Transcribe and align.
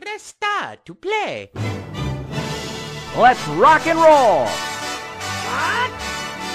Press 0.00 0.22
start 0.22 0.86
to 0.86 0.94
play. 0.94 1.50
Let's 3.18 3.42
rock 3.58 3.84
and 3.88 3.98
roll! 3.98 4.46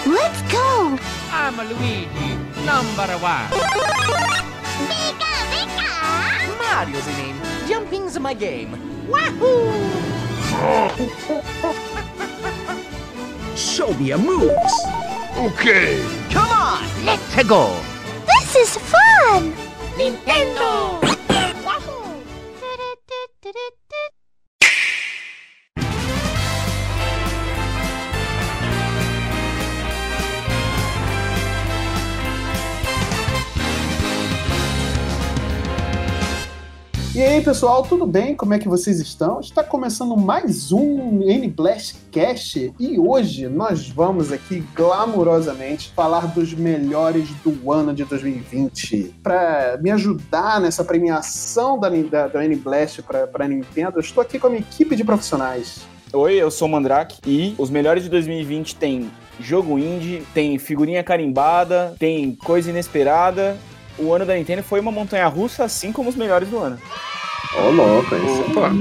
Let's 0.07 0.41
go! 0.49 0.97
I'm 1.29 1.57
Luigi, 1.57 2.39
number 2.63 3.11
one. 3.19 3.51
Pika, 4.87 5.33
pika! 5.51 5.91
Mario's 6.57 7.05
the 7.05 7.11
name. 7.19 7.35
Jumping's 7.67 8.17
my 8.17 8.33
game. 8.33 8.71
Wahoo! 9.09 9.67
Show 13.57 13.93
me 13.95 14.05
your 14.07 14.19
moves! 14.19 14.75
Okay. 15.37 16.01
Come 16.31 16.49
on, 16.49 17.05
let's 17.05 17.43
go! 17.43 17.77
This 18.25 18.55
is 18.55 18.77
fun! 18.77 19.51
Nintendo! 19.97 21.12
it? 23.55 23.82
E 37.15 37.21
aí, 37.21 37.43
pessoal, 37.43 37.83
tudo 37.83 38.07
bem? 38.07 38.33
Como 38.33 38.55
é 38.55 38.59
que 38.59 38.67
vocês 38.67 38.99
estão? 38.99 39.39
Está 39.39 39.63
começando 39.63 40.17
mais 40.17 40.71
um 40.71 41.21
N-Blast 41.21 41.95
Cast 42.11 42.73
e 42.79 42.99
hoje 42.99 43.47
nós 43.47 43.87
vamos 43.87 44.31
aqui 44.31 44.63
glamurosamente 44.73 45.91
falar 45.95 46.33
dos 46.33 46.55
melhores 46.55 47.29
do 47.45 47.71
ano 47.71 47.93
de 47.93 48.03
2020. 48.03 49.13
Para 49.21 49.77
me 49.79 49.91
ajudar 49.91 50.59
nessa 50.59 50.83
premiação 50.83 51.79
da, 51.79 51.87
da, 51.87 52.27
da 52.29 52.45
N-Blast 52.45 53.03
para 53.03 53.47
Nintendo, 53.47 53.97
eu 53.97 54.01
estou 54.01 54.19
aqui 54.19 54.39
com 54.39 54.47
a 54.47 54.49
minha 54.49 54.61
equipe 54.61 54.95
de 54.95 55.03
profissionais. 55.03 55.85
Oi, 56.11 56.33
eu 56.33 56.49
sou 56.49 56.67
o 56.67 56.71
Mandrake 56.71 57.19
e 57.27 57.53
os 57.59 57.69
melhores 57.69 58.03
de 58.03 58.09
2020 58.09 58.75
tem 58.75 59.11
jogo 59.39 59.77
indie, 59.77 60.23
tem 60.33 60.57
figurinha 60.57 61.03
carimbada, 61.03 61.95
tem 61.99 62.35
coisa 62.35 62.71
inesperada. 62.71 63.55
O 63.97 64.13
ano 64.13 64.25
da 64.25 64.35
Nintendo 64.35 64.63
foi 64.63 64.79
uma 64.79 64.91
montanha 64.91 65.27
russa, 65.27 65.63
assim 65.63 65.91
como 65.91 66.09
os 66.09 66.15
melhores 66.15 66.49
do 66.49 66.57
ano. 66.57 66.79
Ô, 67.55 67.69
louco, 67.69 68.15
isso 68.15 68.51
Opa, 68.51 68.71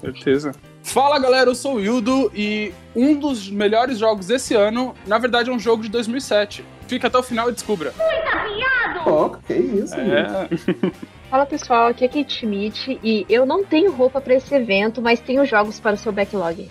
certeza. 0.00 0.52
Fala 0.82 1.18
galera, 1.18 1.50
eu 1.50 1.54
sou 1.54 1.76
o 1.76 1.80
Hildo 1.80 2.30
e 2.34 2.72
um 2.94 3.14
dos 3.14 3.50
melhores 3.50 3.98
jogos 3.98 4.26
desse 4.26 4.54
ano, 4.54 4.94
na 5.06 5.18
verdade, 5.18 5.50
é 5.50 5.52
um 5.52 5.58
jogo 5.58 5.82
de 5.82 5.88
2007. 5.88 6.64
Fica 6.86 7.08
até 7.08 7.18
o 7.18 7.22
final 7.22 7.48
e 7.48 7.52
descubra. 7.52 7.92
louco, 9.04 9.40
que 9.46 9.54
isso, 9.54 9.94
gente. 9.94 10.10
É, 10.10 10.48
Fala 11.30 11.44
pessoal, 11.44 11.88
aqui 11.88 12.06
é 12.06 12.08
Kate 12.08 12.32
Schmidt 12.32 12.98
e 13.04 13.26
eu 13.28 13.44
não 13.44 13.62
tenho 13.62 13.92
roupa 13.92 14.18
pra 14.18 14.34
esse 14.34 14.54
evento, 14.54 15.02
mas 15.02 15.20
tenho 15.20 15.44
jogos 15.44 15.78
para 15.78 15.94
o 15.94 15.96
seu 15.98 16.10
backlog. 16.10 16.66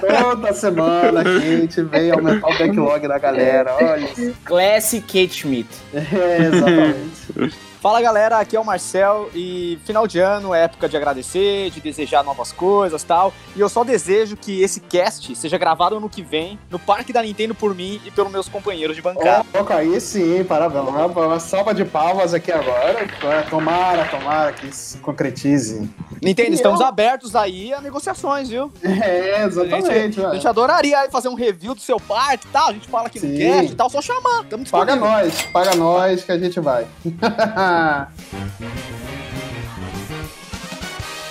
Toda 0.00 0.52
semana 0.52 1.20
a 1.20 1.38
gente 1.38 1.82
vem 1.82 2.10
aumentar 2.10 2.46
o 2.46 2.58
backlog 2.58 3.08
da 3.08 3.18
galera, 3.18 3.74
olha. 3.80 4.34
Classic 4.44 5.00
Kate 5.00 5.34
Schmidt. 5.34 5.68
É, 5.94 6.36
exatamente. 6.42 7.64
Fala 7.84 8.00
galera, 8.00 8.38
aqui 8.38 8.56
é 8.56 8.58
o 8.58 8.64
Marcel 8.64 9.28
e 9.34 9.78
final 9.84 10.06
de 10.06 10.18
ano 10.18 10.54
é 10.54 10.62
época 10.64 10.88
de 10.88 10.96
agradecer, 10.96 11.68
de 11.68 11.82
desejar 11.82 12.24
novas 12.24 12.50
coisas 12.50 13.04
tal. 13.04 13.30
E 13.54 13.60
eu 13.60 13.68
só 13.68 13.84
desejo 13.84 14.38
que 14.38 14.62
esse 14.62 14.80
cast 14.80 15.36
seja 15.36 15.58
gravado 15.58 15.98
ano 15.98 16.08
que 16.08 16.22
vem 16.22 16.58
no 16.70 16.78
Parque 16.78 17.12
da 17.12 17.22
Nintendo 17.22 17.54
por 17.54 17.74
mim 17.74 18.00
e 18.02 18.10
pelos 18.10 18.32
meus 18.32 18.48
companheiros 18.48 18.96
de 18.96 19.02
bancada. 19.02 19.44
Ó, 19.52 19.70
aí 19.70 20.00
sim, 20.00 20.42
parabéns. 20.44 20.82
Uma, 20.88 21.38
salva 21.38 21.74
de 21.74 21.84
palmas 21.84 22.32
aqui 22.32 22.50
agora. 22.50 23.06
Tomara, 23.50 24.06
tomara 24.06 24.54
que 24.54 24.66
isso 24.68 24.92
se 24.92 24.98
concretize. 25.00 25.86
Nintendo, 26.22 26.52
E 26.52 26.54
estamos 26.54 26.80
eu? 26.80 26.86
abertos 26.86 27.36
aí 27.36 27.74
a 27.74 27.82
negociações, 27.82 28.48
viu? 28.48 28.72
É, 28.82 29.42
A 29.42 29.46
exatamente. 29.46 29.92
gente, 29.92 30.24
a 30.24 30.32
gente 30.32 30.48
adoraria 30.48 31.06
fazer 31.10 31.28
um 31.28 31.34
review 31.34 31.74
do 31.74 31.82
seu 31.82 32.00
parque 32.00 32.46
e 32.46 32.50
tal. 32.50 32.68
A 32.68 32.72
gente 32.72 32.88
fala 32.88 33.08
aqui 33.08 33.20
no 33.20 33.30
Sim. 33.30 33.36
cast 33.36 33.72
e 33.72 33.74
tal, 33.74 33.90
só 33.90 34.00
chamar. 34.00 34.44
Tamo 34.48 34.66
Paga 34.70 34.96
nós, 34.96 35.42
paga 35.52 35.74
nós 35.74 36.24
que 36.24 36.32
a 36.32 36.38
gente 36.38 36.58
vai. 36.60 36.86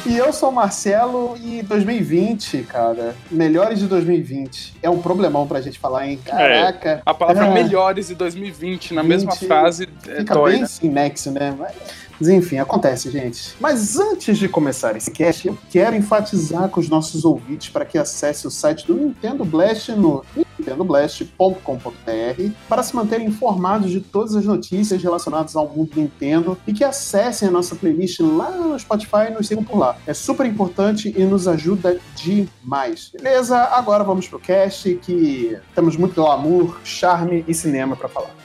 E 0.05 0.17
eu 0.17 0.33
sou 0.33 0.49
o 0.49 0.51
Marcelo 0.51 1.37
e 1.41 1.63
2020, 1.63 2.63
cara, 2.63 3.15
melhores 3.31 3.79
de 3.79 3.87
2020. 3.87 4.75
É 4.83 4.89
um 4.89 5.01
problemão 5.01 5.47
pra 5.47 5.61
gente 5.61 5.79
falar, 5.79 6.05
hein? 6.07 6.19
Caraca. 6.25 7.01
a 7.05 7.13
palavra 7.13 7.45
É. 7.45 7.53
melhores 7.53 8.07
de 8.09 8.15
2020 8.15 8.93
na 8.93 9.01
mesma 9.01 9.31
20, 9.31 9.47
frase 9.47 9.87
é 10.09 10.15
Fica 10.17 10.33
dói, 10.33 10.51
bem 10.51 10.61
né? 10.61 10.67
sem 10.67 10.89
nexo, 10.89 11.31
né? 11.31 11.55
Mas, 11.57 11.71
mas 12.19 12.29
enfim, 12.29 12.57
acontece, 12.57 13.09
gente. 13.09 13.55
Mas 13.59 13.99
antes 13.99 14.37
de 14.37 14.47
começar 14.47 14.95
esse 14.95 15.11
cast, 15.11 15.47
eu 15.47 15.57
quero 15.69 15.95
enfatizar 15.95 16.69
com 16.69 16.79
os 16.79 16.89
nossos 16.89 17.25
ouvintes 17.25 17.69
para 17.69 17.85
que 17.85 17.97
acesse 17.97 18.47
o 18.47 18.51
site 18.51 18.87
do 18.87 18.93
Nintendo 18.93 19.43
Blast 19.43 19.91
no 19.91 20.23
nintendoblast.com.br 20.35 22.51
para 22.69 22.83
se 22.83 22.95
manterem 22.95 23.27
informados 23.27 23.91
de 23.91 23.99
todas 23.99 24.35
as 24.35 24.45
notícias 24.45 25.01
relacionadas 25.01 25.55
ao 25.55 25.67
mundo 25.67 25.91
Nintendo 25.95 26.57
e 26.65 26.73
que 26.73 26.83
acessem 26.83 27.47
a 27.47 27.51
nossa 27.51 27.75
playlist 27.75 28.19
lá 28.19 28.51
no 28.51 28.79
Spotify 28.79 29.27
e 29.29 29.33
nos 29.33 29.47
sigam 29.47 29.63
por 29.63 29.77
lá. 29.77 29.97
É 30.07 30.13
super 30.13 30.45
importante 30.45 31.13
e 31.15 31.23
nos 31.23 31.47
ajuda 31.47 31.99
demais. 32.15 33.11
Beleza? 33.13 33.57
Agora 33.57 34.03
vamos 34.03 34.27
pro 34.27 34.39
cast 34.39 34.95
que 34.95 35.57
temos 35.75 35.97
muito 35.97 36.15
glamour, 36.15 36.77
charme 36.83 37.43
e 37.47 37.53
cinema 37.53 37.95
para 37.95 38.07
falar. 38.07 38.42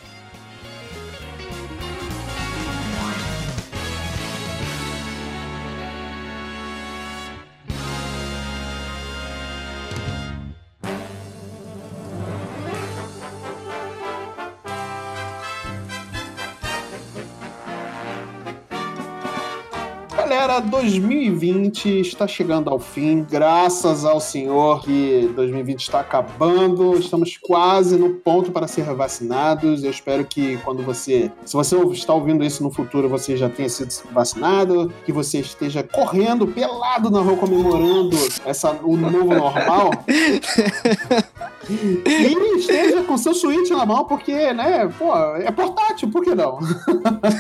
Galera, 20.59 20.61
2020 20.61 22.01
está 22.01 22.27
chegando 22.27 22.69
ao 22.71 22.79
fim, 22.79 23.25
graças 23.29 24.05
ao 24.05 24.21
Senhor 24.21 24.83
que 24.83 25.31
2020 25.35 25.81
está 25.81 26.01
acabando. 26.01 26.99
Estamos 26.99 27.37
quase 27.37 27.97
no 27.97 28.15
ponto 28.15 28.51
para 28.51 28.67
ser 28.67 28.85
vacinados. 28.95 29.85
Eu 29.85 29.91
espero 29.91 30.25
que 30.25 30.57
quando 30.59 30.83
você, 30.83 31.31
se 31.45 31.55
você 31.55 31.77
está 31.93 32.13
ouvindo 32.13 32.45
isso 32.45 32.63
no 32.63 32.71
futuro, 32.71 33.09
você 33.09 33.37
já 33.37 33.49
tenha 33.49 33.69
sido 33.69 33.93
vacinado, 34.11 34.93
que 35.05 35.13
você 35.13 35.39
esteja 35.39 35.83
correndo 35.83 36.47
pelado 36.47 37.11
na 37.11 37.21
rua 37.21 37.37
comemorando 37.37 38.17
essa, 38.45 38.73
o 38.83 38.97
novo 38.97 39.35
normal. 39.35 39.91
E 41.69 42.59
esteja 42.59 43.03
com 43.03 43.17
seu 43.17 43.35
Switch 43.35 43.71
na 43.71 43.85
mão, 43.85 44.05
porque, 44.05 44.53
né, 44.53 44.89
pô, 44.99 45.15
é 45.37 45.51
portátil, 45.51 46.11
por 46.11 46.23
que 46.23 46.35
não? 46.35 46.59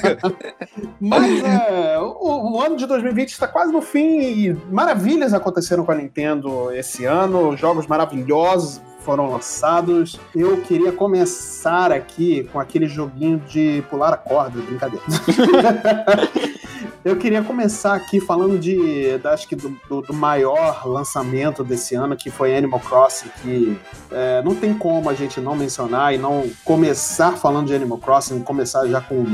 Mas 1.00 1.42
é, 1.42 1.98
o, 1.98 2.52
o 2.52 2.60
ano 2.60 2.76
de 2.76 2.86
2020 2.86 3.30
está 3.30 3.48
quase 3.48 3.72
no 3.72 3.80
fim 3.80 4.20
e 4.20 4.52
maravilhas 4.70 5.32
aconteceram 5.32 5.84
com 5.84 5.92
a 5.92 5.94
Nintendo 5.94 6.72
esse 6.72 7.04
ano, 7.04 7.56
jogos 7.56 7.86
maravilhosos 7.86 8.80
foram 9.00 9.30
lançados. 9.30 10.20
Eu 10.34 10.60
queria 10.60 10.92
começar 10.92 11.90
aqui 11.90 12.48
com 12.52 12.60
aquele 12.60 12.86
joguinho 12.86 13.38
de 13.38 13.82
pular 13.88 14.12
a 14.12 14.18
corda, 14.18 14.60
brincadeira. 14.60 15.04
Eu 17.08 17.16
queria 17.16 17.42
começar 17.42 17.94
aqui 17.94 18.20
falando 18.20 18.58
de, 18.58 19.18
acho 19.24 19.48
que 19.48 19.56
do, 19.56 19.74
do- 19.88 20.02
do 20.02 20.12
maior 20.12 20.86
lançamento 20.86 21.64
desse 21.64 21.94
ano, 21.94 22.14
que 22.14 22.30
foi 22.30 22.54
Animal 22.54 22.80
Crossing, 22.80 23.30
que 23.40 23.78
é, 24.10 24.42
não 24.42 24.54
tem 24.54 24.74
como 24.74 25.08
a 25.08 25.14
gente 25.14 25.40
não 25.40 25.56
mencionar 25.56 26.14
e 26.14 26.18
não 26.18 26.50
começar 26.66 27.32
falando 27.38 27.68
de 27.68 27.74
Animal 27.74 27.96
Crossing, 27.96 28.40
começar 28.40 28.86
já 28.88 29.00
com 29.00 29.24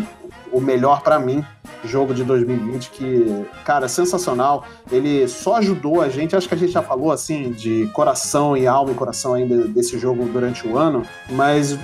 o 0.52 0.60
melhor 0.60 1.02
pra 1.02 1.18
mim 1.18 1.44
jogo 1.84 2.14
de 2.14 2.22
2020 2.22 2.90
que, 2.90 3.44
cara, 3.64 3.88
sensacional. 3.88 4.64
Ele 4.88 5.26
só 5.26 5.56
ajudou 5.56 6.00
a 6.00 6.08
gente, 6.08 6.36
acho 6.36 6.48
que 6.48 6.54
a 6.54 6.58
gente 6.58 6.70
já 6.72 6.80
falou 6.82 7.10
assim 7.10 7.50
de 7.50 7.90
coração 7.92 8.56
e 8.56 8.68
alma 8.68 8.92
e 8.92 8.94
coração 8.94 9.34
ainda 9.34 9.66
desse 9.66 9.98
jogo 9.98 10.24
durante 10.26 10.64
o 10.66 10.78
ano, 10.78 11.02
mas 11.30 11.76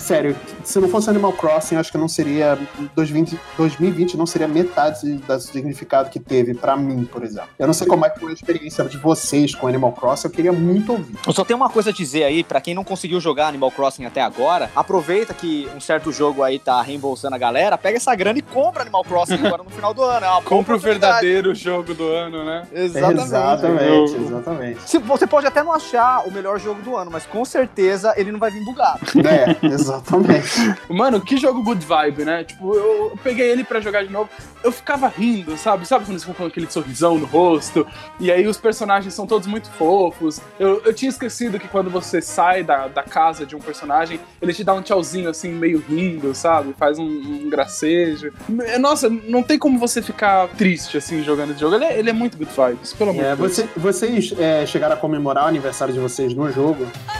sério, 0.00 0.36
se 0.64 0.78
não 0.80 0.88
fosse 0.88 1.08
Animal 1.10 1.32
Crossing, 1.32 1.76
acho 1.76 1.90
que 1.92 1.98
não 1.98 2.08
seria 2.08 2.58
2020, 2.94 3.38
2020 3.56 4.16
não 4.16 4.26
seria 4.26 4.48
metade 4.48 5.14
do 5.14 5.40
significado 5.40 6.10
que 6.10 6.18
teve 6.18 6.54
pra 6.54 6.76
mim, 6.76 7.04
por 7.10 7.22
exemplo. 7.22 7.48
Eu 7.58 7.66
não 7.66 7.74
sei 7.74 7.86
como 7.86 8.04
é 8.04 8.10
que 8.10 8.18
foi 8.20 8.30
a 8.30 8.34
experiência 8.34 8.84
de 8.84 8.96
vocês 8.98 9.54
com 9.54 9.66
Animal 9.66 9.92
Crossing, 9.92 10.28
eu 10.28 10.32
queria 10.32 10.52
muito 10.52 10.92
ouvir. 10.92 11.16
Eu 11.26 11.32
só 11.32 11.44
tenho 11.44 11.56
uma 11.56 11.68
coisa 11.70 11.90
a 11.90 11.92
dizer 11.92 12.24
aí, 12.24 12.42
pra 12.42 12.60
quem 12.60 12.74
não 12.74 12.84
conseguiu 12.84 13.20
jogar 13.20 13.48
Animal 13.48 13.70
Crossing 13.70 14.04
até 14.04 14.20
agora, 14.20 14.70
aproveita 14.74 15.34
que 15.34 15.68
um 15.76 15.80
certo 15.80 16.10
jogo 16.12 16.42
aí 16.42 16.58
tá 16.58 16.80
reembolsando 16.82 17.34
a 17.34 17.38
galera, 17.38 17.76
pega 17.78 17.96
essa 17.96 18.14
grana 18.14 18.38
e 18.38 18.42
compra 18.42 18.82
Animal 18.82 19.04
Crossing 19.04 19.34
agora 19.46 19.62
no 19.62 19.70
final 19.70 19.92
do 19.94 20.02
ano. 20.02 20.26
É 20.26 20.42
Compra 20.42 20.76
o 20.76 20.78
verdadeiro 20.78 21.54
jogo 21.54 21.94
do 21.94 22.08
ano, 22.08 22.44
né? 22.44 22.66
Exatamente. 22.72 23.22
Exatamente, 23.22 24.14
Eu- 24.14 24.22
exatamente. 24.26 24.80
Se- 24.88 24.98
Você 24.98 25.26
pode 25.26 25.46
até 25.46 25.62
não 25.62 25.72
achar 25.72 26.26
o 26.26 26.30
melhor 26.30 26.58
jogo 26.60 26.80
do 26.82 26.96
ano, 26.96 27.10
mas 27.10 27.26
com 27.26 27.44
certeza 27.44 28.14
ele 28.16 28.30
não 28.32 28.38
vai 28.38 28.50
vir 28.50 28.64
bugado. 28.64 29.00
É, 29.28 29.66
Exatamente. 29.66 29.89
Mano, 30.88 31.20
que 31.20 31.36
jogo 31.36 31.62
good 31.62 31.84
vibe, 31.84 32.24
né? 32.24 32.44
Tipo, 32.44 32.74
eu, 32.74 33.18
peguei 33.22 33.50
ele 33.50 33.64
pra 33.64 33.80
jogar 33.80 34.04
de 34.04 34.12
novo. 34.12 34.28
Eu 34.62 34.70
ficava 34.70 35.08
rindo, 35.08 35.56
sabe? 35.56 35.86
Sabe 35.86 36.04
quando 36.04 36.10
eles 36.12 36.22
ficam 36.24 36.34
com 36.34 36.44
aquele 36.46 36.70
sorrisão 36.70 37.18
no 37.18 37.26
rosto? 37.26 37.86
E 38.18 38.30
aí 38.30 38.46
os 38.46 38.56
personagens 38.58 39.14
são 39.14 39.26
todos 39.26 39.46
muito 39.46 39.70
fofos. 39.70 40.40
Eu, 40.58 40.82
eu 40.84 40.92
tinha 40.92 41.08
esquecido 41.08 41.58
que 41.58 41.66
quando 41.68 41.88
você 41.90 42.20
sai 42.20 42.62
da, 42.62 42.86
da 42.88 43.02
casa 43.02 43.46
de 43.46 43.56
um 43.56 43.58
personagem, 43.60 44.20
ele 44.40 44.52
te 44.52 44.62
dá 44.62 44.74
um 44.74 44.82
tchauzinho 44.82 45.30
assim, 45.30 45.50
meio 45.52 45.82
rindo, 45.88 46.34
sabe? 46.34 46.74
Faz 46.78 46.98
um, 46.98 47.04
um 47.06 47.48
gracejo. 47.50 48.32
Nossa, 48.78 49.08
não 49.08 49.42
tem 49.42 49.58
como 49.58 49.78
você 49.78 50.02
ficar 50.02 50.48
triste 50.48 50.96
assim 50.98 51.22
jogando 51.22 51.50
esse 51.52 51.60
jogo. 51.60 51.74
Ele 51.76 51.84
é, 51.84 51.98
ele 51.98 52.10
é 52.10 52.12
muito 52.12 52.36
good 52.36 52.50
vibes, 52.54 52.92
pelo 52.92 53.10
amor 53.10 53.24
É, 53.24 53.30
de 53.34 53.36
Deus. 53.40 53.52
você- 53.56 53.68
vocês 53.76 54.34
é, 54.38 54.66
chegaram 54.66 54.94
a 54.94 54.98
comemorar 54.98 55.44
o 55.44 55.48
aniversário 55.48 55.94
de 55.94 56.00
vocês 56.00 56.34
no 56.34 56.50
jogo? 56.52 56.84
Hoje 56.84 57.19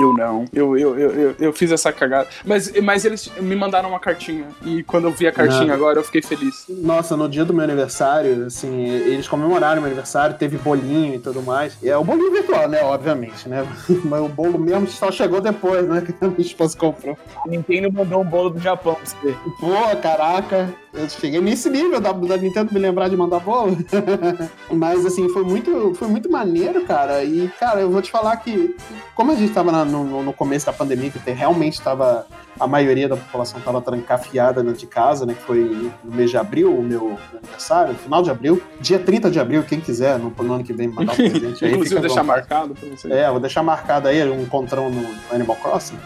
você. 0.00 0.09
Eu 0.20 0.26
não. 0.32 0.44
Eu, 0.52 0.76
eu, 0.78 0.98
eu, 0.98 1.10
eu, 1.10 1.34
eu 1.38 1.52
fiz 1.52 1.70
essa 1.72 1.92
cagada. 1.92 2.28
Mas, 2.44 2.72
mas 2.82 3.04
eles 3.04 3.30
me 3.40 3.56
mandaram 3.56 3.88
uma 3.88 3.98
cartinha. 4.00 4.46
E 4.64 4.82
quando 4.82 5.04
eu 5.08 5.12
vi 5.12 5.26
a 5.26 5.32
cartinha 5.32 5.66
Não. 5.66 5.74
agora, 5.74 5.98
eu 5.98 6.04
fiquei 6.04 6.22
feliz. 6.22 6.64
Nossa, 6.68 7.16
no 7.16 7.28
dia 7.28 7.44
do 7.44 7.52
meu 7.54 7.64
aniversário, 7.64 8.46
assim, 8.46 8.84
eles 8.88 9.26
comemoraram 9.28 9.80
meu 9.80 9.86
aniversário, 9.90 10.36
teve 10.36 10.58
bolinho 10.58 11.14
e 11.14 11.18
tudo 11.18 11.42
mais. 11.42 11.76
E 11.82 11.88
é 11.88 11.96
o 11.96 12.04
bolinho 12.04 12.30
virtual, 12.32 12.68
né? 12.68 12.82
Obviamente, 12.82 13.48
né? 13.48 13.66
Mas 14.04 14.20
o 14.22 14.28
bolo 14.28 14.58
mesmo 14.58 14.86
só 14.88 15.10
chegou 15.10 15.40
depois, 15.40 15.86
né? 15.88 16.00
Que 16.10 16.24
a 16.24 16.28
minha 16.28 16.40
esposa 16.40 16.76
comprou. 16.76 17.16
A 17.44 17.48
Nintendo 17.48 17.92
mandou 17.92 18.20
um 18.20 18.24
bolo 18.24 18.50
do 18.50 18.58
Japão 18.60 18.94
pra 18.94 19.04
você. 19.04 19.34
Pô, 19.60 19.96
caraca, 20.02 20.72
eu 20.92 21.08
cheguei 21.08 21.40
nesse 21.40 21.70
nível 21.70 22.00
da, 22.00 22.10
da 22.12 22.36
Nintendo 22.36 22.72
me 22.72 22.80
lembrar 22.80 23.08
de 23.08 23.16
mandar 23.16 23.38
bolo. 23.40 23.76
Mas 24.70 25.04
assim, 25.06 25.28
foi 25.28 25.44
muito, 25.44 25.94
foi 25.94 26.08
muito 26.08 26.30
maneiro, 26.30 26.84
cara. 26.84 27.22
E, 27.24 27.48
cara, 27.60 27.80
eu 27.80 27.90
vou 27.90 28.02
te 28.02 28.10
falar 28.10 28.36
que, 28.38 28.74
como 29.14 29.32
a 29.32 29.34
gente 29.34 29.52
tava 29.52 29.70
na- 29.70 29.84
no, 29.84 30.04
no- 30.10 30.22
no 30.22 30.32
começo 30.32 30.66
da 30.66 30.72
pandemia, 30.72 31.10
que 31.10 31.18
te- 31.18 31.30
realmente 31.30 31.80
tava. 31.80 32.26
A 32.60 32.66
maioria 32.66 33.08
da 33.08 33.16
população 33.16 33.60
tava 33.60 33.80
trancafiada 33.80 34.62
dentro 34.62 34.78
de 34.78 34.86
casa, 34.86 35.24
né? 35.24 35.34
Que 35.34 35.42
foi 35.42 35.90
no 36.04 36.14
mês 36.14 36.30
de 36.30 36.36
abril, 36.36 36.76
o 36.76 36.82
meu 36.82 37.18
aniversário, 37.32 37.94
final 37.94 38.22
de 38.22 38.30
abril. 38.30 38.62
Dia 38.80 38.98
30 38.98 39.30
de 39.30 39.40
abril, 39.40 39.62
quem 39.62 39.80
quiser, 39.80 40.18
no, 40.18 40.30
no 40.30 40.52
ano 40.52 40.64
que 40.64 40.72
vem, 40.72 40.88
mandar 40.88 41.12
um 41.12 41.16
presente 41.30 41.64
aí. 41.64 41.72
Inclusive, 41.72 42.00
deixar 42.00 42.22
marcado 42.22 42.74
pra 42.74 42.88
você. 42.88 43.12
É, 43.12 43.30
vou 43.30 43.40
deixar 43.40 43.62
marcado 43.62 44.08
aí 44.08 44.22
um 44.30 44.42
encontrão 44.42 44.90
no 44.90 45.06
Animal 45.34 45.56
Crossing. 45.56 45.96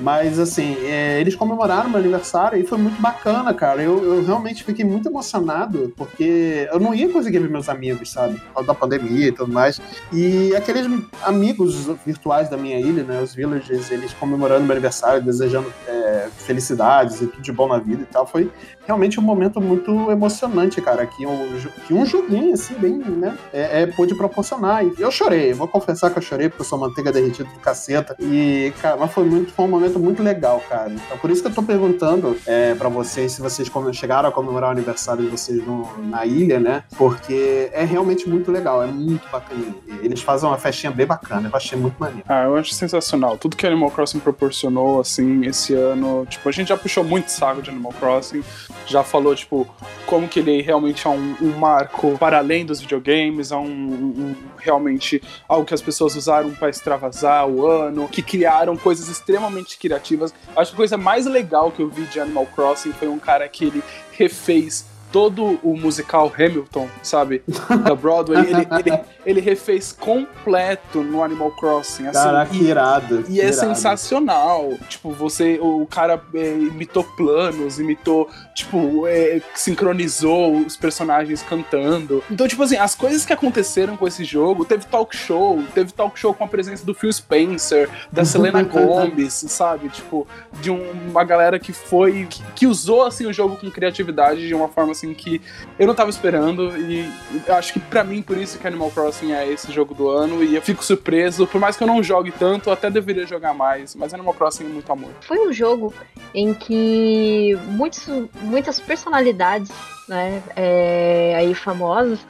Mas, 0.00 0.38
assim, 0.38 0.76
é, 0.84 1.20
eles 1.20 1.34
comemoraram 1.34 1.88
meu 1.88 1.98
aniversário 1.98 2.58
e 2.58 2.66
foi 2.66 2.78
muito 2.78 3.00
bacana, 3.00 3.52
cara. 3.52 3.82
Eu, 3.82 4.02
eu 4.04 4.24
realmente 4.24 4.62
fiquei 4.62 4.84
muito 4.84 5.08
emocionado, 5.08 5.92
porque 5.96 6.68
eu 6.70 6.78
não 6.78 6.94
ia 6.94 7.08
conseguir 7.08 7.38
ver 7.38 7.48
meus 7.48 7.68
amigos, 7.68 8.12
sabe? 8.12 8.34
Por 8.34 8.54
causa 8.54 8.66
da 8.68 8.74
pandemia 8.74 9.28
e 9.28 9.32
tudo 9.32 9.52
mais. 9.52 9.80
E 10.12 10.54
aqueles 10.54 10.86
amigos 11.22 11.86
virtuais 12.04 12.48
da 12.48 12.56
minha 12.56 12.78
ilha, 12.78 13.02
né? 13.02 13.20
Os 13.22 13.34
villagers, 13.34 13.90
eles 13.90 14.12
comemorando 14.14 14.64
meu 14.64 14.72
aniversário, 14.72 15.22
desejando 15.22 15.72
é, 15.86 15.95
felicidades 16.38 17.20
e 17.20 17.26
tudo 17.26 17.42
de 17.42 17.52
bom 17.52 17.68
na 17.68 17.78
vida 17.78 18.02
e 18.02 18.06
tal. 18.06 18.26
Foi 18.26 18.50
realmente 18.86 19.18
um 19.18 19.22
momento 19.22 19.60
muito 19.60 20.10
emocionante, 20.10 20.80
cara. 20.80 21.06
Que 21.06 21.26
um, 21.26 21.48
que 21.86 21.94
um 21.94 22.04
joguinho, 22.06 22.54
assim, 22.54 22.74
bem, 22.74 22.98
né? 22.98 23.36
É, 23.52 23.82
é, 23.82 23.86
pôde 23.86 24.14
proporcionar. 24.14 24.84
E 24.84 24.94
eu 24.98 25.10
chorei, 25.10 25.52
vou 25.52 25.68
confessar 25.68 26.10
que 26.10 26.18
eu 26.18 26.22
chorei 26.22 26.48
porque 26.48 26.62
eu 26.62 26.66
sou 26.66 26.78
manteiga 26.78 27.12
derretida 27.12 27.48
do 27.48 27.58
caceta. 27.60 28.16
E, 28.20 28.72
cara, 28.80 28.96
mas 28.96 29.12
foi, 29.12 29.24
muito, 29.24 29.52
foi 29.52 29.64
um 29.64 29.68
momento 29.68 29.98
muito 29.98 30.22
legal, 30.22 30.62
cara. 30.68 30.90
Então, 30.90 31.18
por 31.18 31.30
isso 31.30 31.42
que 31.42 31.48
eu 31.48 31.54
tô 31.54 31.62
perguntando 31.62 32.36
é, 32.46 32.74
pra 32.74 32.88
vocês 32.88 33.32
se 33.32 33.40
vocês 33.42 33.70
chegaram 33.92 34.28
a 34.28 34.32
comemorar 34.32 34.70
o 34.70 34.72
aniversário 34.72 35.24
de 35.24 35.30
vocês 35.30 35.64
no- 35.66 35.88
na 36.04 36.24
ilha, 36.24 36.58
né? 36.60 36.84
Porque 36.96 37.68
é 37.72 37.84
realmente 37.84 38.28
muito 38.28 38.50
legal, 38.50 38.82
é 38.82 38.86
muito 38.86 39.28
bacaninha. 39.30 39.74
E 40.02 40.06
Eles 40.06 40.22
fazem 40.22 40.48
uma 40.48 40.58
festinha 40.58 40.90
bem 40.92 41.06
bacana, 41.06 41.48
eu 41.52 41.56
achei 41.56 41.78
muito 41.78 41.96
maneiro. 41.98 42.22
Ah, 42.28 42.44
eu 42.44 42.56
acho 42.56 42.72
sensacional. 42.72 43.36
Tudo 43.36 43.56
que 43.56 43.66
Animal 43.66 43.90
Crossing 43.90 44.18
proporcionou, 44.20 45.00
assim, 45.00 45.44
esse 45.46 45.74
ano. 45.76 46.26
Tipo, 46.28 46.48
a 46.48 46.52
gente 46.52 46.68
já 46.68 46.76
puxou 46.76 47.04
muito 47.04 47.28
saco 47.30 47.62
de 47.62 47.70
Animal 47.70 47.92
Crossing. 47.92 48.42
Já 48.86 49.02
falou, 49.04 49.34
tipo, 49.34 49.66
como 50.06 50.28
que 50.28 50.38
ele 50.40 50.62
realmente 50.62 51.06
é 51.06 51.10
um, 51.10 51.36
um 51.42 51.58
marco 51.58 52.16
para 52.18 52.38
além 52.38 52.64
dos 52.64 52.80
videogames, 52.80 53.50
é 53.52 53.56
um, 53.56 53.64
um- 53.66 54.36
realmente 54.58 55.22
algo 55.48 55.64
que 55.64 55.74
as 55.74 55.82
pessoas 55.82 56.14
usaram 56.16 56.50
para 56.52 56.68
extravasar 56.70 57.46
o 57.48 57.66
ano, 57.66 58.08
que 58.08 58.22
criaram 58.22 58.76
coisas 58.76 59.08
extremamente 59.08 59.78
criativas. 59.78 60.32
Acho 60.56 60.70
que 60.70 60.76
a 60.76 60.78
coisa 60.78 60.96
mais 60.96 61.26
legal 61.26 61.70
que 61.70 61.80
eu 61.82 61.88
vi 61.88 62.02
de 62.04 62.18
Animal 62.20 62.46
Crossing 62.54 62.92
foi 62.92 63.08
um 63.08 63.18
cara 63.18 63.48
que 63.48 63.64
ele 63.66 63.82
refez 64.12 64.86
todo 65.16 65.58
o 65.62 65.74
musical 65.74 66.30
Hamilton, 66.38 66.90
sabe? 67.02 67.42
Da 67.82 67.94
Broadway. 67.94 68.38
Ele, 68.38 68.68
ele, 68.78 69.00
ele 69.24 69.40
refez 69.40 69.90
completo 69.90 71.02
no 71.02 71.22
Animal 71.22 71.52
Crossing. 71.52 72.06
Assim, 72.08 72.22
Caraca, 72.22 72.54
e- 72.54 72.62
irado. 72.62 73.24
e 73.26 73.40
é 73.40 73.44
irado. 73.44 73.56
sensacional. 73.56 74.74
Tipo, 74.90 75.12
você. 75.12 75.58
O 75.58 75.86
cara 75.86 76.22
é, 76.34 76.50
imitou 76.52 77.02
planos, 77.02 77.80
imitou, 77.80 78.28
tipo, 78.56 79.06
é, 79.06 79.40
sincronizou 79.54 80.56
os 80.60 80.76
personagens 80.76 81.42
cantando. 81.42 82.24
Então, 82.30 82.48
tipo 82.48 82.62
assim, 82.62 82.76
as 82.76 82.94
coisas 82.94 83.24
que 83.26 83.32
aconteceram 83.32 83.96
com 83.96 84.08
esse 84.08 84.24
jogo, 84.24 84.64
teve 84.64 84.86
talk 84.86 85.14
show, 85.14 85.62
teve 85.74 85.92
talk 85.92 86.18
show 86.18 86.32
com 86.32 86.44
a 86.44 86.48
presença 86.48 86.84
do 86.84 86.94
Phil 86.94 87.12
Spencer, 87.12 87.88
da 88.10 88.24
Selena 88.24 88.62
Gomez, 88.62 89.44
sabe? 89.48 89.90
Tipo, 89.90 90.26
de 90.60 90.70
um- 90.70 90.90
uma 91.10 91.22
galera 91.22 91.58
que 91.58 91.72
foi. 91.72 92.26
Que, 92.30 92.42
que 92.54 92.66
usou 92.66 93.04
assim 93.04 93.26
o 93.26 93.32
jogo 93.32 93.56
com 93.56 93.70
criatividade 93.70 94.46
de 94.48 94.54
uma 94.54 94.68
forma 94.68 94.92
assim 94.92 95.12
que 95.12 95.40
eu 95.78 95.86
não 95.86 95.94
tava 95.94 96.08
esperando. 96.08 96.74
E 96.78 97.08
eu 97.46 97.54
acho 97.54 97.74
que 97.74 97.78
pra 97.78 98.02
mim, 98.02 98.22
por 98.22 98.38
isso 98.38 98.58
que 98.58 98.66
Animal 98.66 98.90
Crossing 98.90 99.32
é 99.32 99.46
esse 99.52 99.70
jogo 99.70 99.94
do 99.94 100.08
ano. 100.08 100.42
E 100.42 100.56
eu 100.56 100.62
fico 100.62 100.82
surpreso, 100.82 101.46
por 101.46 101.60
mais 101.60 101.76
que 101.76 101.82
eu 101.82 101.86
não 101.86 102.02
jogue 102.02 102.32
tanto, 102.32 102.70
eu 102.70 102.72
até 102.72 102.90
deveria 102.90 103.26
jogar 103.26 103.52
mais. 103.52 103.94
Mas 103.94 104.14
Animal 104.14 104.32
Crossing 104.32 104.64
é 104.64 104.68
muito 104.68 104.90
amor. 104.90 105.10
Foi 105.20 105.46
um 105.46 105.52
jogo 105.52 105.92
em 106.34 106.54
que 106.54 107.58
muitos, 107.68 108.06
muitas 108.46 108.80
personalidades, 108.80 109.70
né, 110.08 110.42
é, 110.54 111.34
aí 111.36 111.54
famosas, 111.54 112.20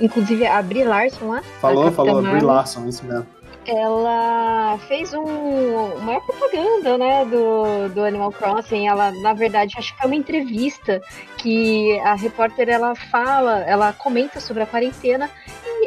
inclusive 0.00 0.46
a 0.46 0.62
Brie 0.62 0.84
Larson 0.84 1.28
lá, 1.28 1.42
Falou, 1.60 1.90
falou, 1.92 2.22
Brie 2.22 2.32
Marvel, 2.32 2.48
Larson, 2.48 2.86
isso 2.88 3.04
mesmo. 3.04 3.26
ela 3.66 4.78
fez 4.88 5.12
um, 5.12 5.22
uma 5.22 6.20
propaganda, 6.20 6.96
né, 6.96 7.24
do, 7.24 7.88
do 7.92 8.04
Animal 8.04 8.32
Crossing. 8.32 8.86
Ela, 8.88 9.10
na 9.22 9.34
verdade, 9.34 9.74
acho 9.76 9.94
que 9.94 10.02
é 10.02 10.06
uma 10.06 10.14
entrevista 10.14 11.02
que 11.36 11.98
a 12.00 12.14
repórter 12.14 12.68
ela 12.68 12.94
fala, 12.94 13.60
ela 13.60 13.92
comenta 13.92 14.40
sobre 14.40 14.62
a 14.62 14.66
quarentena 14.66 15.30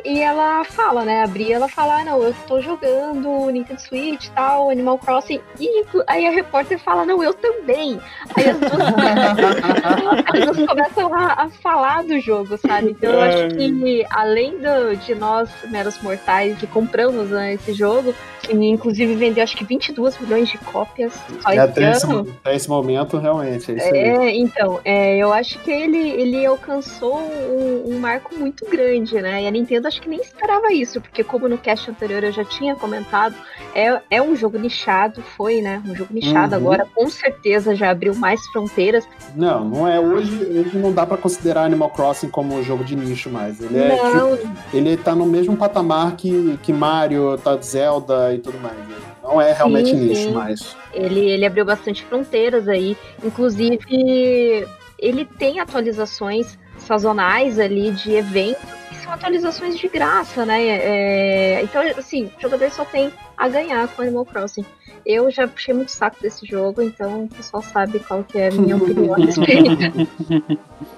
e, 0.06 0.14
e 0.16 0.20
ela 0.22 0.64
fala, 0.64 1.04
né, 1.04 1.24
a 1.24 1.28
Bri, 1.28 1.52
ela 1.52 1.68
fala, 1.68 2.00
ah, 2.02 2.06
não, 2.06 2.22
eu 2.24 2.34
tô 2.48 2.62
jogando 2.62 3.50
Nintendo 3.50 3.82
Switch 3.82 4.26
e 4.26 4.32
tal, 4.32 4.70
Animal 4.70 4.98
Crossing, 4.98 5.42
e 5.60 5.84
aí 6.08 6.28
a 6.28 6.32
repórter 6.32 6.80
fala, 6.80 7.06
não, 7.06 7.24
eu 7.24 7.34
também. 7.34 8.00
Aí 8.36 8.50
as 8.50 8.58
duas, 8.58 8.72
as 10.34 10.46
duas 10.56 10.68
começam 10.68 11.14
a, 11.14 11.34
a 11.44 11.50
falar 11.62 12.04
do 12.04 12.20
jogo, 12.20 12.58
sabe? 12.58 12.92
Então 12.92 13.12
eu 13.12 13.22
acho 13.22 13.48
que 13.56 14.06
além 14.10 14.58
do- 14.58 14.96
de 14.98 15.16
nós, 15.16 15.50
meros 15.70 16.02
mortais, 16.02 16.58
que 16.58 16.68
compramos 16.68 17.30
né, 17.30 17.54
esse 17.54 17.74
jogo, 17.74 18.14
que 18.42 18.54
inclusive 18.54 19.16
vendeu 19.16 19.44
acho 19.44 19.56
que 19.56 19.64
22 19.64 20.18
milhões 20.20 20.50
de 20.50 20.58
cópias 20.58 21.14
só 21.42 21.52
É, 21.52 21.58
até, 21.60 21.92
esse, 21.92 22.06
até 22.06 22.56
esse 22.56 22.70
momento, 22.70 23.18
realmente, 23.18 23.72
é. 23.72 23.98
É, 24.12 24.36
então, 24.36 24.80
é, 24.84 25.18
eu 25.18 25.32
acho 25.32 25.60
que 25.60 25.72
ele, 25.72 25.98
ele 25.98 26.46
alcançou 26.46 27.20
um, 27.20 27.84
um 27.96 28.00
marco 28.00 28.34
muito 28.36 28.66
grande, 28.70 29.20
né? 29.22 29.44
E 29.44 29.48
a 29.48 29.52
Nintendo 29.52 29.81
acho 29.88 30.02
que 30.02 30.10
nem 30.10 30.20
esperava 30.20 30.72
isso, 30.74 31.00
porque 31.02 31.24
como 31.24 31.48
no 31.48 31.58
cast 31.58 31.90
anterior 31.90 32.24
eu 32.24 32.32
já 32.32 32.44
tinha 32.44 32.76
comentado, 32.76 33.36
é, 33.74 34.02
é 34.10 34.22
um 34.22 34.36
jogo 34.36 34.58
nichado, 34.58 35.22
foi, 35.22 35.62
né? 35.62 35.82
Um 35.88 35.96
jogo 35.96 36.14
nichado 36.14 36.56
Uhum. 36.56 36.62
agora, 36.62 36.88
com 36.94 37.10
certeza 37.10 37.76
já 37.76 37.90
abriu 37.92 38.14
mais 38.16 38.46
fronteiras. 38.48 39.08
Não, 39.36 39.64
não 39.66 39.88
é 39.88 40.00
hoje, 40.00 40.34
hoje 40.44 40.78
não 40.78 40.92
dá 40.92 41.06
pra 41.06 41.18
considerar 41.18 41.64
Animal 41.64 41.90
Crossing 41.90 42.30
como 42.30 42.56
um 42.56 42.64
jogo 42.64 42.84
de 42.84 42.96
nicho 42.96 43.30
mais. 43.30 43.60
Ele 43.62 43.78
é 43.78 43.98
Não, 44.14 44.38
ele 44.74 44.98
tá 44.98 45.16
no 45.16 45.26
mesmo 45.26 45.56
patamar 45.58 46.16
que, 46.16 46.58
que 46.64 46.74
Mario, 46.74 47.38
tá 47.38 47.56
Zelda 47.58 48.34
e 48.34 48.40
tudo 48.40 48.60
mais. 48.60 48.76
Não 49.24 49.40
é 49.40 49.54
realmente 49.54 49.90
Sim, 49.92 50.08
nicho 50.08 50.24
sim. 50.24 50.34
mais. 50.34 50.76
Ele, 50.94 51.20
ele 51.20 51.46
abriu 51.46 51.64
bastante 51.64 52.04
fronteiras 52.04 52.68
aí. 52.68 52.98
Inclusive, 53.24 54.68
ele 55.00 55.26
tem 55.26 55.60
atualizações 55.60 56.58
sazonais 56.86 57.60
ali 57.60 57.92
de 57.92 58.14
eventos, 58.14 58.64
que 58.90 58.96
são 58.96 59.14
atualizações 59.14 59.78
de 59.78 59.88
graça, 59.88 60.46
né? 60.46 60.62
É, 60.62 61.64
então, 61.64 61.82
assim, 61.98 62.32
o 62.38 62.42
jogador 62.42 62.70
só 62.72 62.86
tem 62.86 63.12
a 63.38 63.48
ganhar 63.48 63.88
com 63.90 64.02
Animal 64.02 64.26
Crossing. 64.26 64.66
Eu 65.06 65.32
já 65.32 65.48
puxei 65.48 65.74
muito 65.74 65.92
saco 65.92 66.22
desse 66.22 66.46
jogo, 66.46 66.82
então 66.82 67.24
o 67.24 67.28
pessoal 67.28 67.64
sabe 67.64 68.00
qual 68.00 68.24
que 68.24 68.38
é 68.38 68.50
a 68.50 68.52
minha 68.52 68.78
opinião 68.78 69.16
a 69.16 69.18
respeito. 69.18 70.08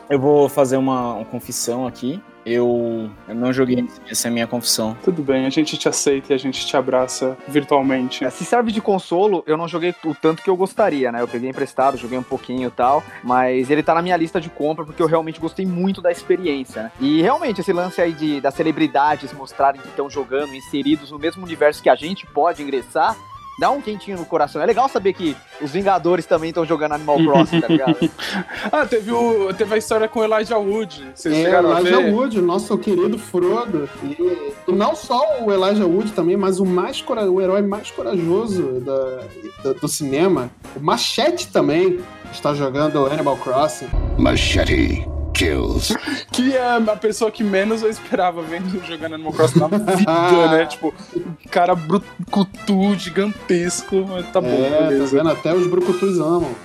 Eu 0.09 0.19
vou 0.19 0.49
fazer 0.49 0.77
uma, 0.77 1.15
uma 1.15 1.25
confissão 1.25 1.87
aqui. 1.87 2.21
Eu, 2.45 3.09
eu 3.27 3.35
não 3.35 3.53
joguei, 3.53 3.87
essa 4.09 4.27
é 4.27 4.29
a 4.29 4.33
minha 4.33 4.47
confissão. 4.47 4.97
Tudo 5.03 5.21
bem, 5.21 5.45
a 5.45 5.49
gente 5.49 5.77
te 5.77 5.87
aceita 5.87 6.33
e 6.33 6.35
a 6.35 6.37
gente 6.37 6.65
te 6.65 6.75
abraça 6.75 7.37
virtualmente. 7.47 8.23
É, 8.23 8.29
Se 8.29 8.43
serve 8.43 8.71
de 8.71 8.81
consolo, 8.81 9.43
eu 9.47 9.57
não 9.57 9.67
joguei 9.67 9.95
o 10.03 10.13
tanto 10.13 10.43
que 10.43 10.49
eu 10.49 10.55
gostaria, 10.55 11.11
né? 11.11 11.21
Eu 11.21 11.27
peguei 11.27 11.49
emprestado, 11.49 11.97
joguei 11.97 12.17
um 12.17 12.23
pouquinho 12.23 12.67
e 12.67 12.71
tal, 12.71 13.03
mas 13.23 13.69
ele 13.69 13.83
tá 13.83 13.93
na 13.93 14.01
minha 14.01 14.17
lista 14.17 14.39
de 14.41 14.49
compra 14.49 14.85
porque 14.85 15.01
eu 15.01 15.07
realmente 15.07 15.39
gostei 15.39 15.65
muito 15.65 16.01
da 16.01 16.11
experiência, 16.11 16.83
né? 16.83 16.91
E 16.99 17.21
realmente, 17.21 17.61
esse 17.61 17.73
lance 17.73 18.01
aí 18.01 18.13
de, 18.13 18.41
das 18.41 18.53
celebridades 18.53 19.31
mostrarem 19.33 19.81
que 19.81 19.87
estão 19.87 20.09
jogando, 20.09 20.53
inseridos 20.53 21.11
no 21.11 21.19
mesmo 21.19 21.43
universo 21.43 21.81
que 21.81 21.89
a 21.89 21.95
gente 21.95 22.25
pode 22.25 22.61
ingressar, 22.61 23.15
dá 23.59 23.69
um 23.71 23.81
quentinho 23.81 24.17
no 24.17 24.25
coração. 24.25 24.61
É 24.61 24.65
legal 24.65 24.87
saber 24.89 25.13
que 25.13 25.35
os 25.61 25.71
Vingadores 25.71 26.25
também 26.25 26.49
estão 26.49 26.65
jogando 26.65 26.93
Animal 26.93 27.17
Crossing, 27.17 27.61
tá 27.61 27.67
ligado? 27.67 27.97
Ah, 28.71 28.85
teve, 28.85 29.11
o, 29.11 29.53
teve 29.53 29.75
a 29.75 29.77
história 29.77 30.07
com 30.07 30.19
o 30.19 30.23
Elijah 30.23 30.57
Wood. 30.57 31.05
Vocês 31.13 31.35
É, 31.35 31.43
chegaram 31.43 31.71
a 31.73 31.79
Elijah 31.81 31.97
ver? 32.01 32.13
Wood, 32.13 32.41
nosso 32.41 32.77
querido 32.77 33.19
Frodo. 33.19 33.89
E, 34.03 34.53
não 34.71 34.95
só 34.95 35.41
o 35.43 35.51
Elijah 35.51 35.85
Wood 35.85 36.11
também, 36.13 36.35
mas 36.37 36.59
o, 36.59 36.65
mais 36.65 37.03
o 37.29 37.41
herói 37.41 37.61
mais 37.61 37.91
corajoso 37.91 38.79
da- 38.81 39.19
do, 39.63 39.73
do 39.81 39.87
cinema, 39.87 40.49
o 40.75 40.79
Machete 40.79 41.47
também, 41.49 41.99
está 42.31 42.53
jogando 42.53 43.05
Animal 43.05 43.37
Crossing. 43.37 43.87
Machete 44.17 45.05
kills. 45.43 45.95
Que 46.31 46.55
é 46.55 46.75
a 46.75 46.95
pessoa 46.95 47.31
que 47.31 47.43
menos 47.43 47.81
eu 47.81 47.89
esperava 47.89 48.41
vendo 48.41 48.83
jogando 48.85 49.15
Animal 49.15 49.33
Crossing 49.33 49.59
na 49.59 49.67
vida, 49.67 50.47
né? 50.51 50.65
Tipo, 50.73 50.93
cara 51.49 51.75
brucutu, 51.75 52.95
gigantesco. 52.95 54.05
Mas 54.07 54.31
tá 54.31 54.41
bom, 54.41 54.47
é, 54.47 54.69
tá 54.69 54.87
beleza. 54.87 55.17
vendo? 55.17 55.29
Até 55.29 55.53
os 55.53 55.67
brucutus 55.67 56.19
amam. 56.19 56.55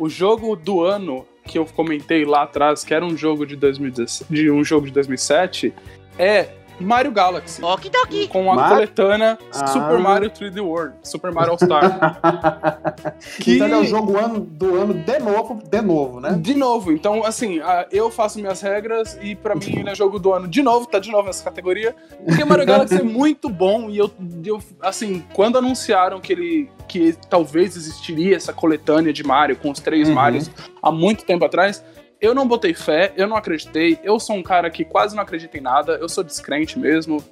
O 0.00 0.08
jogo 0.08 0.56
do 0.56 0.82
ano 0.82 1.26
que 1.44 1.58
eu 1.58 1.66
comentei 1.66 2.24
lá 2.24 2.44
atrás, 2.44 2.82
que 2.82 2.94
era 2.94 3.04
um 3.04 3.14
jogo 3.14 3.44
de 3.44 3.54
2017, 3.54 4.32
de 4.32 4.50
um 4.50 4.64
jogo 4.64 4.86
de 4.86 4.92
2007, 4.92 5.74
é 6.18 6.48
Mario 6.80 7.12
Galaxy. 7.12 7.62
Okidoki. 7.62 8.28
Com 8.28 8.50
a 8.50 8.54
Mario? 8.56 8.74
coletânea 8.74 9.38
Ah. 9.54 9.66
Super 9.66 9.98
Mario 9.98 10.30
3D 10.30 10.60
World, 10.60 10.94
Super 11.02 11.32
Mario 11.32 11.52
All 11.52 11.58
Star. 11.58 12.20
Que- 13.40 13.54
Então 13.56 13.66
ele 13.66 13.74
é 13.74 13.78
o 13.78 13.84
jogo 13.84 14.16
ano, 14.18 14.40
do 14.40 14.76
ano 14.76 14.94
de 14.94 15.18
novo, 15.18 15.60
de 15.68 15.80
novo, 15.80 16.20
né? 16.20 16.38
De 16.40 16.54
novo, 16.54 16.92
então, 16.92 17.24
assim, 17.24 17.60
eu 17.90 18.10
faço 18.10 18.38
minhas 18.38 18.60
regras 18.60 19.18
e 19.22 19.34
pra 19.34 19.54
mim 19.54 19.80
ele 19.80 19.90
é 19.90 19.94
jogo 19.94 20.18
do 20.18 20.32
ano 20.32 20.48
de 20.48 20.62
novo, 20.62 20.86
tá 20.86 20.98
de 20.98 21.10
novo 21.10 21.26
nessa 21.26 21.44
categoria. 21.44 21.94
Porque 22.24 22.44
Mario 22.44 22.66
Galaxy 22.66 22.96
é 22.96 23.02
muito 23.02 23.48
bom 23.48 23.88
e 23.90 23.98
eu, 23.98 24.10
eu, 24.44 24.60
assim, 24.80 25.24
quando 25.32 25.58
anunciaram 25.58 26.20
que 26.20 26.32
ele, 26.32 26.70
que 26.88 27.14
talvez 27.28 27.76
existiria 27.76 28.36
essa 28.36 28.52
coletânea 28.52 29.12
de 29.12 29.22
Mario 29.22 29.56
com 29.56 29.70
os 29.70 29.80
três 29.80 30.08
Uhum. 30.08 30.14
Marios 30.14 30.50
há 30.82 30.90
muito 30.90 31.24
tempo 31.24 31.44
atrás, 31.44 31.84
eu 32.20 32.34
não 32.34 32.46
botei 32.46 32.74
fé, 32.74 33.12
eu 33.16 33.26
não 33.26 33.36
acreditei, 33.36 33.98
eu 34.04 34.20
sou 34.20 34.36
um 34.36 34.42
cara 34.42 34.70
que 34.70 34.84
quase 34.84 35.16
não 35.16 35.22
acredita 35.22 35.56
em 35.56 35.60
nada, 35.60 35.92
eu 36.00 36.08
sou 36.08 36.22
descrente 36.22 36.78
mesmo, 36.78 37.24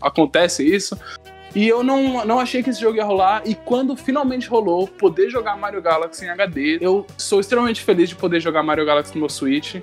acontece 0.00 0.64
isso. 0.64 0.98
E 1.54 1.68
eu 1.68 1.84
não, 1.84 2.26
não 2.26 2.40
achei 2.40 2.64
que 2.64 2.70
esse 2.70 2.80
jogo 2.80 2.96
ia 2.96 3.04
rolar. 3.04 3.42
E 3.44 3.54
quando 3.54 3.96
finalmente 3.96 4.48
rolou, 4.48 4.88
poder 4.88 5.30
jogar 5.30 5.56
Mario 5.56 5.80
Galaxy 5.80 6.24
em 6.24 6.28
HD, 6.28 6.78
eu 6.80 7.06
sou 7.16 7.38
extremamente 7.38 7.80
feliz 7.80 8.08
de 8.08 8.16
poder 8.16 8.40
jogar 8.40 8.64
Mario 8.64 8.84
Galaxy 8.84 9.14
no 9.14 9.20
meu 9.20 9.28
Switch. 9.28 9.76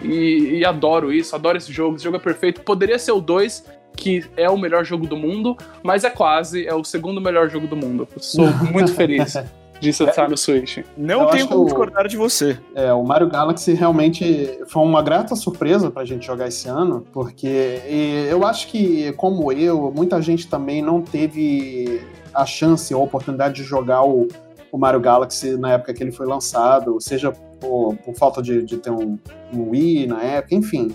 E, 0.00 0.58
e 0.58 0.64
adoro 0.64 1.12
isso, 1.12 1.34
adoro 1.36 1.58
esse 1.58 1.70
jogo. 1.70 1.96
Esse 1.96 2.04
jogo 2.04 2.16
é 2.16 2.20
perfeito. 2.20 2.62
Poderia 2.62 2.98
ser 2.98 3.12
o 3.12 3.20
2, 3.20 3.62
que 3.94 4.24
é 4.38 4.48
o 4.48 4.56
melhor 4.56 4.86
jogo 4.86 5.06
do 5.06 5.18
mundo, 5.18 5.54
mas 5.82 6.02
é 6.02 6.08
quase, 6.08 6.66
é 6.66 6.74
o 6.74 6.82
segundo 6.82 7.20
melhor 7.20 7.50
jogo 7.50 7.66
do 7.66 7.76
mundo. 7.76 8.08
Sou 8.16 8.46
muito 8.72 8.94
feliz 8.94 9.36
disso 9.80 10.04
estar 10.04 10.28
no 10.28 10.36
Switch. 10.36 10.78
Não 10.96 11.26
tenho 11.26 11.46
como 11.48 11.62
o- 11.62 11.64
discordar 11.66 12.06
de 12.08 12.16
você. 12.16 12.58
É, 12.74 12.92
o 12.92 13.02
Mario 13.04 13.28
Galaxy 13.28 13.72
realmente 13.74 14.60
foi 14.68 14.82
uma 14.82 15.02
grata 15.02 15.34
surpresa 15.36 15.90
pra 15.90 16.04
gente 16.04 16.26
jogar 16.26 16.48
esse 16.48 16.68
ano, 16.68 17.04
porque 17.12 17.80
e 17.88 18.26
eu 18.30 18.44
acho 18.46 18.68
que, 18.68 19.12
como 19.12 19.52
eu, 19.52 19.92
muita 19.94 20.20
gente 20.22 20.48
também 20.48 20.82
não 20.82 21.00
teve 21.02 22.00
a 22.34 22.44
chance 22.44 22.92
ou 22.94 23.00
a 23.00 23.04
oportunidade 23.04 23.54
de 23.56 23.62
jogar 23.62 24.04
o, 24.04 24.28
o 24.70 24.78
Mario 24.78 25.00
Galaxy 25.00 25.56
na 25.56 25.72
época 25.72 25.94
que 25.94 26.02
ele 26.02 26.12
foi 26.12 26.26
lançado, 26.26 27.00
seja 27.00 27.32
por, 27.60 27.96
por 28.04 28.14
falta 28.14 28.40
de, 28.42 28.62
de 28.62 28.76
ter 28.78 28.90
um, 28.90 29.18
um 29.52 29.70
Wii 29.70 30.06
na 30.06 30.22
época, 30.22 30.54
enfim. 30.54 30.94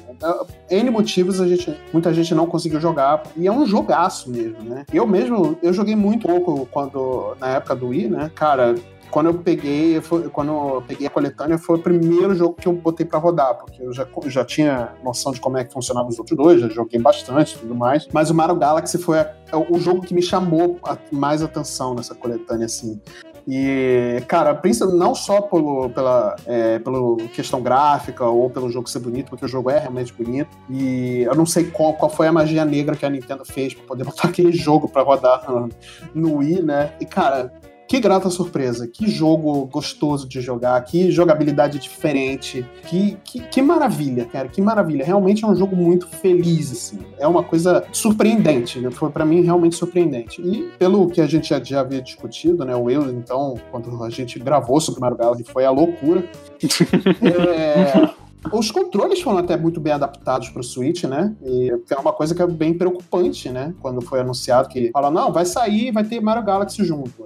N 0.69 0.89
motivos 0.89 1.39
a 1.41 1.47
gente, 1.47 1.75
muita 1.91 2.13
gente 2.13 2.33
não 2.33 2.45
conseguiu 2.47 2.79
jogar, 2.79 3.23
e 3.35 3.47
é 3.47 3.51
um 3.51 3.65
jogaço 3.65 4.29
mesmo, 4.29 4.61
né? 4.63 4.85
Eu 4.93 5.05
mesmo, 5.07 5.57
eu 5.61 5.73
joguei 5.73 5.95
muito 5.95 6.27
pouco 6.27 6.65
quando, 6.71 7.35
na 7.39 7.49
época 7.49 7.75
do 7.75 7.87
Wii, 7.87 8.09
né? 8.09 8.31
Cara, 8.35 8.75
quando 9.11 9.27
eu 9.27 9.33
peguei, 9.35 10.01
foi- 10.01 10.27
quando 10.29 10.51
eu 10.51 10.83
peguei 10.87 11.05
a 11.05 11.09
coletânea, 11.09 11.57
foi 11.59 11.77
o 11.77 11.79
primeiro 11.79 12.33
jogo 12.33 12.55
que 12.55 12.67
eu 12.67 12.73
botei 12.73 13.05
pra 13.05 13.19
rodar, 13.19 13.55
porque 13.55 13.79
eu 13.83 13.93
já, 13.93 14.07
já 14.25 14.43
tinha 14.43 14.89
noção 15.03 15.31
de 15.31 15.39
como 15.39 15.55
é 15.57 15.63
que 15.63 15.71
funcionavam 15.71 16.09
os 16.09 16.17
outros 16.17 16.35
dois, 16.35 16.59
já 16.61 16.67
joguei 16.69 16.99
bastante 16.99 17.55
e 17.55 17.59
tudo 17.59 17.75
mais. 17.75 18.07
Mas 18.11 18.31
o 18.31 18.33
Mario 18.33 18.55
Galaxy 18.55 18.97
foi 18.97 19.19
a- 19.19 19.31
é 19.51 19.55
o 19.55 19.77
jogo 19.79 20.01
que 20.01 20.15
me 20.15 20.21
chamou 20.21 20.79
a- 20.83 20.97
mais 21.11 21.43
atenção 21.43 21.93
nessa 21.93 22.15
coletânea, 22.15 22.65
assim. 22.65 22.99
E, 23.47 24.23
cara, 24.27 24.59
não 24.93 25.13
só 25.13 25.41
pelo, 25.41 25.89
pela 25.89 26.35
é, 26.45 26.79
pelo 26.79 27.17
questão 27.33 27.61
gráfica 27.61 28.25
ou 28.25 28.49
pelo 28.49 28.69
jogo 28.69 28.89
ser 28.89 28.99
bonito, 28.99 29.29
porque 29.29 29.45
o 29.45 29.49
jogo 29.49 29.69
é 29.69 29.79
realmente 29.79 30.13
bonito. 30.13 30.49
E 30.69 31.23
eu 31.23 31.35
não 31.35 31.45
sei 31.45 31.65
qual, 31.65 31.93
qual 31.93 32.09
foi 32.09 32.27
a 32.27 32.31
magia 32.31 32.63
negra 32.63 32.95
que 32.95 33.05
a 33.05 33.09
Nintendo 33.09 33.43
fez 33.45 33.73
pra 33.73 33.85
poder 33.85 34.05
botar 34.05 34.29
aquele 34.29 34.51
jogo 34.51 34.87
pra 34.87 35.01
rodar 35.01 35.49
no, 35.49 35.69
no 36.13 36.37
Wii, 36.37 36.61
né? 36.61 36.93
E, 36.99 37.05
cara, 37.05 37.51
que 37.93 37.99
grata 37.99 38.27
surpresa, 38.27 38.87
que 38.87 39.07
jogo 39.07 39.67
gostoso 39.67 40.27
de 40.27 40.41
jogar, 40.41 40.83
que 40.83 41.11
jogabilidade 41.11 41.77
diferente, 41.77 42.65
que, 42.87 43.15
que, 43.23 43.39
que 43.39 43.61
maravilha, 43.61 44.25
cara, 44.25 44.47
que 44.47 44.59
maravilha. 44.59 45.05
Realmente 45.05 45.45
é 45.45 45.47
um 45.47 45.55
jogo 45.55 45.75
muito 45.75 46.07
feliz, 46.07 46.71
assim. 46.71 46.97
É 47.19 47.27
uma 47.27 47.43
coisa 47.43 47.85
surpreendente, 47.91 48.79
né? 48.79 48.89
foi 48.89 49.11
pra 49.11 49.23
mim 49.23 49.41
realmente 49.41 49.75
surpreendente. 49.75 50.41
E 50.41 50.71
pelo 50.79 51.07
que 51.07 51.21
a 51.21 51.27
gente 51.27 51.49
já, 51.49 51.63
já 51.63 51.81
havia 51.81 52.01
discutido, 52.01 52.65
né, 52.65 52.75
o 52.75 52.89
eu, 52.89 53.11
então, 53.11 53.59
quando 53.69 54.03
a 54.03 54.09
gente 54.09 54.39
gravou 54.39 54.81
sobre 54.81 54.99
Mario 54.99 55.17
Galaxy, 55.17 55.43
foi 55.43 55.63
a 55.63 55.69
loucura. 55.69 56.27
É, 57.21 58.09
os 58.51 58.71
controles 58.71 59.21
foram 59.21 59.37
até 59.37 59.55
muito 59.55 59.79
bem 59.79 59.93
adaptados 59.93 60.49
para 60.49 60.59
o 60.59 60.63
Switch, 60.63 61.03
né? 61.05 61.33
E 61.45 61.71
é 61.89 61.95
uma 61.95 62.11
coisa 62.11 62.35
que 62.35 62.41
é 62.41 62.47
bem 62.47 62.73
preocupante, 62.73 63.49
né? 63.49 63.73
Quando 63.81 64.01
foi 64.01 64.19
anunciado 64.19 64.67
que 64.67 64.91
fala, 64.91 65.09
não, 65.09 65.31
vai 65.31 65.45
sair, 65.45 65.91
vai 65.91 66.03
ter 66.03 66.19
Mario 66.19 66.43
Galaxy 66.43 66.83
junto. 66.83 67.23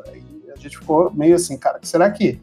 A 0.57 0.61
gente 0.61 0.77
ficou 0.77 1.11
meio 1.13 1.35
assim, 1.35 1.57
cara, 1.57 1.79
será 1.83 2.09
que 2.09 2.39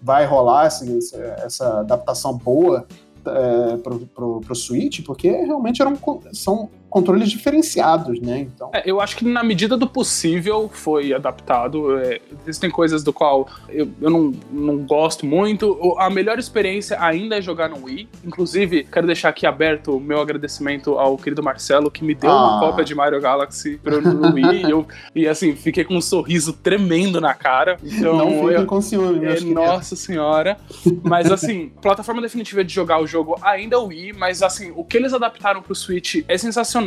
vai 0.00 0.24
rolar 0.24 0.66
esse- 0.66 1.16
essa 1.44 1.80
adaptação 1.80 2.36
boa 2.36 2.86
é, 3.26 3.76
pro, 3.78 4.00
pro, 4.06 4.40
Switch? 4.54 5.04
Porque 5.04 5.30
realmente 5.30 5.82
eram, 5.82 5.98
são 6.32 6.70
controles 6.88 7.30
diferenciados, 7.30 8.20
né? 8.20 8.40
Então, 8.40 8.70
É, 8.72 8.82
eu 8.88 9.00
acho 9.00 9.16
que 9.16 9.24
na 9.24 9.42
medida 9.42 9.76
do 9.76 9.86
possível 9.86 10.70
foi 10.72 11.12
adaptado. 11.12 11.98
É, 11.98 12.20
existem 12.46 12.70
coisas 12.70 13.02
do 13.02 13.12
qual 13.12 13.48
eu, 13.68 13.88
eu 14.00 14.10
não, 14.10 14.32
não 14.50 14.78
gosto 14.78 15.26
muito. 15.26 15.78
A 15.98 16.08
melhor 16.08 16.38
experiência 16.38 16.96
ainda 17.00 17.36
é 17.36 17.42
jogar 17.42 17.68
no 17.68 17.84
Wii. 17.84 18.08
Inclusive, 18.24 18.84
quero 18.84 19.06
deixar 19.06 19.28
aqui 19.28 19.46
aberto 19.46 19.96
o 19.96 20.00
meu 20.00 20.20
agradecimento 20.20 20.98
ao 20.98 21.16
querido 21.16 21.42
Marcelo, 21.42 21.90
que 21.90 22.04
me 22.04 22.14
deu 22.14 22.30
uma 22.30 22.56
Ah. 22.56 22.60
cópia 22.60 22.84
de 22.84 22.94
Mario 22.94 23.20
Galaxy 23.20 23.76
pro 23.82 24.00
no 24.00 24.32
Wii. 24.34 24.62
e, 24.66 24.70
eu, 24.70 24.86
e 25.14 25.28
assim, 25.28 25.54
fiquei 25.54 25.84
com 25.84 25.96
um 25.96 26.00
sorriso 26.00 26.52
tremendo 26.52 27.20
na 27.20 27.34
cara. 27.34 27.76
Então, 27.82 28.16
não 28.16 28.30
fiquem 28.30 28.50
eu, 28.50 28.66
com 28.66 28.80
ciúme, 28.80 29.24
é, 29.26 29.34
queridos. 29.34 29.54
nossa 29.54 29.94
senhora. 29.96 30.56
Mas 31.02 31.30
assim, 31.30 31.70
plataforma 31.82 32.22
definitiva 32.22 32.64
de 32.64 32.72
jogar 32.72 33.00
o 33.00 33.06
jogo 33.06 33.36
ainda 33.42 33.76
é 33.76 33.78
o 33.78 33.86
Wii, 33.86 34.14
mas 34.14 34.42
assim, 34.42 34.72
o 34.74 34.84
que 34.84 34.96
eles 34.96 35.12
adaptaram 35.12 35.60
pro 35.60 35.74
Switch 35.74 36.24
é 36.26 36.38
sensacional. 36.38 36.77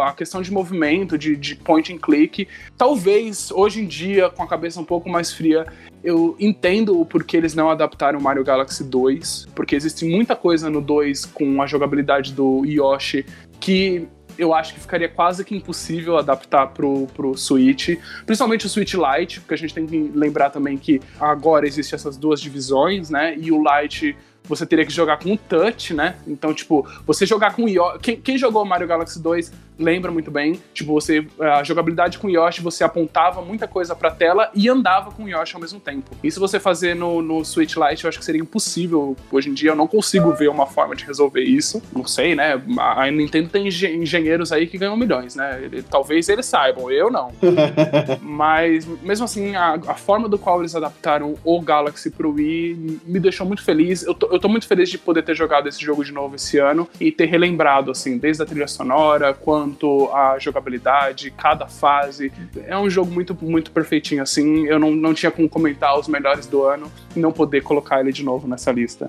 A 0.00 0.12
questão 0.12 0.42
de 0.42 0.52
movimento, 0.52 1.16
de, 1.18 1.36
de 1.36 1.56
point 1.56 1.92
and 1.92 1.98
click. 1.98 2.46
Talvez, 2.76 3.50
hoje 3.50 3.80
em 3.80 3.86
dia, 3.86 4.30
com 4.30 4.42
a 4.42 4.46
cabeça 4.46 4.80
um 4.80 4.84
pouco 4.84 5.08
mais 5.08 5.32
fria, 5.32 5.66
eu 6.02 6.36
entendo 6.38 7.00
o 7.00 7.06
porquê 7.06 7.36
eles 7.36 7.54
não 7.54 7.70
adaptaram 7.70 8.18
o 8.18 8.22
Mario 8.22 8.44
Galaxy 8.44 8.84
2, 8.84 9.48
porque 9.54 9.76
existe 9.76 10.04
muita 10.04 10.34
coisa 10.34 10.68
no 10.68 10.80
2 10.80 11.26
com 11.26 11.62
a 11.62 11.66
jogabilidade 11.66 12.32
do 12.32 12.64
Yoshi 12.64 13.24
que 13.60 14.08
eu 14.38 14.54
acho 14.54 14.74
que 14.74 14.80
ficaria 14.80 15.08
quase 15.08 15.44
que 15.44 15.54
impossível 15.54 16.16
adaptar 16.16 16.68
pro, 16.68 17.06
pro 17.08 17.36
Switch, 17.36 17.96
principalmente 18.24 18.66
o 18.66 18.68
Switch 18.68 18.94
Lite, 18.94 19.40
porque 19.40 19.54
a 19.54 19.58
gente 19.58 19.74
tem 19.74 19.86
que 19.86 20.10
lembrar 20.14 20.50
também 20.50 20.76
que 20.76 21.00
agora 21.20 21.66
existem 21.66 21.96
essas 21.96 22.16
duas 22.16 22.40
divisões, 22.40 23.10
né? 23.10 23.36
E 23.38 23.52
o 23.52 23.62
Lite 23.62 24.16
você 24.54 24.66
teria 24.66 24.84
que 24.84 24.92
jogar 24.92 25.18
com 25.18 25.32
o 25.32 25.36
touch, 25.36 25.94
né? 25.94 26.16
Então, 26.26 26.52
tipo, 26.52 26.86
você 27.06 27.24
jogar 27.24 27.54
com 27.54 27.64
o 27.64 27.68
Yoshi. 27.68 27.98
Quem, 28.00 28.20
quem 28.20 28.38
jogou 28.38 28.64
Mario 28.64 28.86
Galaxy 28.86 29.20
2 29.20 29.50
lembra 29.78 30.10
muito 30.10 30.30
bem. 30.30 30.60
Tipo, 30.74 30.92
você 30.92 31.26
a 31.40 31.62
jogabilidade 31.62 32.18
com 32.18 32.28
Yoshi, 32.28 32.60
você 32.62 32.84
apontava 32.84 33.40
muita 33.42 33.66
coisa 33.66 33.94
pra 33.94 34.10
tela 34.10 34.50
e 34.54 34.68
andava 34.68 35.10
com 35.10 35.28
Yoshi 35.28 35.54
ao 35.54 35.60
mesmo 35.60 35.80
tempo. 35.80 36.10
Isso 36.22 36.38
você 36.40 36.58
fazer 36.60 36.94
no, 36.94 37.20
no 37.22 37.44
Switch 37.44 37.74
Lite, 37.76 38.04
eu 38.04 38.08
acho 38.08 38.18
que 38.18 38.24
seria 38.24 38.40
impossível. 38.40 39.16
Hoje 39.30 39.50
em 39.50 39.54
dia 39.54 39.70
eu 39.70 39.76
não 39.76 39.86
consigo 39.86 40.32
ver 40.32 40.48
uma 40.48 40.66
forma 40.66 40.94
de 40.94 41.04
resolver 41.04 41.42
isso. 41.42 41.82
Não 41.94 42.06
sei, 42.06 42.34
né? 42.34 42.60
A 42.78 43.10
Nintendo 43.10 43.48
tem 43.48 43.66
engen- 43.68 44.02
engenheiros 44.02 44.52
aí 44.52 44.66
que 44.66 44.78
ganham 44.78 44.96
milhões, 44.96 45.34
né? 45.34 45.60
Ele- 45.62 45.82
talvez 45.82 46.28
eles 46.28 46.46
saibam, 46.46 46.90
eu 46.90 47.10
não. 47.10 47.32
Mas 48.20 48.86
mesmo 49.02 49.24
assim, 49.24 49.54
a, 49.56 49.74
a 49.86 49.94
forma 49.94 50.28
do 50.28 50.38
qual 50.38 50.60
eles 50.60 50.74
adaptaram 50.74 51.34
o 51.44 51.60
Galaxy 51.60 52.10
pro 52.10 52.32
Wii 52.32 53.00
me 53.04 53.20
deixou 53.20 53.46
muito 53.46 53.62
feliz. 53.64 54.02
Eu 54.02 54.14
tô, 54.14 54.26
eu 54.28 54.38
tô 54.38 54.48
muito 54.48 54.66
feliz 54.66 54.88
de 54.90 54.98
poder 54.98 55.22
ter 55.22 55.34
jogado 55.34 55.68
esse 55.68 55.80
jogo 55.80 56.04
de 56.04 56.12
novo 56.12 56.36
esse 56.36 56.58
ano 56.58 56.88
e 57.00 57.10
ter 57.10 57.26
relembrado, 57.26 57.90
assim, 57.90 58.18
desde 58.18 58.42
a 58.42 58.46
trilha 58.46 58.66
sonora 58.68 59.32
quanto 59.62 60.10
a 60.12 60.38
jogabilidade, 60.40 61.30
cada 61.30 61.68
fase. 61.68 62.32
É 62.66 62.76
um 62.76 62.90
jogo 62.90 63.12
muito, 63.12 63.36
muito 63.40 63.70
perfeitinho, 63.70 64.20
assim. 64.20 64.66
Eu 64.66 64.78
não, 64.78 64.90
não 64.90 65.14
tinha 65.14 65.30
como 65.30 65.48
comentar 65.48 65.96
os 65.96 66.08
melhores 66.08 66.46
do 66.46 66.64
ano 66.64 66.90
e 67.14 67.20
não 67.20 67.30
poder 67.30 67.62
colocar 67.62 68.00
ele 68.00 68.12
de 68.12 68.24
novo 68.24 68.48
nessa 68.48 68.72
lista. 68.72 69.08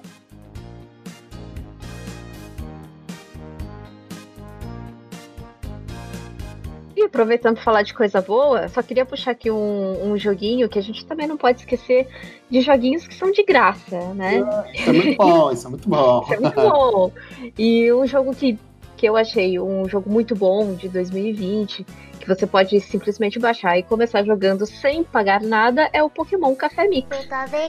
E 6.96 7.04
aproveitando 7.04 7.56
pra 7.56 7.64
falar 7.64 7.82
de 7.82 7.96
coisa 7.96 8.22
boa, 8.22 8.68
só 8.68 8.84
queria 8.84 9.06
puxar 9.06 9.32
aqui 9.32 9.50
um, 9.50 10.12
um 10.12 10.18
joguinho 10.18 10.70
que 10.70 10.78
a 10.78 10.84
gente 10.84 11.04
também 11.04 11.26
não 11.26 11.36
pode 11.36 11.62
esquecer 11.62 12.08
de 12.48 12.62
joguinhos 12.62 13.08
que 13.08 13.16
são 13.16 13.32
de 13.32 13.44
graça, 13.44 14.14
né? 14.14 14.44
Isso 14.72 14.90
é 14.90 14.94
muito 14.94 15.18
bom, 15.18 15.52
isso 15.52 15.66
é 15.66 15.70
muito 15.72 15.90
bom. 15.90 16.22
Isso 16.30 16.34
é 16.34 16.40
muito 16.40 16.56
bom. 16.56 17.12
E 17.58 17.92
um 17.92 18.06
jogo 18.06 18.36
que, 18.36 18.60
que 19.04 19.10
eu 19.10 19.18
achei 19.18 19.60
um 19.60 19.86
jogo 19.90 20.10
muito 20.10 20.34
bom 20.34 20.76
de 20.76 20.88
2020, 20.88 21.86
que 22.22 22.26
você 22.26 22.48
pode 22.48 22.80
simplesmente 22.80 23.38
baixar 23.38 23.78
e 23.78 23.84
começar 23.84 24.24
jogando 24.24 24.66
sem 24.66 25.04
pagar 25.04 25.42
nada, 25.42 25.90
é 25.92 26.02
o 26.02 26.10
Pokémon 26.10 26.56
Café 26.56 26.88
Mix. 26.88 27.10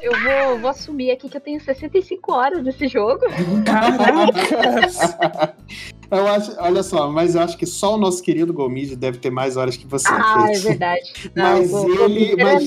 Eu 0.00 0.12
vou, 0.12 0.58
vou 0.60 0.70
assumir 0.70 1.10
aqui 1.10 1.28
que 1.28 1.36
eu 1.36 1.40
tenho 1.40 1.60
65 1.60 2.32
horas 2.32 2.62
desse 2.62 2.86
jogo. 2.86 3.26
Eu 6.16 6.26
acho, 6.28 6.52
olha 6.58 6.82
só, 6.82 7.10
mas 7.10 7.34
eu 7.34 7.42
acho 7.42 7.56
que 7.56 7.66
só 7.66 7.94
o 7.94 7.98
nosso 7.98 8.22
querido 8.22 8.52
Gomid 8.52 8.94
deve 8.96 9.18
ter 9.18 9.30
mais 9.30 9.56
horas 9.56 9.76
que 9.76 9.86
você. 9.86 10.06
Ah, 10.08 10.46
é 10.48 10.52
Kate. 10.52 10.60
verdade. 10.60 11.12
Mas 11.34 11.72
o- 11.72 11.86
o 11.86 12.04
ele- 12.04 12.36
mas-. 12.42 12.66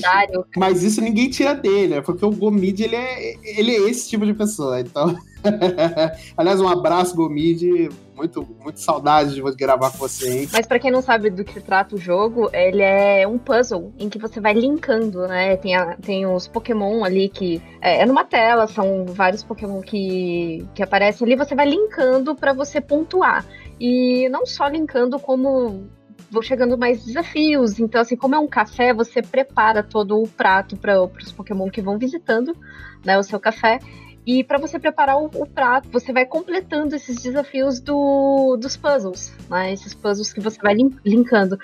Mas 0.56 0.82
isso 0.82 1.00
ninguém 1.00 1.28
tira 1.30 1.54
dele, 1.54 1.96
né? 1.96 2.00
Porque 2.00 2.24
o 2.24 2.30
Gomid, 2.30 2.82
ele 2.82 2.96
é, 2.96 3.34
ele 3.58 3.72
é 3.74 3.88
esse 3.90 4.08
tipo 4.08 4.24
de 4.26 4.34
pessoa. 4.34 4.80
Então. 4.80 5.16
Aliás, 6.36 6.60
um 6.60 6.68
abraço, 6.68 7.14
Gomid. 7.14 7.88
Muito, 8.16 8.44
muito 8.60 8.80
saudade 8.80 9.36
de 9.36 9.40
gravar 9.54 9.92
com 9.92 9.98
você, 9.98 10.40
hein? 10.40 10.48
Mas 10.52 10.66
pra 10.66 10.80
quem 10.80 10.90
não 10.90 11.00
sabe 11.00 11.30
do 11.30 11.44
que 11.44 11.52
se 11.52 11.60
trata 11.60 11.94
o 11.94 11.98
jogo, 11.98 12.50
ele 12.52 12.82
é 12.82 13.24
um 13.28 13.38
puzzle 13.38 13.92
em 13.96 14.08
que 14.08 14.18
você 14.18 14.40
vai 14.40 14.52
linkando, 14.54 15.28
né? 15.28 15.56
Tem, 15.56 15.76
a- 15.76 15.96
tem 16.02 16.26
os 16.26 16.48
Pokémon 16.48 17.04
ali 17.04 17.28
que 17.28 17.62
é, 17.80 18.02
é 18.02 18.06
numa 18.06 18.24
tela, 18.24 18.66
são 18.66 19.04
vários 19.06 19.44
Pokémon 19.44 19.80
que, 19.80 20.66
que 20.74 20.82
aparecem 20.82 21.24
ali, 21.24 21.36
você 21.36 21.54
vai 21.54 21.68
linkando 21.70 22.34
pra 22.34 22.52
você 22.52 22.80
pontuar. 22.80 23.37
E 23.80 24.28
não 24.28 24.44
só 24.46 24.66
linkando 24.68 25.18
como 25.18 25.88
vão 26.30 26.42
chegando 26.42 26.76
mais 26.76 27.04
desafios. 27.04 27.78
Então, 27.78 28.00
assim, 28.00 28.16
como 28.16 28.34
é 28.34 28.38
um 28.38 28.48
café, 28.48 28.92
você 28.92 29.22
prepara 29.22 29.82
todo 29.82 30.20
o 30.20 30.28
prato 30.28 30.76
para 30.76 31.02
os 31.02 31.32
Pokémon 31.32 31.70
que 31.70 31.80
vão 31.80 31.98
visitando, 31.98 32.56
né, 33.04 33.18
o 33.18 33.22
seu 33.22 33.40
café. 33.40 33.78
E 34.26 34.44
para 34.44 34.58
você 34.58 34.78
preparar 34.78 35.16
o, 35.16 35.26
o 35.26 35.46
prato, 35.46 35.88
você 35.90 36.12
vai 36.12 36.26
completando 36.26 36.94
esses 36.94 37.16
desafios 37.16 37.80
do, 37.80 38.58
dos 38.60 38.76
puzzles, 38.76 39.34
né? 39.48 39.72
Esses 39.72 39.94
puzzles 39.94 40.34
que 40.34 40.40
você 40.40 40.58
vai 40.60 40.74
lin- 40.74 40.94
linkando. 41.02 41.58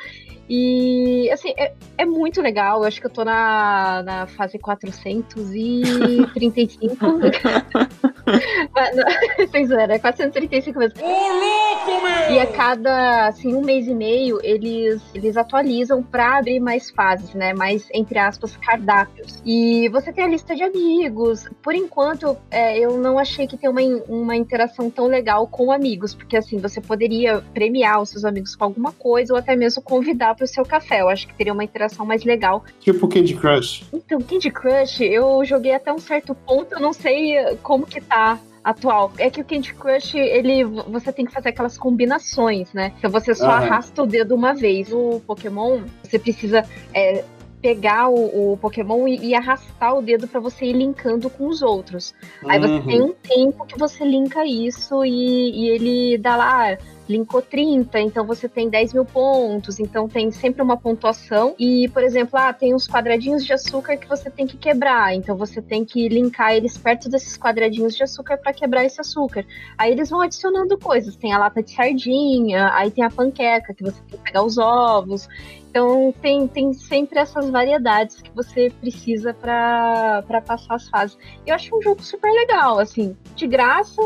E, 0.49 1.29
assim, 1.33 1.53
é, 1.57 1.73
é 1.97 2.05
muito 2.05 2.43
legal. 2.43 2.81
Eu 2.81 2.85
acho 2.85 3.01
que 3.01 3.07
eu 3.07 3.11
tô 3.11 3.25
na, 3.25 4.03
na 4.03 4.27
fase 4.27 4.59
435. 4.59 7.07
Mas, 8.75 8.97
não, 8.97 9.05
Sem 9.51 9.67
zoeira, 9.67 9.95
é 9.95 9.99
435 9.99 10.79
mesmo. 10.79 11.01
E 12.31 12.39
a 12.39 12.47
cada, 12.47 13.29
assim, 13.29 13.55
um 13.55 13.61
mês 13.61 13.87
e 13.87 13.95
meio, 13.95 14.39
eles, 14.43 15.03
eles 15.15 15.37
atualizam 15.37 16.03
pra 16.03 16.39
abrir 16.39 16.61
mais 16.61 16.91
fases, 16.91 17.35
né? 17.35 17.53
Mais, 17.53 17.87
entre 17.93 18.19
aspas, 18.19 18.57
cardápios. 18.57 19.43
E 19.45 19.89
você 19.91 20.13
tem 20.13 20.25
a 20.25 20.29
lista 20.29 20.55
de 20.55 20.63
amigos. 20.63 21.49
Por 21.63 21.75
enquanto, 21.75 22.37
é, 22.51 22.79
eu 22.79 22.99
não 22.99 23.19
achei 23.19 23.47
que 23.47 23.57
tem 23.57 23.69
uma, 23.69 23.81
uma 24.09 24.37
interação 24.37 24.91
tão 24.91 25.07
legal 25.07 25.47
com 25.47 25.71
amigos, 25.71 26.15
porque, 26.15 26.37
assim, 26.37 26.59
você 26.59 26.81
poderia 26.81 27.43
premiar 27.53 28.01
os 28.01 28.11
seus 28.11 28.25
amigos 28.25 28.57
com 28.57 28.65
alguma 28.65 28.93
coisa 28.93 29.35
ou 29.35 29.39
até 29.39 29.55
mesmo 29.55 29.83
convidar 29.83 30.34
para 30.35 30.45
o 30.45 30.49
seu 30.49 30.65
café. 30.65 31.01
Eu 31.01 31.09
acho 31.09 31.27
que 31.27 31.35
teria 31.35 31.53
uma 31.53 31.65
interação 31.65 32.05
mais 32.05 32.25
legal. 32.25 32.65
Tipo 32.81 33.09
Candy 33.09 33.35
Crush. 33.35 33.85
Então, 33.93 34.21
Candy 34.21 34.51
Crush, 34.51 35.01
eu 35.03 35.45
joguei 35.45 35.75
até 35.75 35.93
um 35.93 35.99
certo 35.99 36.35
ponto, 36.35 36.73
eu 36.75 36.81
não 36.81 36.93
sei 36.93 37.37
eh, 37.37 37.57
como 37.63 37.87
que 37.87 38.01
tá 38.01 38.39
atual. 38.63 39.13
É 39.19 39.29
que 39.31 39.41
o 39.41 39.45
Candy 39.45 39.75
Crush, 39.75 40.15
ele 40.17 40.65
você 40.65 41.13
tem 41.13 41.27
que 41.27 41.33
fazer 41.33 41.51
aquelas 41.51 41.77
combinações, 41.77 42.73
né? 42.73 42.93
Então 42.99 43.11
você 43.11 43.35
só 43.35 43.51
Aham. 43.51 43.57
arrasta 43.67 44.03
o 44.03 44.07
dedo 44.07 44.35
uma 44.35 44.55
vez. 44.55 44.91
O 44.93 45.21
Pokémon, 45.27 45.83
você 46.03 46.19
precisa 46.19 46.65
é, 46.95 47.23
pegar 47.61 48.09
o, 48.09 48.53
o 48.53 48.57
Pokémon 48.59 49.09
e, 49.09 49.17
e 49.29 49.35
arrastar 49.35 49.95
o 49.97 50.03
dedo 50.03 50.29
pra 50.29 50.39
você 50.41 50.67
ir 50.67 50.73
linkando 50.75 51.31
com 51.31 51.47
os 51.47 51.63
outros. 51.63 52.15
Aí 52.47 52.59
você 52.59 52.75
Uhum. 52.75 52.87
tem 52.87 53.03
um 53.03 53.13
tempo 53.13 53.67
que 53.67 53.79
você 53.79 54.05
linka 54.05 54.45
isso 54.47 55.05
e, 55.05 55.51
e 55.51 55.69
ele 55.71 56.19
dá 56.19 56.37
lá, 56.37 56.77
linkou 57.09 57.43
30, 57.43 58.01
então 58.01 58.27
você 58.27 58.49
tem 58.49 58.69
10 58.69 58.95
mil 58.95 59.05
pontos, 59.05 59.79
então 59.79 60.09
tem 60.09 60.31
sempre 60.31 60.63
uma 60.63 60.77
pontuação. 60.77 61.55
E, 61.59 61.89
por 61.89 62.03
exemplo, 62.03 62.39
ah, 62.39 62.53
tem 62.53 62.75
uns 62.75 62.87
quadradinhos 62.87 63.45
de 63.45 63.53
açúcar 63.53 63.97
que 63.97 64.09
você 64.09 64.31
tem 64.31 64.47
que 64.47 64.57
quebrar, 64.57 65.15
então 65.15 65.37
você 65.37 65.61
tem 65.61 65.85
que 65.85 66.09
linkar 66.09 66.55
eles 66.55 66.77
perto 66.77 67.09
desses 67.09 67.37
quadradinhos 67.37 67.95
de 67.95 68.03
açúcar 68.03 68.39
para 68.39 68.53
quebrar 68.53 68.85
esse 68.85 69.01
açúcar. 69.01 69.45
Aí 69.77 69.93
eles 69.93 70.11
vão 70.11 70.21
adicionando 70.21 70.79
coisas, 70.79 71.17
tem 71.17 71.33
a 71.33 71.39
lata 71.39 71.63
de 71.63 71.73
sardinha, 71.73 72.71
aí 72.75 72.91
tem 72.91 73.05
a 73.05 73.11
panqueca 73.11 73.75
que 73.75 73.83
você 73.83 74.01
tem 74.09 74.19
que 74.19 74.25
pegar 74.25 74.43
os 74.43 74.59
ovos. 74.59 75.29
Então 75.75 76.15
tem, 76.23 76.47
tem 76.47 76.73
sempre 76.73 77.19
essas 77.19 77.51
variedades 77.51 78.23
que 78.23 78.31
você 78.31 78.71
precisa 78.81 79.35
para 79.35 80.23
passar 80.47 80.77
as 80.77 80.89
fases. 80.89 81.19
Eu 81.45 81.55
acho 81.55 81.77
um 81.77 81.83
jogo 81.83 82.01
super 82.01 82.31
legal, 82.31 82.79
assim, 82.79 83.17
de 83.35 83.47
graça. 83.49 84.01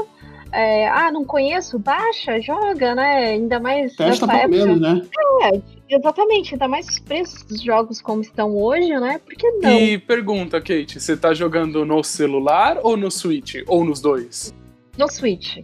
É, 0.52 0.88
ah, 0.88 1.12
não 1.12 1.24
conheço? 1.24 1.78
Baixa, 1.78 2.40
joga, 2.40 2.94
né? 2.94 3.30
Ainda 3.30 3.60
mais 3.60 3.94
Testa 3.94 4.26
pelo 4.26 4.38
época. 4.38 4.56
menos, 4.56 4.80
né? 4.80 5.02
É, 5.42 5.60
exatamente, 5.96 6.54
ainda 6.54 6.68
mais 6.68 6.88
os 6.88 6.98
preços 6.98 7.42
dos 7.44 7.62
jogos 7.62 8.00
como 8.00 8.22
estão 8.22 8.56
hoje, 8.56 8.88
né? 8.98 9.20
Por 9.24 9.34
que 9.34 9.50
não? 9.52 9.70
E 9.70 9.98
pergunta, 9.98 10.60
Kate, 10.60 11.00
você 11.00 11.16
tá 11.16 11.34
jogando 11.34 11.84
no 11.84 12.02
celular 12.02 12.78
ou 12.82 12.96
no 12.96 13.10
Switch? 13.10 13.56
Ou 13.66 13.84
nos 13.84 14.00
dois? 14.00 14.54
No 14.96 15.08
Switch. 15.08 15.58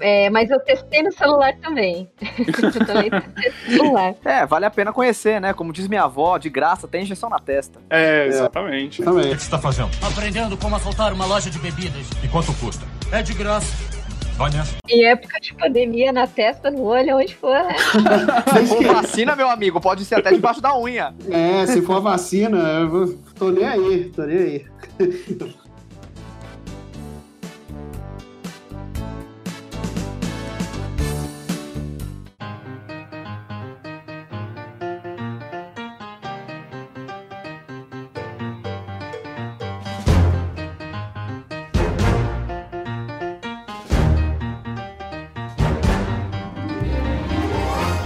É, 0.00 0.30
mas 0.30 0.50
eu 0.50 0.60
testei 0.60 1.02
no 1.02 1.12
celular 1.12 1.56
também. 1.60 2.08
eu 2.20 2.86
também 2.86 3.10
testei 3.10 3.50
no 3.50 3.76
celular. 3.76 4.14
É, 4.24 4.46
vale 4.46 4.64
a 4.64 4.70
pena 4.70 4.92
conhecer, 4.92 5.40
né? 5.40 5.52
Como 5.52 5.72
diz 5.72 5.88
minha 5.88 6.04
avó, 6.04 6.38
de 6.38 6.48
graça, 6.48 6.86
tem 6.86 7.02
injeção 7.02 7.28
na 7.28 7.38
testa. 7.38 7.80
É, 7.90 8.26
exatamente. 8.26 9.02
Também. 9.02 9.32
O 9.32 9.36
que 9.36 9.42
você 9.42 9.50
tá 9.50 9.58
fazendo? 9.58 9.90
Aprendendo 10.02 10.56
como 10.56 10.76
assaltar 10.76 11.12
uma 11.12 11.26
loja 11.26 11.50
de 11.50 11.58
bebidas. 11.58 12.06
E 12.22 12.28
quanto 12.28 12.52
custa? 12.54 12.86
É 13.10 13.22
de 13.22 13.34
graça. 13.34 13.97
Vai 14.38 14.50
nessa. 14.52 14.76
Em 14.88 15.04
época 15.04 15.40
de 15.40 15.52
pandemia, 15.54 16.12
na 16.12 16.26
testa, 16.26 16.70
no 16.70 16.84
olho, 16.84 17.16
onde 17.16 17.34
for, 17.34 17.52
né? 17.64 17.74
Se 18.54 18.66
for 18.68 18.84
vacina, 18.94 19.34
meu 19.34 19.50
amigo, 19.50 19.80
pode 19.80 20.04
ser 20.04 20.14
até 20.14 20.30
debaixo 20.30 20.60
da 20.60 20.78
unha. 20.78 21.12
É, 21.28 21.66
se 21.66 21.82
for 21.82 22.00
vacina, 22.00 22.56
eu 22.80 22.88
vou- 22.88 23.14
tô 23.36 23.50
nem 23.50 23.64
aí, 23.66 24.04
tô 24.14 24.22
nem 24.22 24.38
aí. 24.38 24.66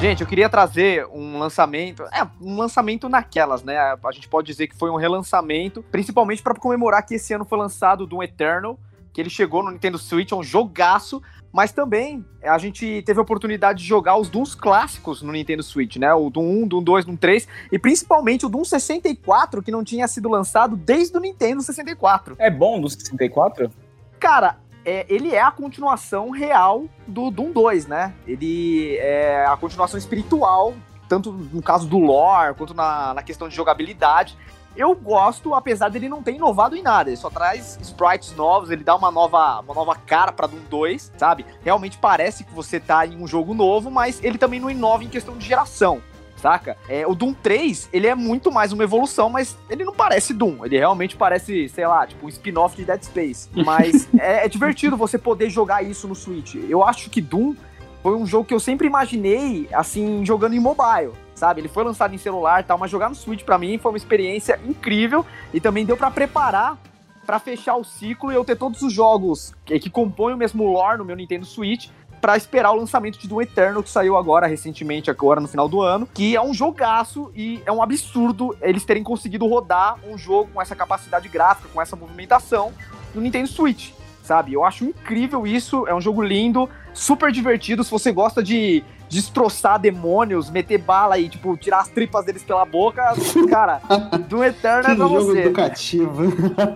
Gente, 0.03 0.21
eu 0.21 0.27
queria 0.27 0.49
trazer 0.49 1.07
um 1.12 1.38
lançamento, 1.38 2.03
é, 2.07 2.27
um 2.41 2.57
lançamento 2.57 3.09
naquelas, 3.09 3.62
né? 3.62 3.79
A 3.79 4.11
gente 4.11 4.29
pode 4.29 4.49
dizer 4.49 4.67
que 4.67 4.77
foi 4.77 4.91
um 4.91 4.97
relançamento, 4.97 5.81
principalmente 5.93 6.43
para 6.43 6.57
comemorar 6.57 7.07
que 7.07 7.15
esse 7.15 7.33
ano 7.33 7.45
foi 7.45 7.57
lançado 7.57 8.05
Doom 8.05 8.25
Eternal, 8.25 8.77
que 9.12 9.21
ele 9.21 9.31
chegou 9.31 9.62
no 9.62 9.71
Nintendo 9.71 9.97
Switch, 9.99 10.33
é 10.33 10.35
um 10.35 10.43
jogaço, 10.43 11.23
mas 11.53 11.71
também 11.71 12.27
a 12.43 12.59
gente 12.59 13.01
teve 13.07 13.21
a 13.21 13.23
oportunidade 13.23 13.81
de 13.81 13.88
jogar 13.88 14.17
os 14.17 14.29
Dooms 14.29 14.57
clássicos 14.57 15.23
no 15.23 15.31
Nintendo 15.31 15.62
Switch, 15.62 15.95
né? 15.99 16.12
O 16.12 16.31
Doom 16.31 16.65
1, 16.65 16.67
Doom 16.67 16.83
2, 16.83 17.05
Doom 17.05 17.17
3 17.17 17.47
e 17.71 17.79
principalmente 17.79 18.45
o 18.45 18.49
Doom 18.49 18.65
64, 18.65 19.62
que 19.62 19.71
não 19.71 19.85
tinha 19.85 20.09
sido 20.09 20.29
lançado 20.29 20.75
desde 20.75 21.17
o 21.17 21.21
Nintendo 21.21 21.62
64. 21.62 22.35
É 22.41 22.51
bom 22.51 22.81
do 22.81 22.91
64? 22.91 23.71
Cara, 24.19 24.57
é, 24.85 25.07
ele 25.09 25.35
é 25.35 25.40
a 25.40 25.51
continuação 25.51 26.31
real 26.31 26.87
do 27.07 27.31
Doom 27.31 27.53
2, 27.53 27.87
né? 27.87 28.14
Ele 28.27 28.97
é 28.97 29.45
a 29.47 29.57
continuação 29.57 29.99
espiritual, 29.99 30.75
tanto 31.09 31.33
no 31.33 31.62
caso 31.62 31.87
do 31.87 31.99
lore, 31.99 32.55
quanto 32.55 32.75
na, 32.75 33.14
na 33.14 33.23
questão 33.23 33.49
de 33.49 33.55
jogabilidade. 33.55 34.37
Eu 34.75 34.95
gosto, 34.95 35.55
apesar 35.55 35.90
dele 35.90 36.09
não 36.09 36.23
ter 36.23 36.33
inovado 36.33 36.75
em 36.75 36.83
nada. 36.83 37.11
Ele 37.11 37.16
só 37.16 37.29
traz 37.29 37.79
sprites 37.83 38.35
novos, 38.35 38.71
ele 38.71 38.83
dá 38.83 38.97
uma 38.97 39.11
nova, 39.11 39.61
uma 39.61 39.75
nova 39.75 39.95
cara 39.95 40.33
pra 40.33 40.47
Doom 40.47 40.62
2, 40.71 41.12
sabe? 41.16 41.45
Realmente 41.62 41.99
parece 41.99 42.42
que 42.42 42.55
você 42.55 42.81
tá 42.81 43.07
em 43.07 43.16
um 43.16 43.27
jogo 43.27 43.53
novo, 43.53 43.90
mas 43.90 44.23
ele 44.25 44.38
também 44.38 44.59
não 44.59 44.71
inova 44.71 45.05
em 45.05 45.09
questão 45.09 45.37
de 45.37 45.47
geração. 45.47 46.01
Saca? 46.42 46.76
É, 46.88 47.07
o 47.07 47.14
Doom 47.14 47.33
3, 47.35 47.88
ele 47.92 48.09
é 48.09 48.16
muito 48.16 48.50
mais 48.50 48.72
uma 48.72 48.83
evolução, 48.83 49.31
mas 49.31 49.57
ele 49.70 49.85
não 49.85 49.94
parece 49.94 50.35
Doom. 50.35 50.66
Ele 50.66 50.76
realmente 50.76 51.16
parece, 51.16 51.68
sei 51.68 51.87
lá, 51.87 52.05
tipo 52.05 52.26
um 52.26 52.28
spin-off 52.28 52.74
de 52.74 52.85
Dead 52.85 53.00
Space. 53.00 53.48
Mas 53.64 54.09
é, 54.18 54.44
é 54.44 54.48
divertido 54.48 54.96
você 54.96 55.16
poder 55.16 55.48
jogar 55.50 55.85
isso 55.85 56.09
no 56.09 56.16
Switch. 56.16 56.57
Eu 56.68 56.83
acho 56.83 57.09
que 57.11 57.20
Doom 57.20 57.55
foi 58.02 58.16
um 58.16 58.26
jogo 58.26 58.44
que 58.44 58.52
eu 58.52 58.59
sempre 58.59 58.88
imaginei, 58.88 59.68
assim, 59.72 60.26
jogando 60.26 60.55
em 60.55 60.59
mobile, 60.59 61.12
sabe? 61.33 61.61
Ele 61.61 61.68
foi 61.68 61.85
lançado 61.85 62.12
em 62.12 62.18
celular 62.18 62.61
e 62.61 62.64
tal, 62.64 62.76
mas 62.76 62.90
jogar 62.90 63.09
no 63.09 63.14
Switch 63.14 63.44
pra 63.44 63.57
mim 63.57 63.78
foi 63.78 63.92
uma 63.92 63.98
experiência 63.98 64.59
incrível 64.66 65.24
e 65.55 65.61
também 65.61 65.87
deu 65.87 65.96
pra 65.96 66.11
preparar 66.11 66.76
pra 67.24 67.38
fechar 67.38 67.76
o 67.76 67.85
ciclo 67.85 68.33
e 68.33 68.35
eu 68.35 68.44
ter 68.44 68.57
todos 68.57 68.83
os 68.83 68.92
jogos 68.92 69.55
que, 69.64 69.78
que 69.78 69.88
compõem 69.88 70.35
o 70.35 70.37
mesmo 70.37 70.64
lore 70.64 70.98
no 70.98 71.05
meu 71.05 71.14
Nintendo 71.14 71.46
Switch 71.46 71.88
pra 72.22 72.37
esperar 72.37 72.70
o 72.70 72.76
lançamento 72.76 73.18
de 73.18 73.26
Doom 73.26 73.42
Eternal 73.42 73.82
que 73.82 73.90
saiu 73.90 74.16
agora 74.16 74.46
recentemente, 74.46 75.11
agora 75.11 75.40
no 75.40 75.48
final 75.48 75.68
do 75.68 75.82
ano, 75.82 76.08
que 76.14 76.37
é 76.37 76.40
um 76.40 76.54
jogaço 76.54 77.32
e 77.35 77.61
é 77.66 77.72
um 77.72 77.82
absurdo 77.82 78.56
eles 78.62 78.85
terem 78.85 79.02
conseguido 79.02 79.44
rodar 79.44 79.98
um 80.08 80.16
jogo 80.16 80.48
com 80.54 80.62
essa 80.62 80.76
capacidade 80.76 81.28
gráfica, 81.28 81.68
com 81.74 81.82
essa 81.82 81.96
movimentação 81.96 82.72
no 83.12 83.20
Nintendo 83.20 83.48
Switch 83.48 83.90
sabe? 84.22 84.52
Eu 84.52 84.64
acho 84.64 84.85
incrível 84.85 85.44
isso, 85.44 85.85
é 85.88 85.94
um 85.94 86.00
jogo 86.00 86.22
lindo, 86.22 86.70
super 86.94 87.32
divertido, 87.32 87.82
se 87.82 87.90
você 87.90 88.12
gosta 88.12 88.40
de 88.40 88.85
destroçar 89.12 89.79
demônios, 89.79 90.48
meter 90.48 90.79
bala 90.79 91.18
e, 91.18 91.29
tipo, 91.29 91.55
tirar 91.59 91.81
as 91.81 91.88
tripas 91.88 92.25
deles 92.25 92.42
pela 92.42 92.64
boca, 92.64 93.03
cara, 93.51 93.83
do 94.27 94.42
Eterno 94.42 94.90
é 94.90 94.94
pra 94.94 94.94
jogo 94.94 95.20
você. 95.20 95.40
educativo. 95.40 96.22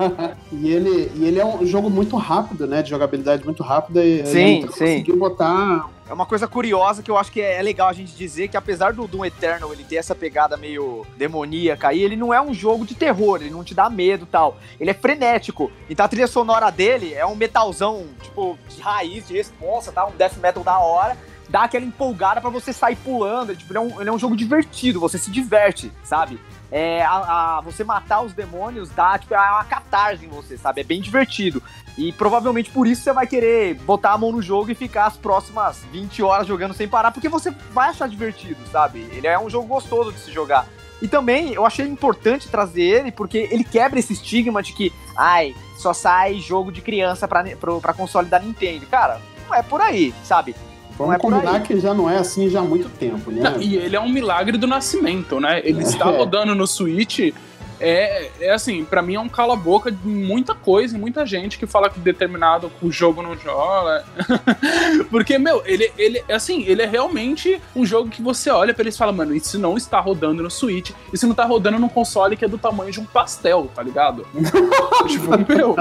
e, 0.52 0.70
ele, 0.70 1.10
e 1.14 1.24
ele 1.24 1.40
é 1.40 1.46
um 1.46 1.64
jogo 1.64 1.88
muito 1.88 2.14
rápido, 2.16 2.66
né? 2.66 2.82
De 2.82 2.90
jogabilidade 2.90 3.42
muito 3.42 3.62
rápida. 3.62 4.04
E 4.04 4.26
Sim, 4.26 4.58
então 4.58 4.72
sim. 4.72 4.78
conseguiu 4.78 5.16
botar. 5.16 5.88
É 6.08 6.12
uma 6.12 6.26
coisa 6.26 6.46
curiosa 6.46 7.02
que 7.02 7.10
eu 7.10 7.16
acho 7.16 7.32
que 7.32 7.40
é 7.40 7.56
é 7.56 7.62
legal 7.62 7.88
a 7.88 7.92
gente 7.92 8.14
dizer 8.14 8.48
que 8.48 8.56
apesar 8.56 8.92
do 8.92 9.08
Doom 9.08 9.24
Eternal 9.24 9.72
ele 9.72 9.82
ter 9.82 9.96
essa 9.96 10.14
pegada 10.14 10.56
meio 10.56 11.04
demoníaca 11.16 11.88
aí, 11.88 12.02
ele 12.02 12.14
não 12.16 12.32
é 12.34 12.40
um 12.40 12.52
jogo 12.52 12.84
de 12.84 12.94
terror, 12.94 13.40
ele 13.40 13.50
não 13.50 13.64
te 13.64 13.74
dá 13.74 13.88
medo 13.88 14.24
e 14.24 14.26
tal. 14.26 14.58
Ele 14.78 14.90
é 14.90 14.94
frenético. 14.94 15.72
Então 15.88 16.04
a 16.04 16.08
trilha 16.08 16.26
sonora 16.26 16.70
dele 16.70 17.14
é 17.14 17.24
um 17.24 17.34
metalzão, 17.34 18.06
tipo, 18.22 18.58
de 18.68 18.80
raiz, 18.80 19.26
de 19.26 19.34
responsa, 19.34 19.90
tá? 19.90 20.06
Um 20.06 20.12
death 20.16 20.36
metal 20.36 20.62
da 20.62 20.78
hora. 20.78 21.16
Dá 21.48 21.62
aquela 21.64 21.84
empolgada 21.84 22.40
pra 22.40 22.50
você 22.50 22.72
sair 22.72 22.96
pulando. 22.96 23.50
Ele, 23.50 23.58
tipo, 23.58 23.72
ele, 23.72 23.78
é 23.78 23.80
um, 23.80 24.00
ele 24.00 24.10
é 24.10 24.12
um 24.12 24.18
jogo 24.18 24.36
divertido, 24.36 24.98
você 25.00 25.16
se 25.18 25.30
diverte, 25.30 25.92
sabe? 26.02 26.40
É, 26.72 27.02
a, 27.04 27.58
a- 27.58 27.60
você 27.60 27.84
matar 27.84 28.22
os 28.22 28.32
demônios 28.32 28.90
dá, 28.90 29.16
tipo, 29.18 29.32
é 29.34 29.38
uma 29.38 29.64
catarse 29.64 30.24
em 30.24 30.28
você, 30.28 30.56
sabe? 30.58 30.80
É 30.80 30.84
bem 30.84 31.00
divertido. 31.00 31.62
E 31.96 32.12
provavelmente 32.12 32.70
por 32.70 32.86
isso 32.86 33.02
você 33.02 33.12
vai 33.12 33.26
querer 33.26 33.74
botar 33.74 34.12
a 34.12 34.18
mão 34.18 34.32
no 34.32 34.42
jogo 34.42 34.70
e 34.70 34.74
ficar 34.74 35.06
as 35.06 35.16
próximas 35.16 35.78
20 35.92 36.22
horas 36.22 36.46
jogando 36.46 36.74
sem 36.74 36.88
parar, 36.88 37.10
porque 37.12 37.28
você 37.28 37.50
vai 37.72 37.90
achar 37.90 38.08
divertido, 38.08 38.58
sabe? 38.70 39.00
Ele 39.12 39.26
é 39.26 39.38
um 39.38 39.48
jogo 39.48 39.66
gostoso 39.68 40.12
de 40.12 40.18
se 40.18 40.32
jogar. 40.32 40.66
E 41.00 41.06
também 41.06 41.52
eu 41.52 41.64
achei 41.64 41.86
importante 41.86 42.48
trazer 42.48 42.82
ele, 42.82 43.12
porque 43.12 43.48
ele 43.50 43.62
quebra 43.64 43.98
esse 43.98 44.12
estigma 44.14 44.62
de 44.62 44.72
que, 44.72 44.92
ai, 45.16 45.54
só 45.78 45.92
sai 45.92 46.40
jogo 46.40 46.72
de 46.72 46.80
criança 46.80 47.28
pra, 47.28 47.44
pro- 47.56 47.80
pra 47.80 47.92
console 47.94 48.28
da 48.28 48.38
Nintendo. 48.38 48.86
Cara, 48.86 49.20
não 49.46 49.54
é 49.54 49.62
por 49.62 49.80
aí, 49.80 50.12
sabe? 50.24 50.54
Vamos 50.98 51.14
é 51.14 51.18
combinar 51.18 51.62
que 51.62 51.78
já 51.78 51.92
não 51.92 52.08
é 52.08 52.16
assim 52.18 52.48
já 52.48 52.60
há 52.60 52.62
muito 52.62 52.88
tempo, 52.88 53.30
né? 53.30 53.42
Não, 53.42 53.60
e 53.60 53.76
ele 53.76 53.94
é 53.96 54.00
um 54.00 54.08
milagre 54.08 54.56
do 54.56 54.66
nascimento, 54.66 55.38
né? 55.38 55.60
Ele 55.64 55.82
está 55.82 56.10
É. 56.10 56.16
rodando 56.16 56.54
no 56.54 56.66
Switch. 56.66 57.32
É, 57.80 58.30
é 58.40 58.50
assim, 58.52 58.84
pra 58.84 59.02
mim 59.02 59.14
é 59.14 59.20
um 59.20 59.28
cala-boca 59.28 59.90
de 59.90 60.06
muita 60.08 60.54
coisa, 60.54 60.96
e 60.96 61.00
muita 61.00 61.24
gente 61.26 61.58
que 61.58 61.66
fala 61.66 61.90
que 61.90 61.98
determinado 62.00 62.70
o 62.82 62.90
jogo 62.90 63.22
não 63.22 63.36
joga. 63.36 64.04
Porque, 65.10 65.38
meu, 65.38 65.62
ele, 65.66 65.90
ele, 65.96 66.22
assim, 66.30 66.64
ele 66.66 66.82
é 66.82 66.86
realmente 66.86 67.60
um 67.74 67.84
jogo 67.84 68.08
que 68.10 68.22
você 68.22 68.50
olha 68.50 68.72
pra 68.74 68.82
ele 68.82 68.90
e 68.90 68.96
fala, 68.96 69.12
mano, 69.12 69.34
isso 69.34 69.58
não 69.58 69.76
está 69.76 70.00
rodando 70.00 70.42
no 70.42 70.50
Switch, 70.50 70.90
isso 71.12 71.26
não 71.26 71.34
tá 71.34 71.44
rodando 71.44 71.78
num 71.78 71.88
console 71.88 72.36
que 72.36 72.44
é 72.44 72.48
do 72.48 72.58
tamanho 72.58 72.90
de 72.90 73.00
um 73.00 73.04
pastel, 73.04 73.70
tá 73.74 73.82
ligado? 73.82 74.26
tipo, 75.08 75.30
meu, 75.52 75.74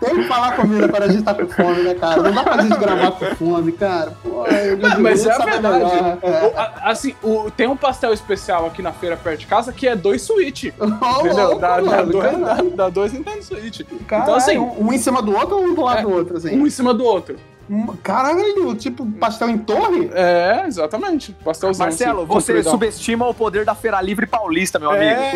Tem 0.00 0.16
que 0.16 0.24
falar 0.24 0.56
comida 0.56 0.88
quando 0.88 1.02
a 1.04 1.08
gente 1.08 1.22
tá 1.22 1.34
com 1.34 1.46
fome, 1.48 1.82
né, 1.82 1.94
cara? 1.94 2.22
Não 2.22 2.32
dá 2.32 2.42
pra 2.42 2.62
gente 2.62 2.78
gravar 2.78 3.10
com 3.12 3.26
fome, 3.36 3.72
cara. 3.72 4.12
Pô, 4.22 4.44
Não, 4.80 5.00
mas 5.00 5.26
é 5.26 5.32
a 5.32 5.38
verdade. 5.38 5.84
É. 6.22 6.46
O- 6.46 6.58
a- 6.58 6.72
assim, 6.90 7.14
o- 7.22 7.50
tem 7.50 7.66
um 7.66 7.76
pastel 7.76 8.12
especial 8.12 8.66
aqui 8.66 8.82
na 8.82 8.92
feira 8.92 9.16
perto 9.16 9.40
de 9.40 9.46
casa 9.46 9.72
que 9.72 9.86
é 9.88 9.96
dois 9.96 10.22
Switch. 10.22 10.64
Ô, 10.80 11.39
Entendeu? 11.40 11.58
Dá, 11.58 11.80
dá, 11.80 12.02
dois, 12.02 12.38
dá, 12.40 12.56
dá 12.74 12.88
dois 12.88 13.12
Nintendo 13.12 13.42
Switch. 13.42 13.80
Caralho, 14.06 14.24
então, 14.28 14.34
assim, 14.36 14.58
um 14.58 14.86
um 14.88 14.92
em 14.92 14.98
cima 14.98 15.20
do 15.22 15.34
outro 15.34 15.56
ou 15.56 15.64
um 15.64 15.74
do 15.74 15.82
lado 15.82 15.98
É, 15.98 16.02
do 16.02 16.10
outro, 16.10 16.36
assim? 16.36 16.56
um 16.58 16.66
em 16.66 16.70
cima 16.70 16.92
do 16.94 17.04
outro. 17.04 17.36
Caralho, 18.02 18.74
tipo 18.74 19.06
pastel 19.12 19.48
em 19.48 19.58
torre? 19.58 20.10
É, 20.12 20.64
exatamente. 20.66 21.32
Pastelzão. 21.44 21.86
Marcelo, 21.86 22.22
assim, 22.22 22.26
você 22.32 22.52
compridão. 22.52 22.72
subestima 22.72 23.28
o 23.28 23.32
poder 23.34 23.64
da 23.64 23.76
Feira 23.76 24.00
Livre 24.02 24.26
Paulista, 24.26 24.76
meu 24.80 24.90
amigo. 24.90 25.04
É, 25.04 25.30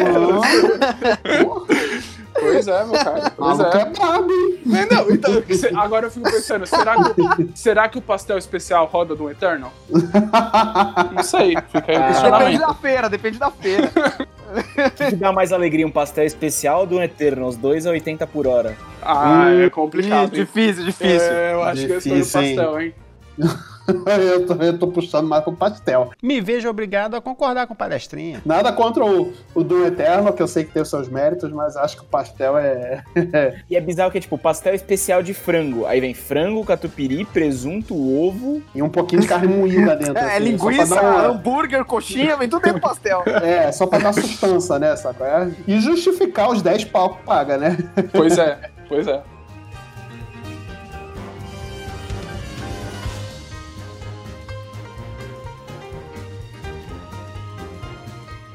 Porra, 1.45 1.67
pois 2.41 2.67
é, 2.67 2.85
meu 2.85 2.93
cara. 2.93 3.31
Pois 3.37 3.59
maluco 3.59 3.77
é. 3.77 3.81
é 3.81 3.85
brabo, 3.85 4.33
hein? 4.33 4.59
Não, 4.91 5.11
então, 5.11 5.43
cê- 5.57 5.71
agora 5.77 6.07
eu 6.07 6.11
fico 6.11 6.29
pensando, 6.29 6.67
será 6.67 6.97
que, 7.05 7.49
será 7.55 7.89
que 7.89 7.99
o 7.99 8.03
pastel 8.03 8.37
especial 8.37 8.87
roda 8.87 9.15
do 9.15 9.31
Eternal? 9.31 9.73
Não 11.15 11.23
sei, 11.23 11.55
fica 11.69 11.85
aí 11.87 11.97
o 11.97 12.35
Ah, 12.35 12.39
Depende 12.39 12.59
da 12.59 12.75
feira, 12.75 13.09
depende 13.09 13.39
da 13.39 13.51
feira. 13.53 13.93
O 14.55 15.11
que 15.11 15.17
dá 15.17 15.33
mais 15.33 15.53
alegria, 15.53 15.87
um 15.87 15.91
pastel 15.91 16.25
especial 16.25 16.87
do 16.87 17.03
Eterno, 17.03 17.47
os 17.47 17.57
dois 17.57 17.87
a 17.87 17.91
80 17.91 18.27
por 18.27 18.47
hora. 18.47 18.77
Ah, 19.03 19.51
é 19.51 19.67
Ih, 19.67 19.71
complicado. 19.71 20.35
hein? 20.35 20.45
difícil, 20.45 20.85
difícil. 20.85 21.21
É, 21.33 21.53
eu 21.55 21.63
acho 21.63 21.87
que 21.87 21.93
eu 21.93 21.99
escolho 21.99 22.15
o 22.15 22.19
Difícil, 22.19 22.41
hein? 22.43 22.57
pastel, 22.57 22.81
hein? 22.81 22.95
eu, 24.21 24.47
tô, 24.47 24.55
eu 24.55 24.79
tô 24.79 24.89
puxando 24.89 25.29
mais 25.29 25.43
pro 25.45 25.53
pastel. 25.53 26.11
Me 26.23 26.41
vejo 26.41 26.69
obrigado 26.69 27.15
a 27.15 27.21
concordar 27.21 27.67
com 27.67 27.75
o 27.75 27.77
palestrinha. 27.77 28.41
Nada 28.45 28.73
contra 28.73 29.05
o, 29.05 29.33
o 29.55 29.63
Doom 29.63 29.87
Eterno, 29.87 30.33
que 30.33 30.43
eu 30.43 30.49
sei 30.49 30.65
que 30.65 30.73
tem 30.73 30.83
os 30.83 30.89
seus 30.91 31.09
méritos, 31.09 31.51
mas 31.53 31.77
acho 31.77 31.97
que 31.97 32.03
o 32.03 32.07
pastel 32.07 32.57
é. 32.59 33.03
E 33.69 33.77
é 33.77 33.81
bizarro 33.81 34.11
que 34.11 34.19
é 34.19 34.21
tipo 34.21 34.39
pastel 34.39 34.75
especial 34.75 35.23
de 35.23 35.35
frango. 35.35 35.87
Aí 35.87 36.01
vem 36.01 36.15
frango, 36.15 36.65
catupiry, 36.65 37.25
presunto, 37.25 37.95
ovo. 37.95 38.63
E 38.75 38.83
um 38.83 38.89
pouquinho 38.89 39.23
de 39.23 39.29
carne 39.29 39.49
moída 39.49 39.97
dentro. 39.97 40.15
É, 40.25 40.37
assim, 40.37 40.45
linguiça, 40.45 41.01
uma- 41.01 41.27
hambúrguer, 41.27 41.85
coxinha, 41.85 42.37
vem 42.37 42.49
tudo 42.49 42.63
dentro 42.63 42.81
do 42.81 42.83
pastel. 42.83 43.23
É, 43.27 43.71
só 43.73 43.87
pra 43.87 43.99
dar 43.99 44.13
sustância, 44.13 44.79
né, 44.79 44.95
saco? 44.97 45.23
É? 45.25 45.51
E 45.67 45.81
justificar 45.81 46.51
os 46.51 46.63
10 46.63 46.85
pau 46.87 47.17
que 47.17 47.25
paga, 47.25 47.59
né? 47.59 47.77
Pois 48.13 48.39
é, 48.39 48.59
pois 48.89 49.07
é. 49.07 49.21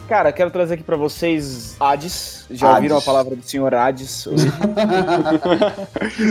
Cara, 0.10 0.32
quero 0.32 0.50
trazer 0.50 0.74
aqui 0.74 0.82
pra 0.84 0.98
vocês 0.98 1.76
Hades. 1.80 2.44
Já 2.50 2.66
Hades. 2.70 2.76
ouviram 2.78 2.98
a 2.98 3.02
palavra 3.02 3.36
do 3.36 3.44
senhor 3.44 3.76
Hades? 3.76 4.26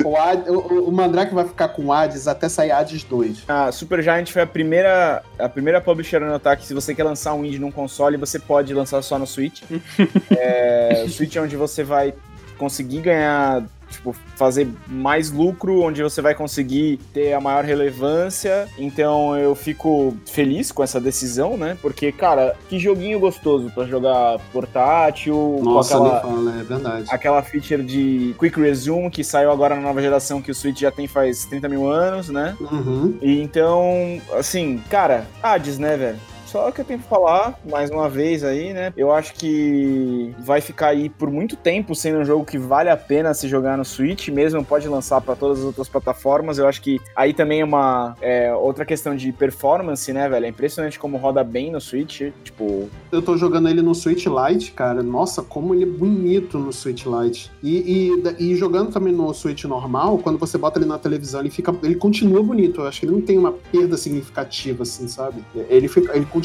o, 0.04 0.16
Ad- 0.16 0.50
o, 0.50 0.88
o 0.88 0.92
Mandrake 0.92 1.32
vai 1.32 1.46
ficar 1.46 1.68
com 1.68 1.92
Hades 1.92 2.26
até 2.26 2.48
sair 2.48 2.72
Hades 2.72 3.04
2. 3.04 3.44
A 3.46 3.70
Super 3.70 4.02
Giant 4.02 4.28
foi 4.32 4.42
a 4.42 4.46
primeira, 4.48 5.22
a 5.38 5.48
primeira 5.48 5.80
publisher 5.80 6.16
a 6.16 6.26
notar 6.26 6.56
que 6.56 6.66
se 6.66 6.74
você 6.74 6.92
quer 6.92 7.04
lançar 7.04 7.34
um 7.34 7.44
indie 7.44 7.60
num 7.60 7.70
console, 7.70 8.16
você 8.16 8.40
pode 8.40 8.74
lançar 8.74 9.00
só 9.00 9.16
no 9.16 9.28
Switch. 9.28 9.62
é, 10.36 11.04
o 11.06 11.08
Switch 11.10 11.36
é 11.36 11.40
onde 11.40 11.56
você 11.56 11.84
vai 11.84 12.12
conseguir 12.58 13.00
ganhar, 13.02 13.62
tipo, 13.90 14.14
fazer 14.36 14.68
mais 14.86 15.30
lucro, 15.30 15.82
onde 15.82 16.02
você 16.02 16.20
vai 16.20 16.34
conseguir 16.34 16.98
ter 17.12 17.32
a 17.32 17.40
maior 17.40 17.64
relevância. 17.64 18.68
Então 18.78 19.36
eu 19.36 19.54
fico 19.54 20.16
feliz 20.26 20.70
com 20.72 20.82
essa 20.82 21.00
decisão, 21.00 21.56
né? 21.56 21.76
Porque, 21.80 22.12
cara, 22.12 22.56
que 22.68 22.78
joguinho 22.78 23.18
gostoso 23.18 23.70
pra 23.70 23.84
jogar 23.84 24.38
portátil, 24.52 25.60
Nossa, 25.62 25.96
aquela, 25.96 26.20
fala, 26.20 26.60
é 26.60 26.62
verdade. 26.62 27.06
aquela 27.10 27.42
feature 27.42 27.82
de 27.82 28.34
Quick 28.38 28.60
Resume 28.60 29.10
que 29.10 29.24
saiu 29.24 29.50
agora 29.50 29.74
na 29.74 29.82
nova 29.82 30.00
geração 30.00 30.40
que 30.40 30.50
o 30.50 30.54
Switch 30.54 30.80
já 30.80 30.90
tem 30.90 31.06
faz 31.06 31.44
30 31.46 31.68
mil 31.68 31.90
anos, 31.90 32.28
né? 32.28 32.56
Uhum. 32.60 33.18
E 33.22 33.40
então, 33.40 34.20
assim, 34.32 34.82
cara, 34.90 35.26
Hades, 35.42 35.78
né, 35.78 35.96
velho? 35.96 36.18
Só 36.48 36.70
que 36.70 36.80
eu 36.80 36.84
tenho 36.84 36.98
que 36.98 37.06
falar, 37.06 37.60
mais 37.70 37.90
uma 37.90 38.08
vez 38.08 38.42
aí, 38.42 38.72
né? 38.72 38.90
Eu 38.96 39.12
acho 39.12 39.34
que 39.34 40.34
vai 40.38 40.62
ficar 40.62 40.88
aí 40.88 41.10
por 41.10 41.30
muito 41.30 41.56
tempo 41.56 41.94
sendo 41.94 42.20
um 42.20 42.24
jogo 42.24 42.42
que 42.42 42.56
vale 42.56 42.88
a 42.88 42.96
pena 42.96 43.34
se 43.34 43.46
jogar 43.46 43.76
no 43.76 43.84
Switch, 43.84 44.28
mesmo 44.28 44.64
pode 44.64 44.88
lançar 44.88 45.20
para 45.20 45.36
todas 45.36 45.58
as 45.58 45.64
outras 45.66 45.90
plataformas. 45.90 46.56
Eu 46.56 46.66
acho 46.66 46.80
que 46.80 46.98
aí 47.14 47.34
também 47.34 47.60
é 47.60 47.64
uma 47.64 48.16
é, 48.22 48.54
outra 48.54 48.86
questão 48.86 49.14
de 49.14 49.30
performance, 49.30 50.10
né, 50.10 50.26
velho? 50.26 50.46
É 50.46 50.48
impressionante 50.48 50.98
como 50.98 51.18
roda 51.18 51.44
bem 51.44 51.70
no 51.70 51.82
Switch. 51.82 52.22
Tipo, 52.42 52.88
Eu 53.12 53.20
tô 53.20 53.36
jogando 53.36 53.68
ele 53.68 53.82
no 53.82 53.94
Switch 53.94 54.24
Lite, 54.24 54.72
cara. 54.72 55.02
Nossa, 55.02 55.42
como 55.42 55.74
ele 55.74 55.82
é 55.82 55.86
bonito 55.86 56.58
no 56.58 56.72
Switch 56.72 57.04
Lite. 57.04 57.50
E, 57.62 58.14
e, 58.40 58.52
e 58.52 58.56
jogando 58.56 58.90
também 58.90 59.12
no 59.12 59.34
Switch 59.34 59.64
normal, 59.64 60.16
quando 60.16 60.38
você 60.38 60.56
bota 60.56 60.78
ele 60.78 60.86
na 60.86 60.98
televisão, 60.98 61.40
ele 61.40 61.50
fica. 61.50 61.74
Ele 61.82 61.96
continua 61.96 62.42
bonito. 62.42 62.80
Eu 62.80 62.86
acho 62.86 63.00
que 63.00 63.04
ele 63.04 63.12
não 63.12 63.20
tem 63.20 63.36
uma 63.36 63.52
perda 63.52 63.98
significativa, 63.98 64.84
assim, 64.84 65.06
sabe? 65.08 65.44
Ele, 65.68 65.88
fica, 65.88 66.16
ele 66.16 66.24
continua 66.24 66.37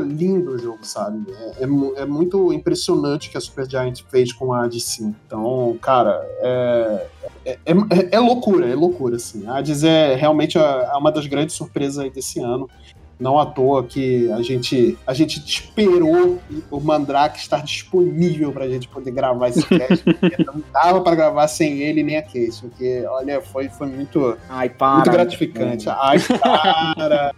lindo 0.00 0.52
o 0.52 0.58
jogo, 0.58 0.78
sabe? 0.82 1.24
É, 1.58 1.64
é, 1.64 2.02
é 2.02 2.06
muito 2.06 2.52
impressionante 2.52 3.28
o 3.28 3.30
que 3.32 3.36
a 3.36 3.40
Supergiant 3.40 4.00
fez 4.08 4.32
com 4.32 4.52
a 4.52 4.68
5. 4.70 5.14
Então, 5.26 5.76
cara, 5.80 6.20
é, 6.40 7.06
é, 7.44 7.52
é, 7.54 8.08
é 8.12 8.18
loucura, 8.18 8.68
é 8.68 8.74
loucura, 8.74 9.16
assim. 9.16 9.46
A 9.46 9.56
Hades 9.58 9.82
é 9.84 10.14
realmente 10.14 10.58
a- 10.58 10.90
é 10.92 10.96
uma 10.96 11.10
das 11.12 11.26
grandes 11.26 11.54
surpresas 11.54 11.98
aí 11.98 12.10
desse 12.10 12.40
ano. 12.40 12.68
Não 13.20 13.38
à 13.38 13.46
toa 13.46 13.84
que 13.84 14.30
a 14.32 14.42
gente, 14.42 14.96
a 15.06 15.12
gente 15.12 15.38
esperou 15.44 16.40
o 16.70 16.80
Mandrake 16.80 17.38
estar 17.38 17.62
disponível 17.62 18.50
pra 18.52 18.68
gente 18.68 18.88
poder 18.88 19.10
gravar 19.10 19.48
esse 19.48 19.62
cast. 19.68 20.02
porque 20.04 20.42
não 20.42 20.62
dava 20.72 21.00
pra 21.02 21.14
gravar 21.14 21.46
sem 21.48 21.80
ele 21.80 22.02
nem 22.02 22.16
a 22.16 22.22
case, 22.22 22.60
porque, 22.60 23.04
olha, 23.06 23.40
foi, 23.40 23.68
foi 23.68 23.86
muito, 23.86 24.36
ai, 24.48 24.68
para. 24.68 24.96
muito 24.96 25.10
gratificante. 25.10 25.88
Ai, 25.88 26.18
para! 26.40 27.34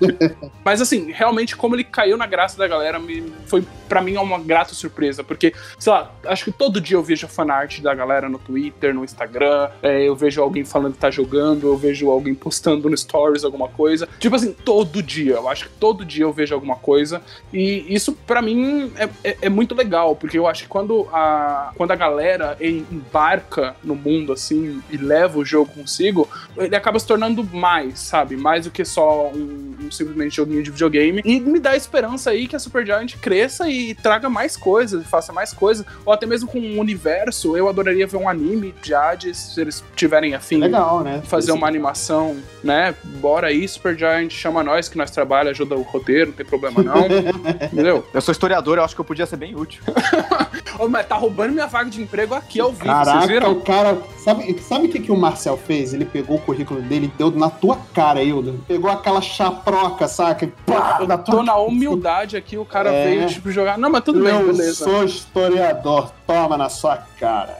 Mas 0.64 0.80
assim, 0.80 1.10
realmente, 1.12 1.56
como 1.56 1.74
ele 1.76 1.84
caiu 1.84 2.16
na 2.16 2.26
graça 2.26 2.58
da 2.58 2.66
galera, 2.66 2.98
me, 2.98 3.32
foi 3.46 3.64
pra 3.88 4.00
mim 4.00 4.16
uma 4.16 4.38
grata 4.38 4.74
surpresa. 4.74 5.22
Porque, 5.22 5.52
sei 5.78 5.92
lá, 5.92 6.10
acho 6.26 6.44
que 6.44 6.52
todo 6.52 6.80
dia 6.80 6.96
eu 6.96 7.02
vejo 7.02 7.26
fanart 7.28 7.80
da 7.80 7.94
galera 7.94 8.28
no 8.28 8.38
Twitter, 8.38 8.94
no 8.94 9.04
Instagram, 9.04 9.68
é, 9.82 10.02
eu 10.02 10.14
vejo 10.14 10.42
alguém 10.42 10.64
falando 10.64 10.94
que 10.94 10.98
tá 10.98 11.10
jogando, 11.10 11.66
eu 11.66 11.76
vejo 11.76 12.10
alguém 12.10 12.34
postando 12.34 12.88
no 12.88 12.96
Stories 12.96 13.44
alguma 13.44 13.68
coisa. 13.68 14.08
Tipo 14.18 14.36
assim, 14.36 14.52
todo 14.52 15.02
dia. 15.02 15.19
Eu 15.28 15.48
acho 15.48 15.64
que 15.64 15.70
todo 15.78 16.04
dia 16.04 16.24
eu 16.24 16.32
vejo 16.32 16.54
alguma 16.54 16.76
coisa. 16.76 17.22
E 17.52 17.84
isso, 17.94 18.12
pra 18.26 18.40
mim, 18.42 18.90
é, 18.96 19.08
é- 19.24 19.36
é 19.42 19.48
muito 19.48 19.74
legal, 19.74 20.14
porque 20.16 20.38
eu 20.38 20.46
acho 20.46 20.62
que 20.64 20.68
quando 20.68 21.08
a, 21.12 21.72
quando 21.76 21.90
a 21.90 21.96
galera 21.96 22.56
embarca 22.60 23.74
no 23.82 23.94
mundo, 23.94 24.32
assim, 24.32 24.82
e 24.90 24.96
leva 24.96 25.38
o 25.38 25.44
jogo 25.44 25.70
consigo, 25.72 26.28
ele 26.56 26.74
acaba 26.76 26.98
se 26.98 27.06
tornando 27.06 27.42
mais, 27.44 27.98
sabe? 28.00 28.36
Mais 28.36 28.64
do 28.64 28.70
que 28.70 28.84
só 28.84 29.28
um, 29.28 29.74
um 29.82 29.90
simplesmente 29.90 30.36
joguinho 30.36 30.62
de 30.62 30.70
videogame. 30.70 31.20
E 31.24 31.40
me 31.40 31.58
dá 31.58 31.76
esperança 31.76 32.30
aí 32.30 32.46
que 32.46 32.56
a 32.56 32.58
Supergiant 32.58 33.14
cresça 33.20 33.68
e 33.68 33.94
traga 33.94 34.28
mais 34.28 34.56
coisas, 34.56 35.06
faça 35.06 35.32
mais 35.32 35.52
coisas. 35.52 35.84
Ou 36.04 36.12
até 36.12 36.26
mesmo 36.26 36.48
com 36.48 36.58
um 36.58 36.78
universo, 36.78 37.56
eu 37.56 37.68
adoraria 37.68 38.06
ver 38.06 38.16
um 38.16 38.28
anime 38.28 38.74
de 38.82 38.94
Hades, 38.94 39.36
se 39.36 39.60
eles 39.60 39.82
tiverem 39.96 40.34
afim. 40.34 40.58
Legal, 40.58 41.00
né? 41.02 41.22
Fazer 41.24 41.52
uma 41.52 41.66
animação, 41.66 42.36
né? 42.62 42.94
Bora 43.20 43.48
aí, 43.48 43.66
Supergiant, 43.66 44.30
chama 44.30 44.62
nós 44.62 44.88
que 44.88 44.96
nós 44.98 45.09
trabalha, 45.12 45.50
ajuda 45.50 45.74
o 45.76 45.82
roteiro, 45.82 46.26
não 46.30 46.32
tem 46.36 46.46
problema 46.46 46.82
não. 46.82 47.06
Entendeu? 47.06 48.06
Eu 48.12 48.20
sou 48.20 48.32
historiador, 48.32 48.78
eu 48.78 48.84
acho 48.84 48.94
que 48.94 49.00
eu 49.00 49.04
podia 49.04 49.26
ser 49.26 49.36
bem 49.36 49.54
útil. 49.56 49.82
Ô, 50.78 50.88
mas 50.88 51.06
tá 51.06 51.14
roubando 51.16 51.52
minha 51.52 51.66
vaga 51.66 51.90
de 51.90 52.00
emprego 52.00 52.34
aqui 52.34 52.58
ao 52.60 52.70
vivo, 52.72 52.84
vocês 52.84 53.04
Caraca, 53.06 53.26
viram? 53.26 53.52
o 53.52 53.60
cara. 53.60 53.98
Sabe, 54.18 54.58
sabe 54.62 54.86
o 54.86 54.88
que, 54.90 54.98
que 55.00 55.12
o 55.12 55.16
Marcel 55.16 55.56
fez? 55.56 55.92
Ele 55.92 56.04
pegou 56.04 56.36
o 56.36 56.40
currículo 56.40 56.80
dele 56.80 57.06
e 57.12 57.18
deu 57.18 57.30
na 57.30 57.50
tua 57.50 57.76
cara, 57.94 58.22
Hilda. 58.22 58.54
Pegou 58.66 58.90
aquela 58.90 59.20
chaproca, 59.20 60.08
saca? 60.08 60.44
E 60.46 60.48
pá, 60.48 60.98
Eu 61.00 61.06
na 61.06 61.18
tua 61.18 61.36
tô 61.36 61.42
na 61.42 61.56
humildade 61.56 62.36
aqui, 62.36 62.56
o 62.56 62.64
cara 62.64 62.90
É. 62.90 63.04
veio, 63.04 63.28
tipo, 63.28 63.50
jogar. 63.50 63.76
Não, 63.76 63.90
mas 63.90 64.02
tudo 64.02 64.22
bem, 64.22 64.32
Eu 64.34 64.46
beleza. 64.46 64.84
sou 64.84 65.04
historiador, 65.04 66.10
toma 66.26 66.56
na 66.56 66.68
sua 66.68 66.96
cara. 67.18 67.56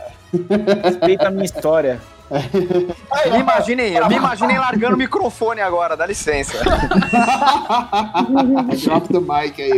Respeita 0.83 1.29
a 1.29 1.31
minha 1.31 1.45
história. 1.45 2.01
Me 2.31 3.39
imaginem, 3.41 3.95
eu 3.95 4.09
me 4.09 4.15
imaginei 4.15 4.57
largando 4.59 4.95
o 4.95 4.99
microfone 4.99 5.61
agora, 5.61 5.97
dá 5.97 6.07
licença. 6.07 6.53
Drop 8.85 9.09
the 9.09 9.19
mic 9.21 9.61
aí. 9.61 9.73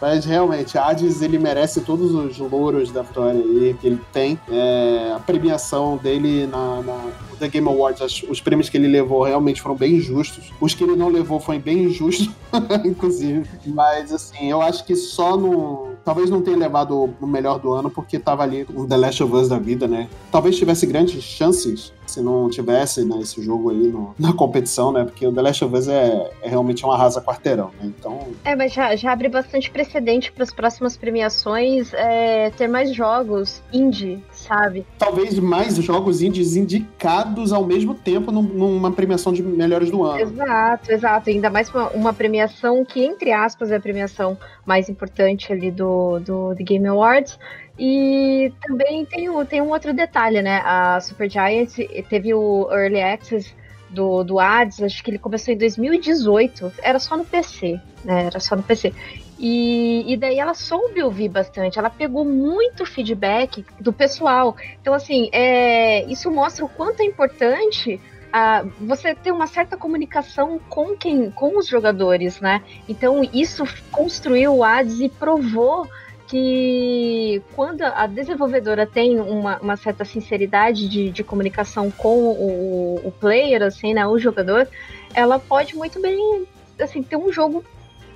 Mas 0.00 0.24
realmente, 0.24 0.76
Hades 0.78 1.22
ele 1.22 1.38
merece 1.38 1.80
todos 1.80 2.12
os 2.14 2.38
louros 2.38 2.90
da 2.92 3.02
vitória 3.02 3.40
aí 3.40 3.74
que 3.80 3.86
ele 3.86 4.00
tem. 4.12 4.38
É, 4.50 5.12
a 5.16 5.20
premiação 5.20 5.96
dele 5.96 6.46
na, 6.46 6.82
na 6.82 6.98
The 7.38 7.48
Game 7.48 7.66
Awards, 7.68 8.02
as- 8.02 8.22
os 8.28 8.40
prêmios 8.40 8.68
que 8.68 8.76
ele 8.76 8.88
levou 8.88 9.22
realmente 9.22 9.60
foram 9.62 9.74
bem 9.76 9.98
justos. 10.00 10.52
Os 10.60 10.74
que 10.74 10.84
ele 10.84 10.96
não 10.96 11.08
levou 11.08 11.40
foi 11.40 11.58
bem 11.58 11.84
injusto, 11.84 12.32
inclusive. 12.84 13.48
Mas 13.66 14.12
assim, 14.12 14.50
eu 14.50 14.60
acho 14.62 14.84
que 14.84 14.94
só 14.94 15.36
no. 15.36 15.96
Talvez 16.08 16.30
não 16.30 16.40
tenha 16.40 16.56
levado 16.56 17.14
o 17.20 17.26
melhor 17.26 17.58
do 17.58 17.70
ano, 17.70 17.90
porque 17.90 18.18
tava 18.18 18.42
ali 18.42 18.66
o 18.74 18.86
The 18.86 18.96
Last 18.96 19.22
of 19.22 19.34
Us 19.34 19.46
da 19.46 19.58
vida, 19.58 19.86
né? 19.86 20.08
Talvez 20.32 20.56
tivesse 20.56 20.86
grandes 20.86 21.22
chances 21.22 21.92
se 22.10 22.20
não 22.20 22.48
tivesse 22.48 23.04
né, 23.04 23.18
esse 23.20 23.40
jogo 23.42 23.70
aí 23.70 23.88
no- 23.88 24.14
na 24.18 24.32
competição, 24.32 24.90
né? 24.92 25.04
Porque 25.04 25.26
o 25.26 25.32
The 25.32 25.42
Last 25.42 25.64
of 25.64 25.74
Us 25.76 25.88
é, 25.88 26.30
é 26.42 26.48
realmente 26.48 26.84
um 26.84 26.90
arrasa 26.90 27.20
quarteirão, 27.22 27.70
né? 27.80 27.92
Então, 27.98 28.18
É, 28.44 28.54
mas 28.56 28.72
já, 28.72 28.94
já 28.96 29.12
abre 29.12 29.28
bastante 29.28 29.70
precedente 29.70 30.32
para 30.32 30.42
as 30.44 30.52
próximas 30.52 30.96
premiações 30.96 31.92
é, 31.94 32.50
ter 32.50 32.68
mais 32.68 32.94
jogos 32.94 33.62
indie, 33.72 34.22
sabe? 34.32 34.86
talvez 34.98 35.38
mais 35.38 35.76
jogos 35.76 36.22
indies 36.22 36.56
indicados 36.56 37.52
ao 37.52 37.64
mesmo 37.64 37.94
tempo 37.94 38.30
num- 38.32 38.42
numa 38.42 38.90
premiação 38.90 39.32
de 39.32 39.42
melhores 39.42 39.90
do 39.90 40.02
ano. 40.04 40.20
Exato, 40.20 40.92
exato. 40.92 41.30
Ainda 41.30 41.50
mais 41.50 41.68
uma, 41.70 41.88
uma 41.90 42.12
premiação 42.12 42.84
que, 42.84 43.04
entre 43.04 43.32
aspas, 43.32 43.70
é 43.70 43.76
a 43.76 43.80
premiação 43.80 44.36
mais 44.66 44.88
importante 44.88 45.52
ali 45.52 45.70
do, 45.70 46.18
do 46.20 46.54
The 46.56 46.62
Game 46.64 46.86
Awards. 46.86 47.38
E 47.78 48.52
também 48.66 49.04
tem, 49.04 49.28
o- 49.28 49.44
tem 49.44 49.62
um 49.62 49.70
outro 49.70 49.92
detalhe, 49.94 50.42
né? 50.42 50.60
A 50.64 51.00
Supergiant 51.00 51.70
teve 52.08 52.34
o 52.34 52.68
Early 52.72 53.00
Access 53.00 53.54
do, 53.90 54.24
do 54.24 54.38
Hades, 54.40 54.82
acho 54.82 55.02
que 55.02 55.10
ele 55.10 55.18
começou 55.18 55.54
em 55.54 55.56
2018. 55.56 56.72
Era 56.82 56.98
só 56.98 57.16
no 57.16 57.24
PC, 57.24 57.80
né? 58.04 58.26
Era 58.26 58.40
só 58.40 58.56
no 58.56 58.62
PC. 58.62 58.92
E, 59.38 60.12
e 60.12 60.16
daí 60.16 60.38
ela 60.38 60.54
soube 60.54 61.00
ouvir 61.02 61.28
bastante, 61.28 61.78
ela 61.78 61.88
pegou 61.88 62.24
muito 62.24 62.84
feedback 62.84 63.64
do 63.78 63.92
pessoal. 63.92 64.56
Então, 64.80 64.92
assim, 64.92 65.28
é, 65.32 66.04
isso 66.10 66.28
mostra 66.30 66.64
o 66.64 66.68
quanto 66.68 67.00
é 67.00 67.04
importante 67.04 68.00
ah, 68.32 68.64
você 68.80 69.14
ter 69.14 69.30
uma 69.32 69.46
certa 69.46 69.76
comunicação 69.76 70.58
com 70.68 70.96
quem, 70.96 71.30
com 71.30 71.56
os 71.56 71.68
jogadores, 71.68 72.40
né? 72.40 72.62
Então 72.88 73.22
isso 73.32 73.64
construiu 73.90 74.56
o 74.56 74.64
Hades 74.64 75.00
e 75.00 75.08
provou 75.08 75.86
que 76.28 77.42
quando 77.56 77.82
a 77.82 78.06
desenvolvedora 78.06 78.86
tem 78.86 79.18
uma, 79.18 79.58
uma 79.58 79.76
certa 79.76 80.04
sinceridade 80.04 80.88
de, 80.88 81.10
de 81.10 81.24
comunicação 81.24 81.90
com 81.90 82.16
o, 82.18 83.00
o 83.02 83.10
player, 83.10 83.62
assim, 83.62 83.94
né, 83.94 84.06
o 84.06 84.18
jogador, 84.18 84.68
ela 85.14 85.38
pode 85.38 85.74
muito 85.74 86.00
bem, 86.00 86.46
assim, 86.80 87.02
ter 87.02 87.16
um 87.16 87.32
jogo 87.32 87.64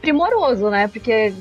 primoroso, 0.01 0.69
né? 0.69 0.89
Porque 0.89 1.33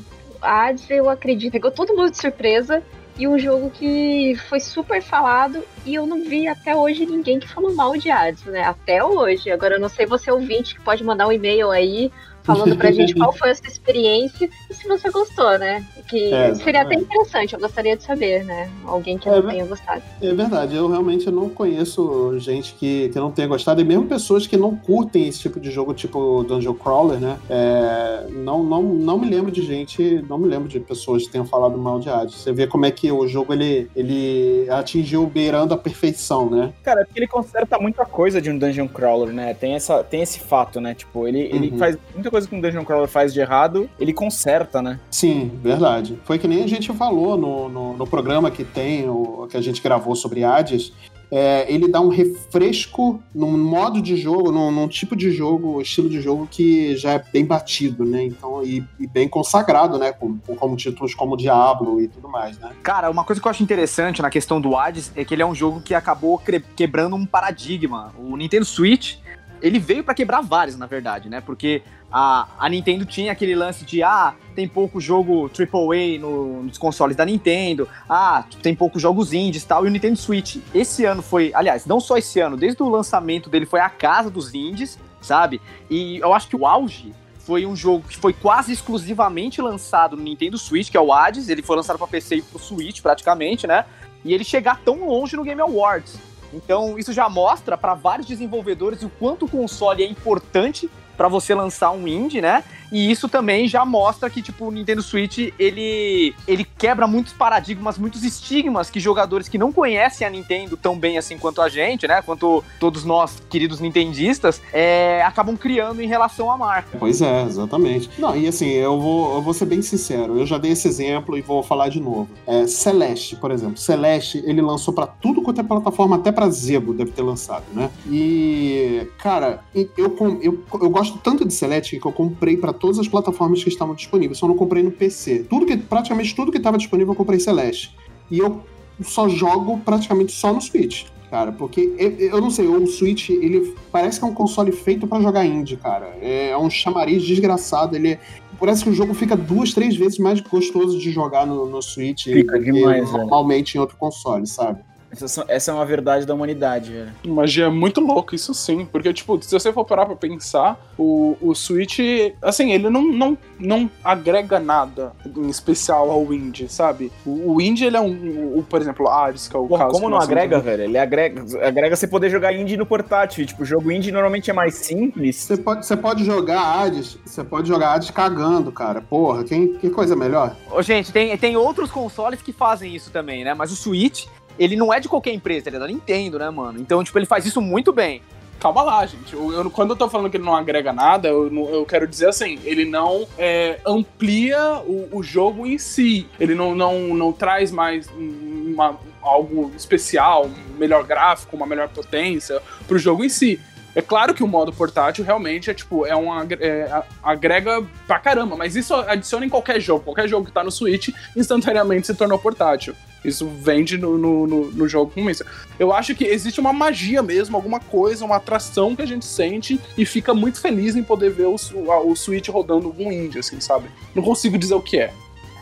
a 0.42 0.68
Hades, 0.68 0.90
eu 0.90 1.10
acredito, 1.10 1.52
pegou 1.52 1.72
todo 1.72 1.96
mundo 1.96 2.12
de 2.12 2.18
surpresa 2.18 2.82
e 3.18 3.28
um 3.28 3.38
jogo 3.38 3.70
que 3.70 4.36
foi 4.48 4.60
super 4.60 5.02
falado 5.02 5.64
e 5.86 5.94
eu 5.94 6.08
não 6.08 6.24
vi 6.24 6.48
até 6.48 6.76
hoje 6.76 7.06
ninguém 7.06 7.40
que 7.40 7.48
falou 7.48 7.74
mal 7.76 7.98
de 7.98 8.10
Hades, 8.10 8.46
né? 8.46 8.64
Até 8.64 9.04
hoje. 9.04 9.52
Agora 9.52 9.76
eu 9.76 9.80
não 9.80 9.90
sei 9.90 10.06
você 10.06 10.32
ouvinte 10.32 10.76
que 10.76 10.82
pode 10.82 11.04
mandar 11.04 11.28
um 11.28 11.32
e-mail 11.32 11.70
aí 11.70 12.12
falando 12.44 12.76
pra 12.76 12.92
gente 12.92 13.14
qual 13.16 13.32
foi 13.34 13.52
a 13.52 13.56
sua 13.56 13.68
experiência 13.68 14.50
e 14.70 14.74
se 14.74 14.88
você 14.88 15.10
gostou, 15.10 15.58
né? 15.60 15.86
Que 16.08 16.34
É, 16.34 16.54
seria 16.56 16.82
até 16.82 16.96
interessante, 16.96 17.54
eu 17.54 17.60
gostaria 17.60 17.96
de 17.96 18.04
saber, 18.04 18.44
né? 18.44 18.70
Alguém 18.86 19.18
que 19.18 19.30
É, 19.30 19.32
não 19.42 19.50
tenha 19.50 19.66
gostado. 19.66 20.02
É 20.22 20.34
verdade, 20.34 20.76
eu 20.76 20.88
realmente 20.90 21.30
não 21.32 21.50
conheço 21.50 22.38
gente 22.40 22.74
que, 22.76 23.10
que 23.10 23.20
não 23.20 23.32
tenha 23.32 23.48
gostado, 23.48 23.82
e 23.82 23.84
mesmo 23.84 24.06
pessoas 24.06 24.48
que 24.48 24.58
não 24.58 24.76
curtem 24.76 25.28
esse 25.28 25.40
tipo 25.40 25.60
de 25.60 25.70
jogo, 25.72 25.94
tipo 25.94 26.44
Dungeon 26.44 26.74
Crawler, 26.74 27.20
né? 27.20 27.38
É, 27.50 28.26
não, 28.32 28.64
não, 28.64 28.82
não 28.84 29.18
me 29.20 29.30
lembro 29.30 29.52
de 29.52 29.62
gente, 29.62 30.24
não 30.28 30.38
me 30.38 30.48
lembro 30.48 30.68
de 30.68 30.80
pessoas 30.80 31.26
que 31.26 31.32
tenham 31.32 31.46
falado 31.46 31.78
mal 31.78 32.00
de 32.00 32.10
Hades. 32.10 32.36
Você 32.36 32.52
vê 32.52 32.68
como 32.68 32.86
é 32.86 32.92
que 32.92 33.12
o 33.12 33.28
jogo 33.28 33.54
ele, 33.54 33.90
ele 33.96 34.68
atingiu 34.70 35.26
beirando 35.28 35.74
a 35.74 35.78
perfeição, 35.78 36.50
né? 36.50 36.74
Cara, 36.84 37.02
é 37.02 37.06
porque 37.06 37.20
ele 37.20 37.28
conserta 37.28 37.78
muita 37.80 38.06
coisa 38.06 38.42
de 38.42 38.50
um 38.50 38.58
dungeon 38.58 38.88
crawler, 38.88 39.34
né? 39.34 39.54
Tem, 39.54 39.74
essa, 39.76 40.04
tem 40.04 40.22
esse 40.22 40.40
fato, 40.40 40.82
né? 40.82 40.94
Tipo, 40.96 41.28
ele, 41.28 41.40
ele 41.42 41.70
Uhum. 41.72 41.78
faz 41.78 41.98
muita 42.14 42.31
coisa 42.32 42.48
que 42.48 42.56
um 42.56 42.62
dungeon 42.62 42.84
crawler 42.84 43.08
faz 43.08 43.34
de 43.34 43.40
errado, 43.40 43.88
ele 44.00 44.14
conserta, 44.14 44.82
né? 44.82 45.00
Sim, 45.12 45.52
verdade. 45.62 46.18
Foi 46.24 46.40
que 46.40 46.48
nem 46.48 46.64
a 46.64 46.68
gente 46.68 46.92
falou 46.94 47.38
no, 47.38 47.70
no, 47.70 47.98
no 47.98 48.08
programa 48.08 48.50
que 48.50 48.64
tem, 48.64 49.08
o, 49.08 49.48
que 49.50 49.58
a 49.58 49.62
gente 49.62 49.82
gravou 49.84 50.16
sobre 50.16 50.44
Hades. 50.44 50.92
É, 51.34 51.66
ele 51.74 51.88
dá 51.88 52.02
um 52.02 52.10
refresco 52.10 53.24
num 53.34 53.58
modo 53.58 54.02
de 54.02 54.18
jogo, 54.18 54.52
num, 54.52 54.70
num 54.70 54.88
tipo 54.88 55.16
de 55.16 55.32
jogo, 55.32 55.82
estilo 55.82 56.10
de 56.10 56.20
jogo 56.20 56.46
que 56.50 56.98
já 56.98 57.14
é 57.14 57.24
bem 57.32 57.46
batido, 57.46 58.04
né? 58.04 58.26
Então, 58.26 58.62
e, 58.64 58.84
e 59.00 59.08
bem 59.08 59.30
consagrado, 59.30 59.98
né? 59.98 60.12
Com, 60.12 60.38
com- 60.40 60.56
como 60.58 60.76
títulos 60.76 61.16
como 61.16 61.38
Diablo 61.38 62.02
e 62.02 62.10
tudo 62.10 62.28
mais, 62.28 62.58
né? 62.60 62.72
Cara, 62.84 63.10
uma 63.10 63.24
coisa 63.24 63.42
que 63.42 63.48
eu 63.48 63.50
acho 63.50 63.64
interessante 63.64 64.22
na 64.22 64.30
questão 64.30 64.60
do 64.60 64.76
Hades 64.76 65.10
é 65.16 65.24
que 65.24 65.34
ele 65.34 65.42
é 65.42 65.46
um 65.46 65.56
jogo 65.56 65.80
que 65.80 65.94
acabou 65.94 66.38
quebrando 66.76 67.16
um 67.16 67.26
paradigma. 67.26 68.14
O 68.18 68.36
Nintendo 68.36 68.66
Switch 68.66 69.16
ele 69.62 69.80
veio 69.80 70.04
pra 70.04 70.14
quebrar 70.14 70.42
vários, 70.42 70.78
na 70.78 70.86
verdade, 70.86 71.30
né? 71.30 71.42
Porque 71.42 71.82
a, 72.12 72.48
a 72.60 72.68
Nintendo 72.68 73.06
tinha 73.06 73.32
aquele 73.32 73.56
lance 73.56 73.86
de, 73.86 74.04
ah, 74.04 74.34
tem 74.56 74.68
pouco 74.68 75.00
jogo 75.00 75.50
AAA 75.50 76.20
no, 76.20 76.64
nos 76.64 76.78
consoles 76.78 77.16
da 77.16 77.26
Nintendo, 77.26 77.88
ah, 78.10 78.44
tem 78.62 78.76
poucos 78.76 79.02
jogos 79.02 79.34
indies 79.34 79.64
tal, 79.64 79.86
e 79.86 79.88
o 79.88 79.92
Nintendo 79.92 80.18
Switch, 80.18 80.58
esse 80.74 81.06
ano 81.06 81.22
foi, 81.22 81.52
aliás, 81.54 81.86
não 81.86 82.00
só 82.00 82.18
esse 82.18 82.40
ano, 82.40 82.58
desde 82.58 82.82
o 82.84 82.90
lançamento 82.90 83.50
dele 83.50 83.66
foi 83.66 83.80
a 83.80 83.90
casa 83.90 84.30
dos 84.30 84.54
indies, 84.54 85.00
sabe? 85.22 85.62
E 85.90 86.18
eu 86.18 86.34
acho 86.34 86.48
que 86.48 86.56
o 86.56 86.66
auge 86.66 87.14
foi 87.40 87.66
um 87.66 87.76
jogo 87.76 88.06
que 88.08 88.18
foi 88.18 88.34
quase 88.34 88.72
exclusivamente 88.72 89.62
lançado 89.62 90.16
no 90.16 90.24
Nintendo 90.24 90.58
Switch, 90.58 90.90
que 90.90 90.98
é 90.98 91.02
o 91.02 91.12
Hades, 91.14 91.50
ele 91.50 91.62
foi 91.62 91.76
lançado 91.76 91.98
para 91.98 92.08
PC 92.08 92.38
e 92.38 92.42
pro 92.42 92.60
Switch 92.60 93.02
praticamente, 93.02 93.66
né? 93.66 93.86
E 94.24 94.34
ele 94.34 94.44
chegar 94.44 94.80
tão 94.84 95.08
longe 95.08 95.36
no 95.36 95.44
Game 95.44 95.60
Awards. 95.60 96.31
Então, 96.54 96.98
isso 96.98 97.14
já 97.14 97.30
mostra 97.30 97.78
para 97.78 97.94
vários 97.94 98.28
desenvolvedores 98.28 99.04
o 99.04 99.10
quanto 99.10 99.46
o 99.46 99.50
console 99.50 100.04
é 100.04 100.08
importante 100.08 100.90
para 101.16 101.28
você 101.28 101.54
lançar 101.54 101.92
um 101.92 102.08
indie, 102.08 102.42
né? 102.42 102.64
E 102.92 103.10
isso 103.10 103.30
também 103.30 103.68
já 103.68 103.86
mostra 103.86 104.30
que, 104.30 104.42
tipo, 104.42 104.66
o 104.66 104.72
Nintendo 104.72 105.02
Switch, 105.02 105.52
ele, 105.58 106.36
ele 106.48 106.66
quebra 106.78 107.08
muitos 107.08 107.34
paradigmas, 107.34 107.98
muitos 107.98 108.24
estigmas 108.24 108.90
que 108.90 109.00
jogadores 109.00 109.48
que 109.48 109.58
não 109.58 109.72
conhecem 109.72 110.28
a 110.28 110.30
Nintendo 110.30 110.76
tão 110.76 110.98
bem 110.98 111.18
assim 111.18 111.38
quanto 111.38 111.62
a 111.62 111.70
gente, 111.70 112.08
né? 112.08 112.22
Quanto 112.22 112.64
todos 112.80 113.06
nós, 113.06 113.42
queridos 113.50 113.80
nintendistas, 113.80 114.62
é, 114.74 115.22
acabam 115.24 115.56
criando 115.56 116.02
em 116.02 116.08
relação 116.08 116.52
à 116.52 116.58
marca. 116.58 116.98
Pois 117.00 117.22
é, 117.22 117.44
exatamente. 117.44 118.10
Não, 118.18 118.36
e 118.36 118.48
assim, 118.48 118.70
eu 118.70 119.00
vou, 119.00 119.36
eu 119.36 119.42
vou 119.42 119.54
ser 119.54 119.66
bem 119.66 119.82
sincero, 119.82 120.38
eu 120.38 120.46
já 120.46 120.58
dei 120.58 120.72
esse 120.72 120.88
exemplo 120.88 121.38
e 121.38 121.42
vou 121.42 121.64
falar 121.64 121.90
de 121.90 122.00
novo. 122.00 122.30
É, 122.46 122.68
Celeste, 122.68 123.36
por 123.36 123.52
exemplo. 123.52 123.78
Celeste, 123.78 124.44
ele 124.46 124.62
lançou 124.62 124.94
para 124.94 125.08
tudo 125.08 125.42
quanto 125.42 125.62
é 125.62 125.64
plataforma, 125.64 126.18
até 126.18 126.32
para 126.32 126.50
Zebo 126.50 126.94
deve 126.94 127.12
ter 127.12 127.22
lançado, 127.22 127.64
né? 127.74 127.90
E, 128.10 129.08
cara, 129.18 129.64
eu, 129.74 129.90
eu, 129.98 130.40
eu, 130.42 130.64
eu 130.74 130.90
gosto 130.90 131.18
tanto 131.20 131.46
de 131.46 131.54
Celeste 131.54 132.00
que 132.00 132.06
eu 132.06 132.12
comprei 132.12 132.58
para 132.58 132.74
todas 132.82 132.98
as 132.98 133.08
plataformas 133.08 133.64
que 133.64 133.70
estavam 133.70 133.94
disponíveis, 133.94 134.40
só 134.40 134.48
não 134.48 134.56
comprei 134.56 134.82
no 134.82 134.92
PC. 134.92 135.46
Tudo 135.48 135.66
que, 135.66 135.78
praticamente 135.78 136.36
tudo 136.36 136.52
que 136.52 136.58
estava 136.58 136.78
disponível 136.78 137.14
eu 137.14 137.18
comprei 137.18 137.40
Celeste. 137.40 137.96
E 138.30 138.40
eu 138.40 138.62
só 139.02 139.30
jogo 139.30 139.80
praticamente 139.86 140.32
só 140.32 140.52
no 140.52 140.60
Switch, 140.60 141.06
cara, 141.30 141.52
porque 141.52 141.94
eu, 141.98 142.12
eu 142.18 142.42
não 142.42 142.50
sei, 142.50 142.68
o 142.68 142.88
Switch, 142.88 143.30
ele 143.30 143.76
parece 143.92 144.20
que 144.20 144.26
é 144.26 144.28
um 144.28 144.34
console 144.34 144.72
feito 144.72 145.08
para 145.08 145.22
jogar 145.22 145.46
indie, 145.46 145.78
cara. 145.78 146.18
É 146.22 146.58
um 146.58 146.70
chamariz 146.70 147.24
desgraçado, 147.24 147.96
ele 147.96 148.20
parece 148.60 148.84
que 148.84 148.90
o 148.90 148.94
jogo 148.94 149.14
fica 149.14 149.36
duas, 149.36 149.74
três 149.74 149.96
vezes 149.96 150.18
mais 150.18 150.40
gostoso 150.42 151.00
de 151.00 151.12
jogar 151.12 151.46
no, 151.46 151.66
no 151.68 151.82
Switch 151.82 152.26
Fica 152.26 152.60
demais, 152.60 153.12
normalmente 153.12 153.76
em 153.76 153.80
outro 153.80 153.98
console, 153.98 154.46
sabe? 154.48 154.84
Essa, 155.12 155.46
essa 155.48 155.72
é 155.72 155.74
uma 155.74 155.86
verdade 155.86 156.26
da 156.26 156.34
humanidade, 156.34 156.92
velho. 156.92 157.12
Magia 157.26 157.66
é 157.66 157.70
muito 157.70 158.00
louco, 158.00 158.34
isso 158.34 158.54
sim. 158.54 158.86
Porque, 158.86 159.12
tipo, 159.14 159.42
se 159.42 159.52
você 159.52 159.72
for 159.74 159.84
parar 159.86 160.06
pra 160.06 160.16
pensar, 160.16 160.80
o, 160.98 161.36
o 161.42 161.54
Switch, 161.54 162.00
assim, 162.42 162.72
ele 162.72 162.90
não, 162.90 163.04
não, 163.04 163.38
não 163.60 163.90
agrega 164.04 164.60
nada 164.60 165.14
em 165.26 165.50
especial 165.50 166.10
ao 166.10 166.34
indie, 166.34 166.70
sabe? 166.70 167.12
O, 167.26 167.56
o 167.56 167.62
indie, 167.62 167.86
ele 167.86 167.98
é 167.98 168.02
um, 168.02 168.58
o, 168.58 168.64
por 168.64 168.82
exemplo, 168.82 169.08
Ares, 169.08 169.48
que 169.48 169.56
é 169.56 169.60
o 169.60 169.68
Pô, 169.68 169.78
caso. 169.78 169.92
como 169.92 170.10
não 170.10 170.18
agrega, 170.18 170.60
velho? 170.60 170.84
Ele 170.84 170.98
agrega, 170.98 171.44
agrega 171.66 171.96
você 171.96 172.08
poder 172.08 172.30
jogar 172.30 172.54
indie 172.54 172.78
no 172.78 172.86
portátil. 172.86 173.46
Tipo, 173.46 173.64
o 173.64 173.66
jogo 173.66 173.92
indie 173.92 174.12
normalmente 174.12 174.50
é 174.50 174.54
mais 174.54 174.76
simples. 174.76 175.36
Você 175.36 175.58
pode, 175.58 175.86
você 175.86 175.98
pode 175.98 176.24
jogar 176.24 176.62
Hades, 176.62 177.18
você 177.26 177.44
pode 177.44 177.68
jogar 177.68 177.94
Hades 177.94 178.12
cagando, 178.12 178.72
cara. 178.72 179.02
Porra, 179.02 179.44
quem, 179.44 179.74
que 179.74 179.90
coisa 179.90 180.16
melhor? 180.16 180.56
Ô, 180.72 180.82
gente, 180.82 181.12
tem, 181.12 181.36
tem 181.38 181.58
outros 181.58 181.92
consoles 181.92 182.42
que 182.42 182.54
fazem 182.54 182.96
isso 182.96 183.12
também, 183.12 183.44
né? 183.44 183.54
Mas 183.54 183.72
o 183.72 183.76
Switch, 183.76 184.26
ele 184.64 184.76
não 184.76 184.94
é 184.94 185.00
de 185.00 185.10
qualquer 185.10 185.34
empresa, 185.34 185.70
ele 185.70 185.78
é 185.78 185.80
da 185.80 185.88
Nintendo, 185.88 186.38
né, 186.40 186.50
mano? 186.50 186.80
Então, 186.80 187.04
tipo, 187.04 187.18
ele 187.18 187.26
faz 187.26 187.46
isso 187.46 187.60
muito 187.62 187.92
bem. 187.92 188.22
Calma 188.60 188.84
lá, 188.84 189.04
gente. 189.08 189.34
Eu, 189.34 189.52
eu- 189.52 189.72
quando 189.72 189.90
eu 189.92 189.96
tô 189.96 190.08
falando 190.08 190.30
que 190.30 190.38
ele 190.38 190.44
não 190.46 190.56
agrega 190.56 190.94
nada, 190.94 191.28
eu, 191.28 191.52
eu 191.74 191.84
quero 191.86 192.08
dizer 192.08 192.30
assim, 192.30 192.60
ele 192.64 192.86
não 192.86 193.26
é, 193.38 193.80
amplia 193.84 194.78
o, 194.86 195.10
o 195.18 195.24
jogo 195.24 195.66
em 195.66 195.78
si. 195.80 196.28
Ele 196.40 196.54
não, 196.54 196.76
não, 196.76 197.00
não 197.16 197.32
traz 197.34 197.72
mais 197.72 198.08
uma- 198.16 199.00
algo 199.22 199.72
especial, 199.76 200.46
um 200.46 200.78
melhor 200.78 201.04
gráfico, 201.04 201.56
uma 201.56 201.66
melhor 201.66 201.90
potência 201.90 202.62
pro 202.88 203.00
jogo 203.00 203.24
em 203.24 203.30
si. 203.30 203.60
É 203.96 204.02
claro 204.02 204.34
que 204.34 204.44
o 204.44 204.48
modo 204.48 204.72
portátil 204.72 205.26
realmente 205.26 205.70
é 205.70 205.74
tipo, 205.74 206.06
é 206.06 206.16
um 206.16 206.30
é, 206.60 207.04
agrega 207.22 207.84
pra 208.08 208.20
caramba, 208.20 208.56
mas 208.56 208.76
isso 208.76 208.94
adiciona 208.94 209.46
em 209.46 209.50
qualquer 209.50 209.82
jogo. 209.82 210.04
Qualquer 210.06 210.30
jogo 210.30 210.46
que 210.46 210.52
tá 210.52 210.64
no 210.64 210.72
Switch 210.72 211.10
instantaneamente 211.36 212.08
se 212.08 212.14
tornou 212.14 212.40
portátil. 212.40 212.96
Isso 213.24 213.48
vende 213.48 213.98
no, 213.98 214.18
no, 214.18 214.48
no- 214.48 214.72
no 214.72 214.88
jogo 214.88 215.12
com 215.14 215.30
isso. 215.30 215.44
Eu 215.78 215.94
acho 215.94 216.16
que 216.16 216.24
existe 216.26 216.60
uma 216.60 216.74
magia 216.74 217.22
mesmo, 217.22 217.56
alguma 217.56 217.80
coisa, 217.80 218.26
uma 218.26 218.38
atração 218.38 218.96
que 218.96 219.02
a 219.02 219.06
gente 219.06 219.26
sente 219.26 219.80
e 219.98 220.06
fica 220.06 220.34
muito 220.34 220.60
feliz 220.60 220.96
em 220.96 221.04
poder 221.04 221.30
ver 221.32 221.46
o, 221.48 221.56
o 221.56 222.16
Switch 222.16 222.48
rodando 222.50 222.88
algum 222.88 223.12
indie, 223.12 223.40
assim, 223.40 223.60
sabe? 223.60 223.90
Não 224.16 224.24
consigo 224.24 224.58
dizer 224.58 224.74
o 224.74 224.82
que 224.82 224.98
é. 224.98 225.14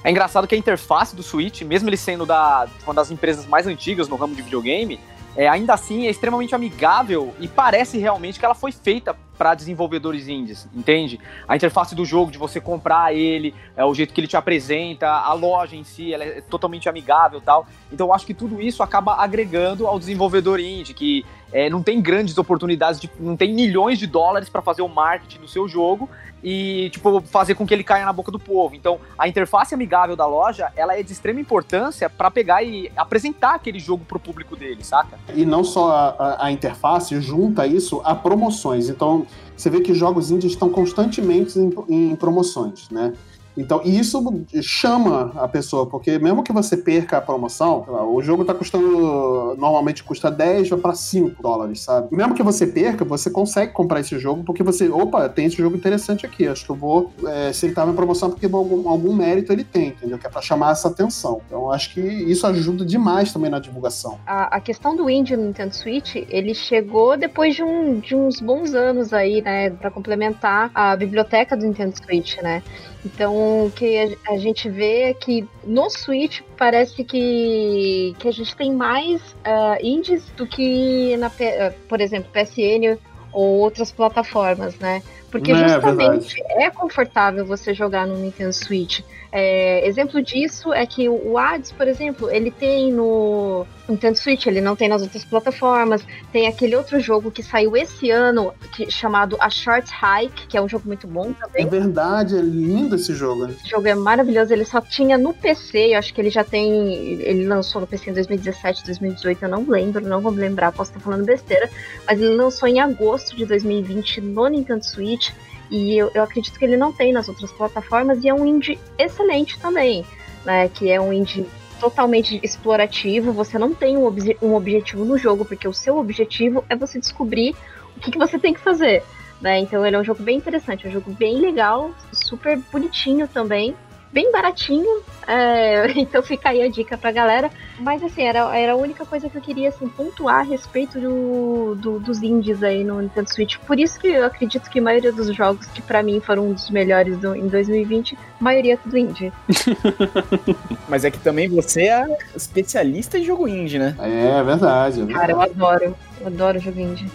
É 0.04 0.10
engraçado 0.10 0.48
que 0.48 0.56
a 0.56 0.58
interface 0.58 1.14
do 1.14 1.22
Switch, 1.22 1.62
mesmo 1.64 1.90
ele 1.90 1.98
sendo 1.98 2.26
da, 2.26 2.68
uma 2.86 2.94
das 2.94 3.12
empresas 3.12 3.46
mais 3.46 3.68
antigas 3.68 4.08
no 4.08 4.16
ramo 4.16 4.34
de 4.34 4.42
videogame, 4.42 4.98
é, 5.36 5.48
ainda 5.48 5.74
assim 5.74 6.08
é 6.08 6.10
extremamente 6.10 6.56
amigável 6.56 7.34
e 7.40 7.48
parece 7.48 7.98
realmente 7.98 8.40
que 8.40 8.46
ela 8.46 8.56
foi 8.56 8.72
feita 8.72 9.16
para 9.40 9.56
desenvolvedores 9.56 10.28
indies, 10.28 10.68
entende? 10.76 11.18
A 11.48 11.56
interface 11.56 11.96
do 11.96 12.04
jogo, 12.04 12.30
de 12.30 12.38
você 12.38 12.60
comprar 12.60 13.16
ele, 13.16 13.56
é 13.74 13.86
o 13.86 13.96
jeito 13.96 14.14
que 14.14 14.20
ele 14.20 14.28
te 14.28 14.36
apresenta, 14.36 15.08
a 15.08 15.32
loja 15.32 15.78
em 15.78 15.84
si, 15.86 16.14
ela 16.14 16.26
é 16.26 16.42
totalmente 16.42 16.90
amigável 16.90 17.40
tal. 17.40 17.66
Então 17.90 18.08
eu 18.08 18.14
acho 18.14 18.26
que 18.26 18.34
tudo 18.34 18.62
isso 18.62 18.84
acaba 18.84 19.16
agregando 19.16 19.88
ao 19.88 19.98
desenvolvedor 19.98 20.60
indie, 20.60 20.94
que 20.94 21.26
é, 21.52 21.70
não 21.70 21.82
tem 21.84 22.02
grandes 22.02 22.38
oportunidades, 22.38 23.00
de, 23.00 23.10
não 23.20 23.36
tem 23.36 23.54
milhões 23.54 23.98
de 23.98 24.06
dólares 24.08 24.50
para 24.50 24.62
fazer 24.62 24.82
o 24.82 24.88
marketing 24.88 25.40
do 25.40 25.48
seu 25.48 25.68
jogo 25.68 26.10
e, 26.44 26.90
tipo, 26.92 27.20
fazer 27.22 27.56
com 27.56 27.66
que 27.68 27.74
ele 27.74 27.84
caia 27.84 28.06
na 28.06 28.14
boca 28.14 28.32
do 28.32 28.40
povo. 28.40 28.74
Então, 28.76 29.00
a 29.18 29.28
interface 29.28 29.74
amigável 29.74 30.16
da 30.16 30.26
loja, 30.26 30.72
ela 30.76 30.98
é 30.98 31.04
de 31.04 31.12
extrema 31.12 31.40
importância 31.42 32.10
para 32.10 32.32
pegar 32.32 32.64
e 32.64 32.90
apresentar 32.96 33.56
aquele 33.56 33.80
jogo 33.80 34.06
pro 34.06 34.20
público 34.20 34.56
dele, 34.56 34.84
saca? 34.84 35.20
E 35.36 35.46
não 35.46 35.64
só 35.64 35.92
a, 35.92 36.10
a- 36.10 36.46
a 36.46 36.52
interface, 36.52 37.20
junta 37.20 37.68
isso 37.68 38.02
a 38.06 38.16
promoções. 38.16 38.88
Então, 38.88 39.26
você 39.58 39.70
vê 39.70 39.82
que 39.82 39.94
jogos 39.94 40.32
indies 40.32 40.54
estão 40.54 40.70
constantemente 40.70 41.60
em, 41.60 42.12
em 42.12 42.16
promoções, 42.16 42.90
né? 42.90 43.12
Então, 43.60 43.82
isso 43.84 44.46
chama 44.62 45.32
a 45.36 45.48
pessoa, 45.48 45.86
porque 45.86 46.18
mesmo 46.18 46.44
que 46.44 46.54
você 46.54 46.78
perca 46.78 47.18
a 47.18 47.22
promoção, 47.22 47.86
o 48.14 48.22
jogo 48.22 48.46
tá 48.46 48.54
custando, 48.54 49.56
normalmente 49.58 50.04
custa 50.04 50.32
10, 50.32 50.70
vai 50.70 50.80
para 50.80 50.94
5 50.96 51.42
dólares, 51.42 51.82
sabe? 51.82 52.16
Mesmo 52.16 52.34
que 52.34 52.44
você 52.44 52.66
perca, 52.66 53.04
você 53.04 53.30
consegue 53.30 53.74
comprar 53.74 54.00
esse 54.00 54.18
jogo, 54.18 54.44
porque 54.44 54.64
você, 54.64 54.90
opa, 54.90 55.28
tem 55.28 55.46
esse 55.46 55.58
jogo 55.58 55.76
interessante 55.76 56.26
aqui, 56.26 56.48
acho 56.48 56.66
que 56.66 56.72
eu 56.72 56.76
vou, 56.76 57.12
é, 57.26 57.52
se 57.52 57.66
ele 57.66 57.74
tá 57.76 57.86
em 57.86 57.94
promoção, 57.94 58.30
porque 58.30 58.46
algum, 58.46 58.88
algum 58.88 59.14
mérito 59.14 59.52
ele 59.52 59.64
tem, 59.64 59.90
entendeu? 59.90 60.18
Que 60.18 60.28
é 60.28 60.30
pra 60.30 60.42
chamar 60.42 60.72
essa 60.72 60.88
atenção. 60.88 61.42
Então, 61.48 61.72
acho 61.72 61.94
que 61.94 62.02
isso 62.02 62.48
ajuda 62.48 62.86
demais 62.86 63.34
também 63.34 63.50
na 63.50 63.60
divulgação. 63.60 64.18
A, 64.26 64.56
a 64.56 64.60
questão 64.60 64.96
do 64.96 65.10
indie 65.10 65.36
no 65.36 65.44
Nintendo 65.44 65.76
Switch, 65.76 66.16
ele 66.16 66.54
chegou 66.54 67.18
depois 67.18 67.56
de, 67.56 67.64
um, 67.64 68.00
de 68.00 68.16
uns 68.16 68.40
bons 68.40 68.74
anos 68.74 69.14
aí, 69.14 69.42
né, 69.42 69.70
Pra 69.70 69.92
complementar 69.92 70.72
a 70.74 70.96
biblioteca 70.96 71.56
do 71.56 71.66
Nintendo 71.66 71.96
Switch, 71.98 72.38
né? 72.42 72.62
Então, 73.06 73.66
o 73.66 73.72
que 73.72 74.18
a, 74.28 74.38
gente 74.38 74.70
vê 74.70 75.04
é 75.04 75.14
que 75.14 75.48
no 75.64 75.90
Switch 75.90 76.42
parece 76.58 77.04
que, 77.04 78.14
que 78.20 78.28
a 78.28 78.32
gente 78.32 78.56
tem 78.56 78.74
mais 78.74 79.22
ah, 79.44 79.78
indies 79.82 80.26
do 80.36 80.46
que 80.46 81.16
na, 81.18 81.28
ah, 81.28 81.74
por 81.88 82.02
exemplo, 82.02 82.30
PSN 82.32 83.00
ou 83.32 83.60
outras 83.60 83.92
plataformas, 83.92 84.78
né? 84.80 85.02
Porque 85.32 85.52
É, 85.52 85.70
justamente 85.70 86.42
é 86.50 86.70
confortável 86.70 87.46
você 87.46 87.74
jogar 87.74 88.06
no 88.06 88.18
Nintendo 88.18 88.52
Switch. 88.52 89.02
É, 89.32 89.88
exemplo 89.88 90.22
disso 90.24 90.74
é 90.74 90.86
que 90.86 91.08
o 91.08 91.38
Hades, 91.38 91.72
por 91.72 91.88
exemplo, 91.88 92.32
ele 92.32 92.50
tem 92.50 92.92
no 92.92 93.64
Nintendo 93.88 94.18
Switch, 94.18 94.48
ele 94.48 94.60
não 94.60 94.76
tem 94.76 94.88
nas 94.90 95.04
outras 95.04 95.24
plataformas. 95.24 96.04
Tem 96.32 96.48
aquele 96.48 96.76
outro 96.76 97.00
jogo 97.00 97.30
que 97.30 97.44
saiu 97.44 97.78
esse 97.78 98.10
ano, 98.10 98.52
que, 98.76 98.90
chamado 98.90 99.38
A 99.40 99.50
Short 99.50 99.88
Hike, 99.94 100.48
que 100.48 100.58
é 100.58 100.62
um 100.62 100.68
jogo 100.68 100.88
muito 100.88 101.06
bom 101.08 101.30
É 101.32 101.46
também. 101.46 101.68
verdade, 101.68 102.38
é 102.38 102.42
lindo 102.42 102.96
esse 102.96 103.14
jogo. 103.14 103.46
né? 103.46 103.54
Esse 103.60 103.70
jogo 103.70 103.88
é 103.88 103.94
maravilhoso, 103.94 104.52
ele 104.52 104.66
só 104.66 104.82
tinha 104.82 105.18
no 105.18 105.34
PC, 105.34 105.94
eu 105.94 106.00
acho 106.00 106.12
que 106.14 106.22
ele 106.22 106.32
já 106.32 106.44
tem. 106.44 107.22
Ele 107.22 107.46
lançou 107.46 107.82
no 107.82 107.86
PC 107.88 108.10
em 108.10 108.14
2017, 108.14 108.84
2018, 108.86 109.44
eu 109.44 109.50
não 109.50 109.64
lembro, 109.70 110.04
não 110.06 110.22
vou 110.22 110.32
me 110.32 110.40
lembrar, 110.42 110.72
posso 110.72 110.90
estar 110.92 111.02
falando 111.02 111.24
besteira, 111.26 111.70
mas 112.08 112.20
ele 112.20 112.34
lançou 112.36 112.68
em 112.68 112.80
agosto 112.80 113.36
de 113.36 113.46
2020 113.46 114.22
no 114.22 114.48
Nintendo 114.48 114.84
Switch. 114.84 115.30
E 115.70 115.98
eu, 115.98 116.12
eu 116.14 116.24
acredito 116.24 116.58
que 116.58 116.66
ele 116.66 116.78
não 116.78 116.92
tem 116.92 117.12
nas 117.14 117.30
outras 117.30 117.52
plataformas, 117.52 118.24
e 118.24 118.30
é 118.30 118.34
um 118.34 118.46
indie 118.46 118.80
excelente 118.98 119.60
também, 119.60 120.06
né? 120.46 120.68
Que 120.70 120.90
é 120.90 121.00
um 121.00 121.14
indie 121.14 121.46
totalmente 121.80 122.40
explorativo, 122.44 123.32
você 123.32 123.58
não 123.58 123.74
tem 123.74 123.98
um, 123.98 124.06
obje- 124.06 124.38
um 124.42 124.54
objetivo 124.54 125.06
no 125.06 125.18
jogo, 125.18 125.46
porque 125.46 125.68
o 125.68 125.74
seu 125.74 125.98
objetivo 125.98 126.64
é 126.70 126.76
você 126.76 127.00
descobrir 127.00 127.56
o 127.96 128.00
que, 128.00 128.12
que 128.12 128.18
você 128.18 128.38
tem 128.38 128.54
que 128.54 128.60
fazer. 128.60 129.02
Né? 129.42 129.60
Então 129.60 129.86
ele 129.86 129.96
é 129.96 130.00
um 130.00 130.04
jogo 130.04 130.22
bem 130.22 130.38
interessante, 130.38 130.86
é 130.86 130.90
um 130.90 130.92
jogo 130.92 131.12
bem 131.12 131.40
legal, 131.40 131.92
super 132.12 132.60
bonitinho 132.72 133.28
também. 133.28 133.74
Bem 134.12 134.32
baratinho. 134.32 135.02
é, 135.28 135.92
então 136.00 136.22
fica 136.24 136.50
aí 136.50 136.62
a 136.64 136.70
dica 136.70 136.98
pra 136.98 137.12
galera. 137.12 137.50
Mas 137.80 138.04
assim, 138.04 138.24
era, 138.24 138.56
era 138.58 138.74
a 138.74 138.76
única 138.76 139.06
coisa 139.06 139.30
que 139.30 139.38
eu 139.38 139.42
queria 139.42 139.70
assim, 139.70 139.88
pontuar 139.88 140.40
a 140.40 140.42
respeito 140.42 141.00
do, 141.00 141.76
do- 141.76 142.00
dos 142.00 142.22
indies 142.24 142.62
aí 142.64 142.84
no 142.84 143.02
Nintendo 143.02 143.30
Switch. 143.34 143.58
Por 143.60 143.80
isso 143.80 144.00
que 144.00 144.08
eu 144.08 144.26
acredito 144.26 144.70
que 144.70 144.80
a 144.80 144.82
maioria 144.82 145.12
dos 145.14 145.34
jogos 145.36 145.66
que 145.68 145.82
pra 145.82 146.02
mim 146.04 146.20
foram 146.20 146.48
um 146.50 146.54
dos 146.54 146.70
melhores 146.70 147.18
do- 147.18 147.36
em 147.36 147.48
2020, 147.48 148.16
a 148.40 148.44
maioria 148.44 148.74
é 148.74 148.78
tudo 148.78 148.98
indie. 148.98 149.32
Mas 150.90 151.06
é 151.06 151.12
que 151.12 151.20
também 151.20 151.48
você 151.48 151.84
é 151.84 152.18
especialista 152.36 153.18
em 153.18 153.24
jogo 153.24 153.48
indie, 153.48 153.80
né? 153.80 153.96
É 154.00 154.44
verdade. 154.44 155.02
é 155.02 155.06
Cara, 155.14 155.32
eu 155.32 155.38
verdade. 155.40 155.52
adoro. 155.62 155.96
Eu 156.22 156.28
adoro 156.28 156.60
jogo 156.60 156.80
indie. 156.80 157.10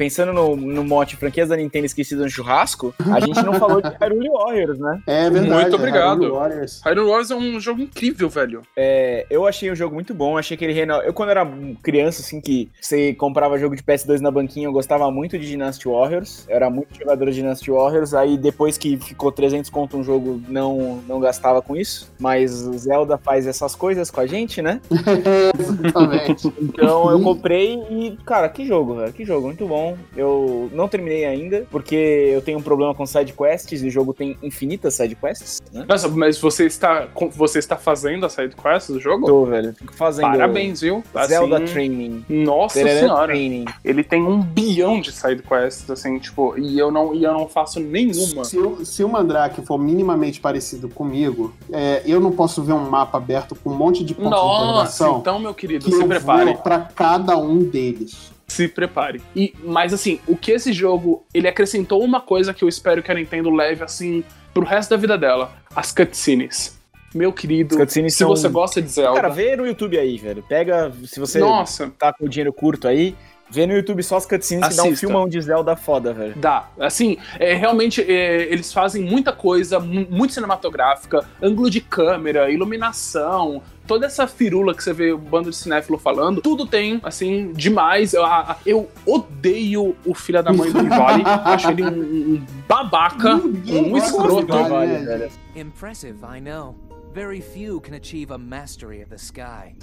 Pensando 0.00 0.32
no, 0.32 0.56
no 0.56 0.82
mote 0.82 1.14
franquias 1.14 1.50
da 1.50 1.56
Nintendo 1.58 1.84
esquecidas 1.84 2.24
no 2.24 2.30
churrasco, 2.30 2.94
a 3.12 3.20
gente 3.20 3.42
não 3.42 3.52
falou 3.52 3.82
de 3.82 3.90
Hyrule 4.00 4.30
Warriors, 4.30 4.78
né? 4.78 4.98
É 5.06 5.28
verdade. 5.28 5.52
Muito 5.52 5.76
obrigado. 5.76 6.20
Hyrule 6.20 6.38
Warriors. 6.38 6.80
Hyrule 6.82 7.06
Warriors 7.06 7.30
é 7.30 7.36
um 7.36 7.60
jogo 7.60 7.82
incrível, 7.82 8.30
velho. 8.30 8.62
É, 8.74 9.26
eu 9.28 9.46
achei 9.46 9.70
o 9.70 9.76
jogo 9.76 9.94
muito 9.94 10.14
bom, 10.14 10.38
achei 10.38 10.56
que 10.56 10.64
ele 10.64 10.72
reno... 10.72 10.94
Eu, 11.02 11.12
quando 11.12 11.28
era 11.28 11.46
criança, 11.82 12.22
assim, 12.22 12.40
que 12.40 12.70
você 12.80 13.12
comprava 13.12 13.58
jogo 13.58 13.76
de 13.76 13.82
PS2 13.82 14.20
na 14.20 14.30
banquinha, 14.30 14.68
eu 14.68 14.72
gostava 14.72 15.10
muito 15.10 15.38
de 15.38 15.46
Dynasty 15.46 15.86
Warriors. 15.86 16.46
Eu 16.48 16.56
era 16.56 16.70
muito 16.70 16.98
jogador 16.98 17.26
de 17.26 17.34
Dynasty 17.34 17.70
Warriors. 17.70 18.14
Aí 18.14 18.38
depois 18.38 18.78
que 18.78 18.96
ficou 18.96 19.30
300 19.30 19.68
conto 19.68 19.98
um 19.98 20.02
jogo, 20.02 20.40
não, 20.48 21.02
não 21.06 21.20
gastava 21.20 21.60
com 21.60 21.76
isso. 21.76 22.10
Mas 22.18 22.66
o 22.66 22.72
Zelda 22.78 23.18
faz 23.18 23.46
essas 23.46 23.74
coisas 23.74 24.10
com 24.10 24.20
a 24.20 24.26
gente, 24.26 24.62
né? 24.62 24.80
Exatamente. 25.60 26.50
Então 26.58 27.10
eu 27.10 27.20
comprei 27.20 27.74
e, 27.90 28.16
cara, 28.24 28.48
que 28.48 28.64
jogo, 28.64 28.94
velho. 28.94 29.12
Que 29.12 29.26
jogo, 29.26 29.48
muito 29.48 29.68
bom. 29.68 29.89
Eu 30.16 30.68
não 30.72 30.88
terminei 30.88 31.24
ainda, 31.24 31.66
porque 31.70 31.94
eu 31.94 32.40
tenho 32.42 32.58
um 32.58 32.62
problema 32.62 32.94
com 32.94 33.04
side 33.06 33.32
quests 33.32 33.82
e 33.82 33.86
o 33.86 33.90
jogo 33.90 34.12
tem 34.14 34.36
infinitas 34.42 34.94
side 34.94 35.14
quests, 35.14 35.60
né? 35.72 35.84
Nossa, 35.88 36.08
mas 36.08 36.38
você 36.40 36.66
está, 36.66 37.08
você 37.34 37.58
está 37.58 37.76
fazendo 37.76 38.26
a 38.26 38.28
side 38.28 38.54
quest 38.56 38.88
do 38.90 39.00
jogo? 39.00 39.26
Tô, 39.26 39.44
velho. 39.44 39.74
Fico 39.74 39.94
fazendo. 39.94 40.30
Parabéns, 40.30 40.80
viu? 40.80 41.02
Zelda 41.26 41.56
Assim, 41.56 41.72
Training. 41.72 42.24
Nossa 42.28 42.74
senhora. 42.82 43.26
Training. 43.32 43.64
Ele 43.84 44.02
tem 44.04 44.22
um 44.22 44.40
bilhão 44.42 45.00
de 45.00 45.12
side 45.12 45.42
quests, 45.42 45.90
assim, 45.90 46.18
tipo, 46.18 46.58
e 46.58 46.78
eu 46.78 46.90
não, 46.90 47.14
e 47.14 47.24
eu 47.24 47.32
não 47.32 47.48
faço 47.48 47.80
nenhuma. 47.80 48.44
Se, 48.44 48.58
o- 48.58 48.84
se 48.84 49.02
o 49.04 49.08
Mandrake 49.08 49.62
for 49.62 49.78
minimamente 49.78 50.40
parecido 50.40 50.88
comigo, 50.88 51.54
é, 51.72 52.02
eu 52.06 52.20
não 52.20 52.32
posso 52.32 52.62
ver 52.62 52.72
um 52.72 52.88
mapa 52.88 53.18
aberto 53.18 53.54
com 53.54 53.70
um 53.70 53.74
monte 53.76 54.04
de 54.04 54.14
pontos 54.14 54.30
de 54.30 54.36
Nossa, 54.36 54.62
interrogação 54.64 55.18
então, 55.20 55.38
meu 55.38 55.54
querido, 55.54 55.84
que 55.84 55.90
se 55.92 56.00
eu 56.02 56.06
prepare. 56.08 56.44
vou 56.52 56.54
pra 56.62 56.78
cada 56.94 57.36
um 57.36 57.58
deles. 57.58 58.30
Se 58.50 58.66
prepare. 58.66 59.22
E, 59.34 59.54
mas 59.62 59.94
assim, 59.94 60.18
o 60.26 60.36
que 60.36 60.50
esse 60.50 60.72
jogo, 60.72 61.24
ele 61.32 61.46
acrescentou 61.46 62.02
uma 62.02 62.20
coisa 62.20 62.52
que 62.52 62.64
eu 62.64 62.68
espero 62.68 63.00
que 63.00 63.10
a 63.10 63.14
Nintendo 63.14 63.48
leve, 63.48 63.84
assim, 63.84 64.24
pro 64.52 64.64
resto 64.64 64.90
da 64.90 64.96
vida 64.96 65.16
dela. 65.16 65.52
As 65.74 65.92
cutscenes. 65.92 66.76
Meu 67.14 67.32
querido, 67.32 67.76
se 67.88 68.10
são- 68.10 68.28
você 68.28 68.48
gosta 68.48 68.82
de 68.82 68.88
Zelda... 68.88 69.20
Cara, 69.20 69.28
vê 69.32 69.54
no 69.54 69.64
YouTube 69.64 69.96
aí, 69.96 70.18
velho. 70.18 70.42
Pega, 70.42 70.92
se 71.04 71.20
você 71.20 71.38
Nossa, 71.38 71.92
tá 71.96 72.12
com 72.12 72.24
o 72.24 72.28
dinheiro 72.28 72.52
curto 72.52 72.88
aí, 72.88 73.14
vê 73.50 73.66
no 73.66 73.72
YouTube 73.74 74.02
só 74.02 74.16
as 74.16 74.26
cutscenes 74.26 74.68
que 74.68 74.74
dá 74.76 74.82
um 74.82 74.86
Assista. 74.86 75.06
filmão 75.06 75.28
de 75.28 75.40
Zelda 75.40 75.74
foda, 75.76 76.12
velho. 76.12 76.34
Dá. 76.36 76.68
Assim, 76.78 77.16
é, 77.38 77.54
realmente 77.54 78.00
é, 78.00 78.42
eles 78.52 78.72
fazem 78.72 79.02
muita 79.04 79.32
coisa, 79.32 79.78
mu- 79.80 80.06
muito 80.10 80.32
cinematográfica, 80.34 81.24
ângulo 81.42 81.68
de 81.70 81.80
câmera, 81.80 82.50
iluminação, 82.50 83.62
toda 83.86 84.06
essa 84.06 84.26
firula 84.26 84.74
que 84.74 84.82
você 84.84 84.92
vê 84.92 85.12
o 85.12 85.18
bando 85.18 85.50
de 85.50 85.56
cinéfilo 85.56 85.98
falando, 85.98 86.40
tudo 86.40 86.64
tem, 86.66 87.00
assim, 87.02 87.52
demais. 87.52 88.14
Eu, 88.14 88.24
a- 88.24 88.56
eu 88.64 88.88
odeio 89.04 89.96
o 90.06 90.14
filho 90.14 90.42
da 90.42 90.52
mãe 90.52 90.70
do 90.70 90.80
Rivali, 90.80 91.22
acho 91.44 91.70
ele 91.70 91.82
um, 91.84 91.88
um 92.34 92.42
babaca, 92.68 93.34
Ninguém 93.36 93.92
um 93.92 93.96
escroto. 93.96 94.46
Vale, 94.64 94.98
velho. 95.04 95.30
Impressive, 95.56 96.18
I 96.36 96.40
know. 96.40 96.74
Very 97.12 97.40
few 97.40 97.80
can 97.80 97.94
achieve 97.94 98.30
a 98.30 98.38
mastery 98.38 99.02
of 99.02 99.10
the 99.10 99.16
sky. 99.16 99.74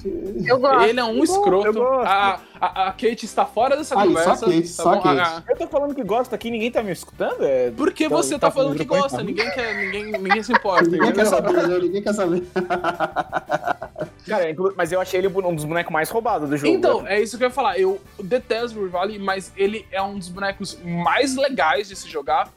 Eu 0.46 0.58
gosto. 0.60 0.84
Ele 0.88 0.98
é 0.98 1.04
um 1.04 1.18
eu 1.18 1.24
escroto. 1.26 1.84
A, 1.84 2.40
a, 2.60 2.88
a 2.88 2.92
Kate 2.94 3.26
está 3.26 3.46
fora 3.46 3.76
dessa 3.76 4.00
Aí, 4.00 4.08
conversa. 4.08 4.36
só 4.38 4.46
Kate, 4.46 4.62
tá 4.62 4.84
só? 4.84 5.02
Kate. 5.02 5.20
A- 5.20 5.38
a- 5.40 5.44
Eu 5.50 5.58
tô 5.58 5.68
falando 5.68 5.94
que 5.94 6.04
gosto 6.06 6.34
aqui, 6.34 6.50
ninguém 6.50 6.72
tá 6.72 6.82
me 6.82 6.92
escutando? 6.94 7.44
É... 7.44 7.70
Por 7.72 7.92
que 7.92 8.06
Então, 8.06 8.18
você 8.18 8.36
tá 8.40 8.48
tá 8.48 8.52
falando 8.52 8.78
que 8.78 8.86
gosta? 8.86 9.22
Ninguém, 9.22 9.52
quer, 9.52 9.76
ninguém, 9.76 10.12
ninguém 10.14 10.42
se 10.42 10.54
importa. 10.54 10.90
Ninguém 10.90 11.12
quer 11.12 11.26
saber? 11.26 11.82
Ninguém 11.82 12.02
quer 12.02 12.14
saber. 12.14 12.44
Cara, 14.28 14.50
inclu- 14.50 14.74
mas 14.76 14.92
eu 14.92 15.00
achei 15.02 15.20
ele 15.20 15.28
um 15.28 15.56
dos 15.56 15.66
bonecos 15.66 15.92
mais 15.92 16.10
roubados 16.10 16.50
do 16.50 16.58
jogo. 16.58 16.74
Então, 16.74 17.04
velho. 17.04 17.14
é 17.14 17.22
isso 17.22 17.38
que 17.38 17.44
eu 17.44 17.48
ia 17.48 17.54
falar. 17.54 17.80
Eu 17.80 18.00
detesto 18.22 18.80
o 18.80 18.84
Rivali, 18.84 19.18
mas 19.20 19.52
ele 19.56 19.86
é 19.92 20.02
um 20.02 20.18
dos 20.18 20.30
bonecos 20.30 20.78
mais 20.84 21.36
legais 21.36 21.88
de 21.88 21.96
se 21.96 22.08
jogar. 22.10 22.52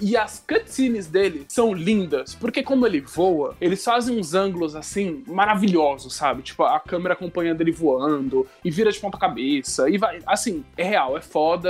E 0.00 0.16
as 0.16 0.44
cutscenes 0.46 1.06
dele 1.08 1.44
são 1.48 1.72
lindas, 1.74 2.34
porque 2.34 2.62
como 2.62 2.86
ele 2.86 3.00
voa, 3.00 3.56
eles 3.60 3.84
fazem 3.84 4.18
uns 4.18 4.32
ângulos 4.34 4.76
assim 4.76 5.24
maravilhosos, 5.26 6.14
sabe? 6.14 6.42
Tipo, 6.42 6.62
a 6.64 6.78
câmera 6.78 7.14
acompanhando 7.14 7.60
ele 7.60 7.72
voando 7.72 8.46
e 8.64 8.70
vira 8.70 8.92
de 8.92 8.98
ponta 9.00 9.18
cabeça. 9.18 9.90
E 9.90 9.98
vai, 9.98 10.20
assim, 10.26 10.64
é 10.76 10.84
real, 10.84 11.16
é 11.16 11.20
foda. 11.20 11.68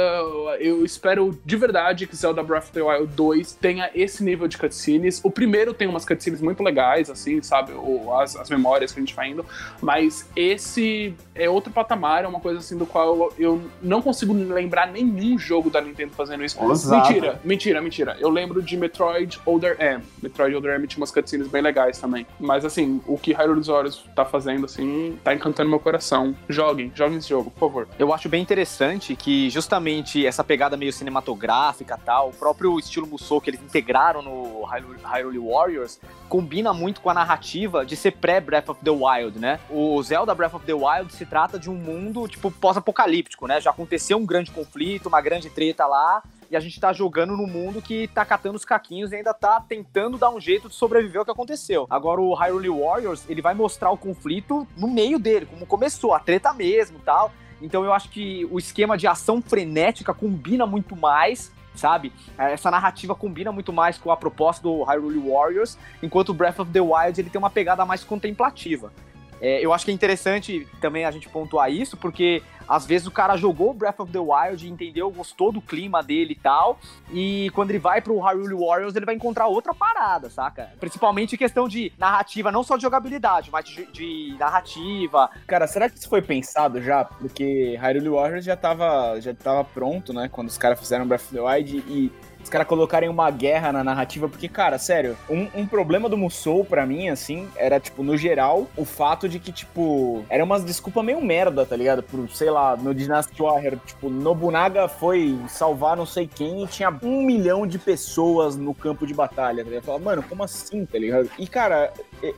Eu 0.59 0.85
espero 0.85 1.39
de 1.45 1.57
verdade 1.57 2.07
que 2.07 2.15
Zelda 2.15 2.43
Breath 2.43 2.65
of 2.65 2.73
the 2.73 2.83
Wild 2.83 3.13
2 3.15 3.53
tenha 3.55 3.91
esse 3.95 4.23
nível 4.23 4.47
de 4.47 4.59
cutscenes. 4.59 5.21
O 5.25 5.31
primeiro 5.31 5.73
tem 5.73 5.89
umas 5.89 6.05
cutscenes 6.05 6.41
muito 6.41 6.63
legais, 6.63 7.09
assim, 7.09 7.43
sabe? 7.43 7.73
O- 7.73 8.15
as, 8.21 8.37
as 8.37 8.51
memórias 8.51 8.93
que 8.93 8.99
a 9.01 9.03
gente 9.03 9.15
vai 9.15 9.30
indo. 9.31 9.45
Mas 9.81 10.29
esse 10.35 11.15
é 11.35 11.49
outro 11.49 11.73
patamar, 11.73 12.25
é 12.25 12.27
uma 12.27 12.41
coisa 12.41 12.59
assim 12.59 12.77
do 12.77 12.87
qual 12.87 13.33
eu, 13.39 13.63
não 13.83 14.03
consigo 14.03 14.33
lembrar 14.33 14.87
nenhum 14.87 15.39
jogo 15.39 15.71
da 15.71 15.81
Nintendo 15.81 16.13
fazendo 16.13 16.45
isso. 16.45 16.63
Ousado. 16.63 17.09
Mentira, 17.09 17.41
mentira, 17.45 17.81
mentira. 17.83 18.17
Eu 18.21 18.29
lembro 18.29 18.63
de 18.63 18.77
Metroid 18.77 19.41
Other 19.47 19.77
M. 19.81 20.03
Metroid 20.23 20.55
Other 20.55 20.75
M 20.75 20.87
tinha 20.87 21.01
umas 21.01 21.11
cutscenes 21.11 21.49
bem 21.49 21.63
legais 21.63 21.99
também. 21.99 22.27
Mas 22.39 22.65
assim, 22.65 23.01
o 23.07 23.17
que 23.17 23.33
Hyrule 23.33 23.63
Warriors 23.63 24.05
tá 24.15 24.25
fazendo, 24.25 24.67
assim, 24.67 25.19
tá 25.23 25.35
encantando 25.35 25.71
meu 25.71 25.81
coração. 25.81 26.35
Joguem, 26.49 26.93
joguem 26.95 27.19
esse 27.19 27.29
jogo, 27.29 27.51
por 27.51 27.61
favor. 27.61 27.89
Eu 27.99 28.13
acho 28.13 28.29
bem 28.29 28.43
interessante 28.43 29.15
que 29.17 29.49
justamente 29.51 30.27
essa 30.27 30.43
pegada 30.43 30.77
meio 30.77 30.93
cinematográfica 30.93 31.99
tal, 31.99 32.31
o 32.31 32.33
próprio 32.33 32.79
estilo 32.79 33.07
Musou 33.07 33.41
que 33.41 33.51
eles 33.51 33.61
integraram 33.61 34.23
no 34.23 34.65
Hyrule, 34.65 34.99
Hyrule 35.03 35.39
Warriors, 35.39 36.01
combina 36.29 36.73
muito 36.73 37.01
com 37.01 37.11
a 37.11 37.15
narrativa 37.15 37.85
de 37.85 37.97
ser 37.97 38.13
pré-Breath 38.13 38.69
of 38.69 38.81
the 38.85 38.91
Wild, 38.91 39.20
né? 39.39 39.61
O 39.69 40.03
Zelda 40.03 40.35
Breath 40.35 40.55
of 40.55 40.65
the 40.65 40.73
Wild 40.73 41.13
se 41.13 41.27
trata 41.27 41.59
de 41.59 41.69
um 41.69 41.75
mundo, 41.75 42.27
tipo, 42.29 42.51
pós-apocalíptico, 42.51 43.47
né? 43.47 43.61
Já 43.61 43.71
aconteceu 43.71 44.17
um 44.17 44.25
grande 44.25 44.51
conflito, 44.51 45.07
uma 45.07 45.21
grande 45.21 45.51
treta 45.51 45.87
lá, 45.87 46.23
e 46.51 46.57
a 46.57 46.61
gente 46.61 46.81
tá 46.81 46.93
jogando 46.93 47.37
no 47.37 47.47
mundo 47.47 47.81
que 47.81 48.09
tá 48.09 48.25
catando 48.25 48.57
os 48.57 48.65
caquinhos 48.65 49.13
e 49.13 49.17
ainda 49.17 49.33
tá 49.33 49.61
tentando 49.61 50.19
dar 50.19 50.31
um 50.31 50.41
jeito 50.41 50.69
de 50.69 50.75
sobreviver 50.75 51.21
ao 51.21 51.25
que 51.25 51.31
aconteceu. 51.31 51.87
Agora 51.89 52.21
o 52.21 52.35
Hyrule 52.35 52.69
Warriors, 52.69 53.25
ele 53.29 53.41
vai 53.41 53.55
mostrar 53.55 53.91
o 53.91 53.97
conflito 53.97 54.67
no 54.77 54.89
meio 54.89 55.19
dele, 55.19 55.47
como 55.47 55.65
começou, 55.65 56.13
a 56.13 56.19
treta 56.19 56.53
mesmo 56.53 56.99
tal. 57.05 57.31
Então 57.63 57.85
eu 57.85 57.93
acho 57.93 58.09
que 58.09 58.49
o 58.51 58.59
esquema 58.59 58.97
de 58.99 59.07
ação 59.07 59.41
frenética 59.41 60.13
combina 60.13 60.67
muito 60.67 60.97
mais, 60.97 61.53
sabe? 61.75 62.13
Essa 62.37 62.71
narrativa 62.71 63.15
combina 63.15 63.53
muito 63.53 63.73
mais 63.73 63.97
com 63.97 64.11
a 64.11 64.17
proposta 64.17 64.63
do 64.63 64.83
Hyrule 64.83 65.31
Warriors, 65.31 65.79
enquanto 66.03 66.31
o 66.31 66.35
Breath 66.35 66.59
of 66.59 66.73
the 66.73 66.81
Wild 66.81 67.21
ele 67.21 67.31
tem 67.31 67.39
uma 67.39 67.51
pegada 67.51 67.85
mais 67.85 68.03
contemplativa. 68.03 68.93
É, 69.41 69.65
eu 69.65 69.73
acho 69.73 69.85
que 69.85 69.91
é 69.91 69.95
interessante 69.95 70.67
também 70.81 71.05
a 71.05 71.11
gente 71.11 71.29
pontuar 71.29 71.71
isso, 71.71 71.97
porque 71.97 72.43
às 72.69 72.87
vezes 72.87 73.07
o 73.07 73.11
cara 73.11 73.37
jogou 73.37 73.75
Breath 73.75 74.01
of 74.01 74.13
the 74.13 74.19
Wild, 74.19 74.69
entendeu, 74.69 75.11
gostou 75.11 75.51
do 75.51 75.61
clima 75.61 76.03
dele 76.03 76.35
e 76.35 76.41
tal, 76.41 76.79
e 77.13 77.51
quando 77.55 77.71
ele 77.71 77.79
vai 77.79 78.01
pro 78.01 78.19
Hyrule 78.21 78.55
Warriors, 78.55 78.95
ele 78.95 79.07
vai 79.07 79.15
encontrar 79.15 79.47
outra 79.47 79.75
parada, 79.75 80.31
saca? 80.31 80.71
Principalmente 80.79 81.35
em 81.35 81.39
questão 81.39 81.67
de 81.67 81.93
narrativa, 81.99 82.53
não 82.53 82.63
só 82.63 82.77
de 82.77 82.83
jogabilidade, 82.83 83.51
mas 83.51 83.65
de, 83.65 83.87
de 83.87 84.37
narrativa. 84.39 85.31
Cara, 85.47 85.67
será 85.67 85.89
que 85.89 85.99
isso 85.99 86.09
foi 86.09 86.23
pensado 86.23 86.81
já? 86.81 87.05
Porque 87.05 87.77
Hyrule 87.77 88.11
Warriors 88.11 88.45
já 88.45 88.57
tava, 88.57 89.21
já 89.21 89.35
tava 89.35 89.65
pronto, 89.65 90.13
né? 90.13 90.29
Quando 90.29 90.49
os 90.49 90.59
caras 90.59 90.79
fizeram 90.79 91.07
Breath 91.07 91.23
of 91.23 91.35
the 91.35 91.41
Wild 91.41 91.85
e 91.89 92.13
os 92.43 92.49
caras 92.49 92.67
colocarem 92.67 93.09
uma 93.09 93.31
guerra 93.31 93.73
na 93.73 93.85
narrativa, 93.85 94.29
porque, 94.29 94.49
cara, 94.49 94.79
sério, 94.79 95.17
um, 95.29 95.49
um 95.55 95.67
problema 95.67 96.09
do 96.09 96.17
Musou 96.17 96.65
pra 96.65 96.87
mim, 96.87 97.09
assim, 97.09 97.49
era, 97.57 97.79
tipo, 97.79 98.03
no 98.03 98.17
geral, 98.17 98.69
o 98.77 98.85
fato 98.85 99.29
de 99.29 99.39
que, 99.39 99.53
tipo, 99.53 100.25
era 100.29 100.43
umas 100.43 100.65
desculpas 100.65 101.05
meio 101.05 101.21
merda, 101.23 101.65
tá 101.65 101.77
ligado? 101.77 102.03
Por, 102.03 102.29
sei 102.31 102.51
lá, 102.51 102.77
no 102.77 102.95
Dynasty 102.95 103.41
Warrior, 103.41 103.79
tipo, 103.85 104.09
Nobunaga 104.09 104.89
foi 104.89 105.39
salvar 105.49 105.97
não 105.97 106.07
sei 106.07 106.27
quem 106.27 106.65
e 106.65 106.67
tinha 106.67 106.91
um 107.03 107.23
milhão 107.23 107.67
de 107.67 107.79
pessoas 107.79 108.57
no 108.57 108.75
campo 108.75 109.07
de 109.07 109.15
batalha, 109.15 109.63
tá 109.63 109.69
ligado? 109.69 109.85
Falava, 109.85 110.05
mano, 110.05 110.23
como 110.23 110.43
assim, 110.43 110.85
tá 110.85 110.99
ligado? 110.99 111.31
E, 111.39 111.47
cara, 111.47 111.93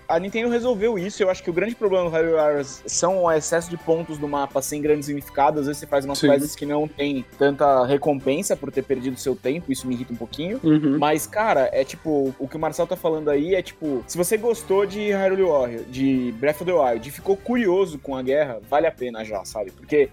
a 0.09 0.19
Nintendo 0.19 0.49
resolveu 0.49 0.99
isso, 0.99 1.23
eu 1.23 1.31
acho 1.31 1.43
que 1.43 1.51
o 1.51 1.53
grande 1.53 1.75
problema 1.75 2.09
do 2.09 2.11
Hyrule 2.15 2.35
Warriors 2.35 2.83
são 2.87 3.23
o 3.25 3.33
excesso 3.33 3.71
de 3.71 3.77
pontos 3.77 4.19
do 4.19 4.29
mapa 4.29 4.61
sem 4.63 4.81
grande 4.81 5.05
significado, 5.05 5.61
às 5.61 5.67
vezes 5.67 5.81
você 5.81 5.87
faz 5.87 6.05
umas 6.05 6.19
Sim. 6.19 6.29
quests 6.29 6.55
que 6.55 6.67
não 6.67 6.87
tem 6.87 7.25
tanta 7.39 7.85
recompensa 7.85 8.57
por 8.57 8.71
ter 8.71 8.83
perdido 8.83 9.17
seu 9.19 9.35
tempo, 9.35 9.73
isso 9.73 9.87
me 9.93 9.95
irrita 9.95 10.13
um 10.13 10.17
pouquinho. 10.17 10.59
Uhum. 10.63 10.99
Mas, 10.99 11.27
cara, 11.27 11.69
é 11.73 11.85
tipo, 11.85 12.35
o 12.39 12.49
que 12.49 12.57
o 12.57 12.59
Marcel 12.61 12.87
tá 12.87 12.97
falando 12.97 13.29
aí 13.29 13.55
é 13.55 13.63
tipo, 13.63 14.03
se 14.07 14.17
você 14.17 14.37
gostou 14.37 14.87
de 14.87 15.11
Hyrule 15.13 15.43
Warrior, 15.43 15.85
de 15.85 16.33
Breath 16.39 16.63
of 16.63 16.65
the 16.65 16.73
Wild, 16.73 17.09
e 17.09 17.13
ficou 17.13 17.37
curioso 17.37 17.99
com 17.99 18.17
a 18.17 18.23
guerra, 18.23 18.61
vale 18.69 18.87
a 18.87 18.93
pena 18.93 19.25
já, 19.25 19.45
sabe? 19.45 19.71
Porque, 19.71 20.09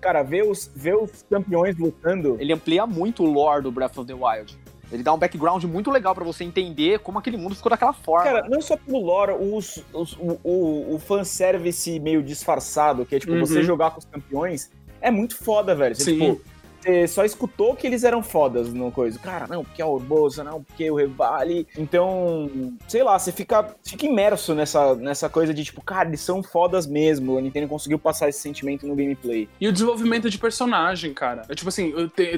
cara, 0.00 0.22
ver 0.22 0.44
os, 0.44 0.70
ver 0.74 0.96
os 0.96 1.24
campeões 1.28 1.76
lutando. 1.78 2.36
Ele 2.38 2.52
amplia 2.52 2.86
muito 2.86 3.22
o 3.24 3.26
lore 3.26 3.62
do 3.62 3.72
Breath 3.72 3.98
of 3.98 4.06
the 4.06 4.14
Wild. 4.14 4.56
Ele 4.92 5.02
dá 5.02 5.12
um 5.12 5.18
background 5.18 5.64
muito 5.64 5.90
legal 5.90 6.14
pra 6.14 6.22
você 6.22 6.44
entender 6.44 7.00
como 7.00 7.18
aquele 7.18 7.36
mundo 7.36 7.56
ficou 7.56 7.70
daquela 7.70 7.92
forma. 7.92 8.24
Cara, 8.24 8.48
não 8.48 8.60
só 8.60 8.76
pelo 8.76 9.00
lore, 9.00 9.32
os, 9.32 9.82
os- 9.92 10.12
o, 10.16 10.38
o, 10.44 10.94
o 10.94 10.98
fanservice 11.00 11.98
meio 11.98 12.22
disfarçado, 12.22 13.04
que 13.04 13.16
é 13.16 13.18
tipo, 13.18 13.32
Uhum. 13.32 13.40
você 13.40 13.64
jogar 13.64 13.90
com 13.90 13.98
os 13.98 14.04
campeões, 14.04 14.70
é 15.00 15.10
muito 15.10 15.36
foda, 15.36 15.74
velho. 15.74 15.94
Você, 15.96 16.04
Sim. 16.04 16.18
tipo, 16.20 16.40
você 16.86 17.08
só 17.08 17.24
escutou 17.24 17.74
que 17.74 17.86
eles 17.86 18.04
eram 18.04 18.22
fodas 18.22 18.72
no 18.72 18.92
coisa. 18.92 19.18
Cara, 19.18 19.46
não, 19.48 19.64
porque 19.64 19.82
é 19.82 19.84
o 19.84 19.98
não, 20.44 20.62
porque 20.62 20.90
o 20.90 20.94
Revale. 20.94 21.66
Então, 21.76 22.48
sei 22.86 23.02
lá, 23.02 23.18
você 23.18 23.32
fica, 23.32 23.74
fica 23.84 24.06
imerso 24.06 24.54
nessa, 24.54 24.94
nessa 24.94 25.28
coisa 25.28 25.52
de 25.52 25.64
tipo, 25.64 25.82
cara, 25.82 26.08
eles 26.08 26.20
são 26.20 26.42
fodas 26.42 26.86
mesmo. 26.86 27.36
A 27.36 27.40
Nintendo 27.40 27.66
conseguiu 27.66 27.98
passar 27.98 28.28
esse 28.28 28.40
sentimento 28.40 28.86
no 28.86 28.94
gameplay. 28.94 29.48
E 29.60 29.66
o 29.66 29.72
desenvolvimento 29.72 30.30
de 30.30 30.38
personagem, 30.38 31.12
cara. 31.12 31.42
É 31.48 31.54
tipo 31.54 31.68
assim, 31.68 31.92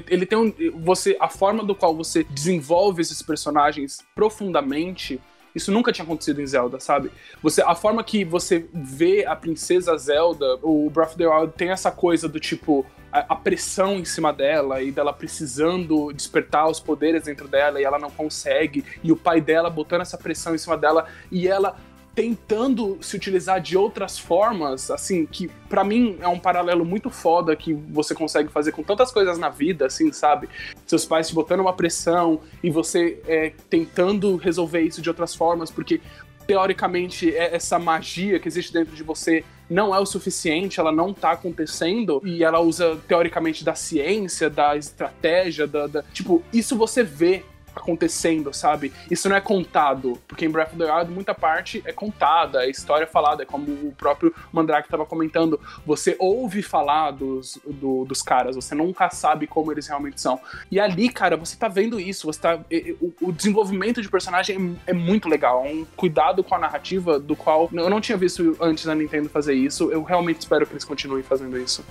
ele 0.08 0.24
tem 0.24 0.38
um. 0.38 0.52
Você, 0.82 1.16
a 1.20 1.28
forma 1.28 1.62
do 1.62 1.74
qual 1.74 1.94
você 1.94 2.24
desenvolve 2.24 3.02
esses 3.02 3.20
personagens 3.20 3.98
profundamente. 4.14 5.20
Isso 5.54 5.72
nunca 5.72 5.92
tinha 5.92 6.04
acontecido 6.04 6.40
em 6.40 6.46
Zelda, 6.46 6.78
sabe? 6.80 7.10
Você, 7.42 7.62
a 7.62 7.74
forma 7.74 8.02
que 8.04 8.24
você 8.24 8.66
vê 8.72 9.24
a 9.26 9.34
princesa 9.34 9.96
Zelda, 9.96 10.58
o 10.62 10.88
Breath 10.90 11.10
of 11.10 11.18
the 11.18 11.26
Wild 11.26 11.52
tem 11.56 11.70
essa 11.70 11.90
coisa 11.90 12.28
do 12.28 12.38
tipo 12.38 12.86
a, 13.12 13.20
a 13.20 13.36
pressão 13.36 13.96
em 13.96 14.04
cima 14.04 14.32
dela 14.32 14.82
e 14.82 14.90
dela 14.90 15.12
precisando 15.12 16.12
despertar 16.12 16.68
os 16.68 16.80
poderes 16.80 17.24
dentro 17.24 17.48
dela 17.48 17.80
e 17.80 17.84
ela 17.84 17.98
não 17.98 18.10
consegue 18.10 18.84
e 19.02 19.10
o 19.10 19.16
pai 19.16 19.40
dela 19.40 19.70
botando 19.70 20.02
essa 20.02 20.18
pressão 20.18 20.54
em 20.54 20.58
cima 20.58 20.76
dela 20.76 21.06
e 21.30 21.48
ela 21.48 21.76
tentando 22.22 22.98
se 23.00 23.14
utilizar 23.14 23.60
de 23.60 23.76
outras 23.76 24.18
formas, 24.18 24.90
assim, 24.90 25.24
que 25.24 25.48
pra 25.68 25.84
mim 25.84 26.16
é 26.20 26.26
um 26.26 26.36
paralelo 26.36 26.84
muito 26.84 27.10
foda 27.10 27.54
que 27.54 27.72
você 27.72 28.12
consegue 28.12 28.48
fazer 28.50 28.72
com 28.72 28.82
tantas 28.82 29.12
coisas 29.12 29.38
na 29.38 29.48
vida, 29.48 29.86
assim, 29.86 30.10
sabe? 30.12 30.48
Seus 30.84 31.04
pais 31.04 31.28
te 31.28 31.34
botando 31.36 31.60
uma 31.60 31.72
pressão 31.72 32.40
e 32.60 32.70
você 32.70 33.20
é, 33.28 33.52
tentando 33.70 34.34
resolver 34.34 34.80
isso 34.80 35.00
de 35.00 35.08
outras 35.08 35.32
formas, 35.32 35.70
porque 35.70 36.00
teoricamente 36.44 37.32
é 37.32 37.54
essa 37.54 37.78
magia 37.78 38.40
que 38.40 38.48
existe 38.48 38.72
dentro 38.72 38.96
de 38.96 39.04
você 39.04 39.44
não 39.70 39.94
é 39.94 40.00
o 40.00 40.06
suficiente, 40.06 40.80
ela 40.80 40.90
não 40.90 41.14
tá 41.14 41.32
acontecendo 41.32 42.20
e 42.24 42.42
ela 42.42 42.58
usa 42.58 42.98
teoricamente 43.06 43.62
da 43.64 43.76
ciência, 43.76 44.50
da 44.50 44.76
estratégia, 44.76 45.68
da, 45.68 45.86
da- 45.86 46.02
tipo, 46.12 46.42
isso 46.52 46.74
você 46.76 47.04
vê 47.04 47.44
acontecendo, 47.74 48.52
sabe? 48.52 48.92
Isso 49.10 49.28
não 49.28 49.36
é 49.36 49.40
contado, 49.40 50.18
porque 50.26 50.44
em 50.44 50.50
Breath 50.50 50.68
of 50.72 50.78
the 50.78 50.92
Wild 50.92 51.10
muita 51.10 51.34
parte 51.34 51.82
é 51.84 51.92
contada, 51.92 52.64
é 52.64 52.70
história 52.70 53.06
falada, 53.06 53.42
é 53.42 53.46
como 53.46 53.66
o 53.70 53.94
próprio 53.96 54.34
Mandrake 54.52 54.86
estava 54.86 55.04
comentando, 55.06 55.60
você 55.86 56.16
ouve 56.18 56.62
falar 56.62 57.10
dos, 57.12 57.58
do- 57.64 58.04
dos 58.04 58.22
caras, 58.22 58.56
você 58.56 58.74
nunca 58.74 59.10
sabe 59.10 59.46
como 59.46 59.70
eles 59.72 59.86
realmente 59.86 60.20
são. 60.20 60.40
E 60.70 60.78
ali, 60.80 61.08
cara, 61.08 61.36
você 61.36 61.56
tá 61.56 61.68
vendo 61.68 61.98
isso, 62.00 62.26
você 62.26 62.40
tá, 62.40 62.60
o, 63.00 63.12
o 63.28 63.32
desenvolvimento 63.32 64.00
de 64.02 64.08
personagem 64.08 64.78
é, 64.86 64.90
é 64.90 64.94
muito 64.94 65.28
legal, 65.28 65.64
é 65.64 65.70
um 65.70 65.84
cuidado 65.96 66.42
com 66.44 66.54
a 66.54 66.58
narrativa 66.58 67.18
do 67.18 67.34
qual 67.36 67.68
eu 67.72 67.90
não 67.90 68.00
tinha 68.00 68.16
visto 68.18 68.56
antes 68.60 68.84
da 68.84 68.94
Nintendo 68.94 69.28
fazer 69.28 69.54
isso, 69.54 69.90
eu 69.90 70.02
realmente 70.02 70.40
espero 70.40 70.66
que 70.66 70.72
eles 70.72 70.84
continuem 70.84 71.22
fazendo 71.22 71.58
isso. 71.58 71.84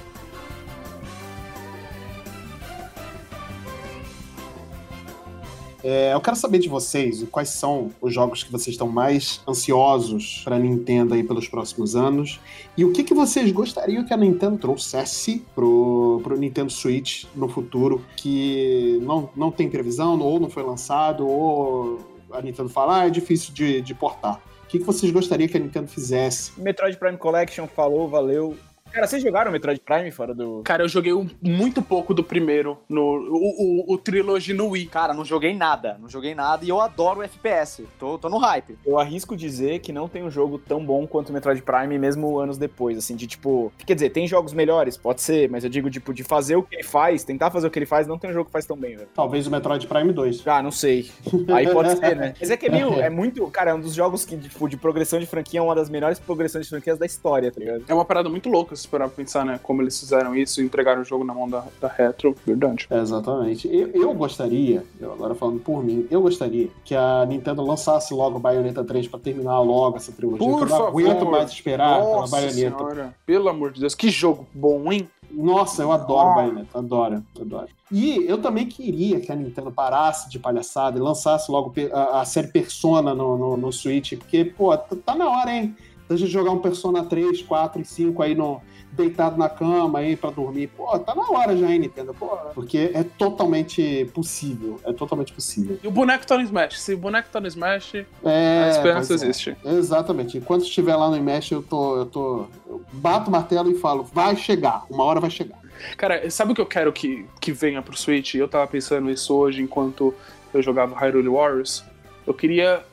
É, 5.90 6.14
eu 6.14 6.20
quero 6.20 6.36
saber 6.36 6.60
de 6.60 6.68
vocês 6.68 7.26
quais 7.32 7.48
são 7.48 7.94
os 8.02 8.14
jogos 8.14 8.44
que 8.44 8.52
vocês 8.52 8.74
estão 8.74 8.90
mais 8.90 9.42
ansiosos 9.48 10.42
para 10.44 10.60
Nintendo 10.60 11.14
aí 11.14 11.24
pelos 11.24 11.48
próximos 11.48 11.96
anos 11.96 12.42
e 12.76 12.84
o 12.84 12.92
que, 12.92 13.06
que 13.06 13.14
vocês 13.14 13.50
gostariam 13.54 14.04
que 14.04 14.14
a 14.14 14.18
Nintendo 14.18 14.58
trouxesse 14.58 15.46
pro, 15.56 16.20
pro 16.22 16.38
Nintendo 16.38 16.70
Switch 16.70 17.24
no 17.34 17.48
futuro 17.48 18.04
que 18.18 19.00
não, 19.02 19.30
não 19.34 19.50
tem 19.50 19.70
previsão 19.70 20.20
ou 20.20 20.42
não 20.42 20.50
foi 20.50 20.62
lançado 20.62 21.26
ou 21.26 22.02
a 22.34 22.42
Nintendo 22.42 22.68
fala, 22.68 23.04
ah, 23.04 23.08
é 23.08 23.10
difícil 23.10 23.54
de, 23.54 23.80
de 23.80 23.96
portar. 23.96 24.42
O 24.66 24.68
que, 24.68 24.80
que 24.80 24.86
vocês 24.86 25.10
gostariam 25.10 25.48
que 25.48 25.56
a 25.56 25.60
Nintendo 25.62 25.88
fizesse? 25.88 26.52
Metroid 26.60 26.98
Prime 26.98 27.18
Collection 27.18 27.66
falou, 27.66 28.10
valeu. 28.10 28.58
Cara, 28.92 29.06
vocês 29.08 29.22
jogaram 29.22 29.52
Metroid 29.52 29.80
Prime 29.80 30.10
fora 30.12 30.34
do. 30.34 30.62
Cara, 30.64 30.84
eu 30.84 30.88
joguei 30.90 31.14
um- 31.14 31.30
muito 31.42 31.82
pouco 31.82 32.14
do 32.14 32.24
primeiro, 32.24 32.78
no, 32.90 33.02
o, 33.02 33.84
o, 33.92 33.94
o 33.94 33.98
Trilogy 33.98 34.54
no 34.54 34.70
Wii. 34.70 34.88
Cara, 34.88 35.14
não 35.14 35.24
joguei 35.24 35.56
nada, 35.56 35.98
não 36.00 36.10
joguei 36.10 36.34
nada 36.34 36.66
e 36.66 36.70
eu 36.70 36.82
adoro 36.82 37.20
o 37.20 37.24
FPS. 37.24 37.86
Tô, 38.00 38.18
tô 38.18 38.28
no 38.30 38.38
hype. 38.38 38.78
Eu 38.86 38.98
arrisco 39.00 39.36
dizer 39.38 39.80
que 39.80 39.92
não 39.94 40.08
tem 40.08 40.24
um 40.24 40.32
jogo 40.32 40.58
tão 40.58 40.84
bom 40.84 41.06
quanto 41.06 41.30
o 41.30 41.34
Metroid 41.34 41.62
Prime, 41.62 41.98
mesmo 42.00 42.40
anos 42.40 42.58
depois, 42.58 42.98
assim, 42.98 43.16
de 43.16 43.28
tipo. 43.28 43.72
Quer 43.86 43.94
dizer, 43.94 44.10
tem 44.10 44.28
jogos 44.28 44.54
melhores, 44.54 44.98
pode 44.98 45.22
ser, 45.22 45.50
mas 45.50 45.64
eu 45.64 45.70
digo, 45.70 45.90
tipo, 45.90 46.14
de 46.14 46.24
fazer 46.24 46.56
o 46.56 46.64
que 46.64 46.76
ele 46.76 46.84
faz, 46.84 47.24
tentar 47.24 47.52
fazer 47.52 47.68
o 47.68 47.72
que 47.72 47.78
ele 47.80 47.86
faz, 47.86 48.08
não 48.08 48.18
tem 48.18 48.30
um 48.30 48.34
jogo 48.34 48.46
que 48.46 48.52
faz 48.52 48.66
tão 48.66 48.78
bem, 48.78 48.96
velho. 48.96 49.10
Talvez 49.14 49.46
o 49.48 49.52
Metroid 49.52 49.86
Prime 49.86 50.12
2. 50.14 50.48
Ah, 50.48 50.62
não 50.64 50.72
sei. 50.72 51.10
Aí 51.54 51.70
pode 51.72 51.96
ser, 51.98 52.16
né? 52.16 52.34
Mas 52.40 52.50
é 52.50 52.58
que 52.58 52.66
é 52.66 52.70
meio. 52.70 52.88
É 52.98 53.10
muito. 53.10 53.46
Cara, 53.52 53.72
é 53.72 53.74
um 53.74 53.80
dos 53.80 53.94
jogos 53.94 54.26
que, 54.26 54.36
tipo, 54.38 54.68
de 54.68 54.76
progressão 54.76 55.20
de 55.20 55.26
franquia 55.26 55.60
é 55.60 55.64
uma 55.64 55.76
das 55.76 55.90
melhores 55.90 56.18
progressões 56.20 56.66
de 56.66 56.70
franquias 56.70 56.98
da 56.98 57.06
história, 57.06 57.52
tá 57.52 57.60
ligado? 57.60 57.84
É 57.88 57.94
uma 57.94 58.04
parada 58.06 58.28
muito 58.30 58.50
louca 58.50 58.76
parar 58.86 59.08
pra 59.08 59.16
pensar, 59.16 59.46
né? 59.46 59.60
Como 59.64 59.82
eles 59.82 59.98
fizeram 60.00 60.36
isso 60.36 60.62
e 60.62 60.66
entregaram 60.66 61.02
o 61.02 61.06
jogo 61.06 61.24
na 61.24 61.34
mão 61.34 61.50
da, 61.50 61.64
da 61.82 61.88
Retro. 61.88 62.36
Verdade. 62.46 62.88
Exatamente. 62.92 63.68
Eu, 63.74 63.88
eu 63.94 64.14
gostaria, 64.14 64.84
eu 65.00 65.12
agora 65.14 65.34
falando 65.34 65.60
por 65.60 65.84
mim, 65.84 66.06
eu 66.12 66.22
gostaria 66.22 66.70
que 66.84 66.94
a 66.94 67.26
Nintendo 67.26 67.62
lançasse 67.64 68.14
logo 68.14 68.38
Bayonetta 68.40 68.84
3 68.84 69.08
pra 69.08 69.20
terminar 69.20 69.60
logo 69.62 69.98
essa 69.98 70.12
trilogia. 70.12 70.40
Por 70.46 70.54
eu 70.54 70.60
não 70.60 70.68
favor. 70.68 70.88
aguento 70.90 71.26
mais 71.26 71.50
esperar 71.52 72.00
pela 72.02 72.16
Nossa 72.18 72.32
Bayonetta. 72.36 72.78
senhora. 72.78 73.16
Pelo 73.26 73.50
amor 73.50 73.72
de 73.72 73.80
Deus. 73.80 73.96
Que 73.96 74.10
jogo 74.10 74.46
bom, 74.54 74.92
hein? 74.92 75.08
Nossa, 75.30 75.82
eu 75.82 75.92
adoro 75.92 76.30
Ah. 76.30 76.36
Bayonetta, 76.36 76.78
adoro, 76.78 77.24
adoro. 77.40 77.68
E 77.92 78.26
eu 78.28 78.38
também 78.38 78.66
queria 78.66 79.20
que 79.20 79.32
a 79.32 79.36
Nintendo 79.36 79.72
parasse 79.72 80.30
de 80.30 80.40
palhaçada 80.40 80.98
e 80.98 81.02
lançasse 81.02 81.50
logo 81.52 81.74
a, 81.94 82.22
a 82.22 82.26
série 82.26 82.48
Persona 82.48 83.14
no, 83.14 83.38
no, 83.38 83.58
no 83.58 83.72
Switch, 83.72 84.14
porque, 84.18 84.44
pô, 84.46 84.76
t- 84.78 84.96
tá 84.98 85.16
na 85.16 85.30
hora, 85.30 85.52
hein? 85.54 85.76
Da 86.08 86.16
gente 86.16 86.32
jogar 86.32 86.52
um 86.52 86.60
Persona 86.60 87.04
3, 87.04 87.42
4 87.42 87.82
e 87.82 87.86
5 87.86 88.22
aí 88.24 88.34
no, 88.34 88.62
deitado 88.92 89.38
na 89.38 89.48
cama 89.48 90.00
aí 90.00 90.16
pra 90.16 90.32
dormir. 90.32 90.68
Pô, 90.68 90.98
tá 91.00 91.14
na 91.14 91.30
hora 91.30 91.56
já, 91.56 91.72
hein, 91.72 91.80
Nintendo? 91.80 92.14
Pô, 92.14 92.28
porque 92.54 92.92
é 92.94 93.04
totalmente 93.04 94.10
possível. 94.14 94.80
É 94.84 94.92
totalmente 94.92 95.32
possível. 95.32 95.80
E 95.84 95.88
o 95.88 95.92
boneco 95.92 96.26
tá 96.26 96.36
no 96.36 96.44
Smash. 96.44 96.80
Se 96.80 96.94
o 96.94 96.98
boneco 96.98 97.30
tá 97.32 97.40
no 97.40 97.48
Smash, 97.48 98.06
É, 98.24 98.64
a 98.66 98.70
esperança 98.70 99.14
é. 99.14 99.16
existe. 99.16 99.56
Exatamente. 99.64 100.38
Enquanto 100.38 100.64
estiver 100.64 100.96
lá 100.96 101.10
no 101.10 101.16
Smash, 101.16 101.52
eu 101.52 101.62
tô, 101.62 101.98
eu 101.98 102.06
tô. 102.06 102.46
Eu 102.68 102.82
bato 102.92 103.30
o 103.30 103.32
martelo 103.32 103.72
e 103.72 103.76
falo, 103.76 104.04
vai 104.04 104.36
chegar, 104.36 104.84
uma 104.90 105.04
hora 105.04 105.20
vai 105.20 105.30
chegar. 105.30 105.58
Cara, 105.96 106.30
sabe 106.32 106.52
o 106.52 106.56
que 106.56 106.62
eu 106.62 106.66
quero 106.66 106.92
que, 106.92 107.26
que 107.40 107.52
venha 107.52 107.82
pro 107.84 107.96
Switch? 107.96 108.34
Eu 108.34 108.48
tava 108.48 108.66
pensando 108.66 109.12
isso 109.12 109.34
hoje 109.36 109.62
enquanto 109.62 110.14
eu 110.52 110.62
jogava 110.62 110.96
Hyrule 110.98 111.30
Warriors. 111.30 111.84
Eu 112.26 112.34
queria 112.34 112.84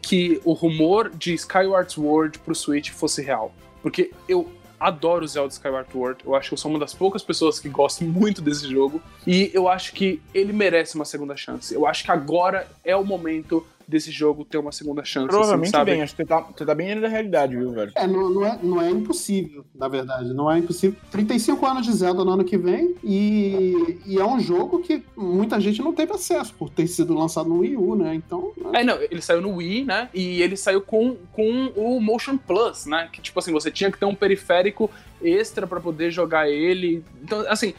que 0.00 0.40
o 0.44 0.52
rumor 0.52 1.10
de 1.10 1.34
Skyward 1.34 1.92
Sword 1.92 2.38
pro 2.40 2.54
Switch 2.54 2.90
fosse 2.90 3.22
real. 3.22 3.52
Porque 3.82 4.10
eu 4.28 4.50
adoro 4.78 5.26
Zelda 5.26 5.52
Skyward 5.52 5.90
Sword. 5.90 6.20
Eu 6.24 6.34
acho 6.34 6.48
que 6.48 6.54
eu 6.54 6.58
sou 6.58 6.70
uma 6.70 6.78
das 6.78 6.94
poucas 6.94 7.22
pessoas 7.22 7.58
que 7.58 7.68
gostam 7.68 8.06
muito 8.08 8.40
desse 8.40 8.68
jogo. 8.68 9.02
E 9.26 9.50
eu 9.52 9.68
acho 9.68 9.92
que 9.92 10.20
ele 10.32 10.52
merece 10.52 10.94
uma 10.94 11.04
segunda 11.04 11.36
chance. 11.36 11.74
Eu 11.74 11.86
acho 11.86 12.04
que 12.04 12.10
agora 12.10 12.68
é 12.84 12.96
o 12.96 13.04
momento 13.04 13.66
desse 13.88 14.10
jogo 14.10 14.44
ter 14.44 14.58
uma 14.58 14.70
segunda 14.70 15.02
chance. 15.02 15.28
Provavelmente 15.28 15.68
assim, 15.68 15.78
sabe? 15.78 15.90
bem, 15.92 16.02
acho 16.02 16.14
que 16.14 16.22
você 16.22 16.28
tá, 16.28 16.40
você 16.40 16.66
tá 16.66 16.74
bem 16.74 16.88
dentro 16.88 17.02
da 17.02 17.08
realidade, 17.08 17.56
viu, 17.56 17.72
velho? 17.72 17.90
É, 17.94 18.06
não, 18.06 18.28
não 18.28 18.46
é, 18.46 18.58
não 18.62 18.82
é 18.82 18.90
impossível, 18.90 19.64
na 19.74 19.88
verdade. 19.88 20.34
Não 20.34 20.50
é 20.50 20.58
impossível. 20.58 20.98
35 21.10 21.66
anos 21.66 21.86
de 21.86 21.92
Zelda 21.92 22.22
no 22.22 22.32
ano 22.32 22.44
que 22.44 22.58
vem 22.58 22.94
e, 23.02 23.98
e 24.04 24.18
é 24.18 24.24
um 24.24 24.38
jogo 24.38 24.80
que 24.80 25.02
muita 25.16 25.58
gente 25.58 25.80
não 25.80 25.94
teve 25.94 26.12
acesso 26.12 26.52
por 26.54 26.68
ter 26.68 26.86
sido 26.86 27.14
lançado 27.14 27.48
no 27.48 27.60
Wii 27.60 27.76
U, 27.76 27.96
né? 27.96 28.14
Então. 28.14 28.52
né? 28.56 28.80
É, 28.80 28.84
não, 28.84 29.00
ele 29.00 29.22
saiu 29.22 29.40
no 29.40 29.56
Wii, 29.56 29.84
né? 29.84 30.10
E 30.12 30.42
ele 30.42 30.56
saiu 30.56 30.82
com, 30.82 31.16
com 31.32 31.72
o 31.74 31.98
Motion 31.98 32.36
Plus, 32.36 32.84
né? 32.84 33.08
Que, 33.10 33.22
tipo 33.22 33.38
assim, 33.38 33.52
você 33.52 33.70
tinha 33.70 33.90
que 33.90 33.98
ter 33.98 34.04
um 34.04 34.14
periférico 34.14 34.90
extra 35.22 35.66
pra 35.66 35.80
poder 35.80 36.10
jogar 36.10 36.48
ele. 36.50 37.02
Então, 37.22 37.42
assim, 37.48 37.72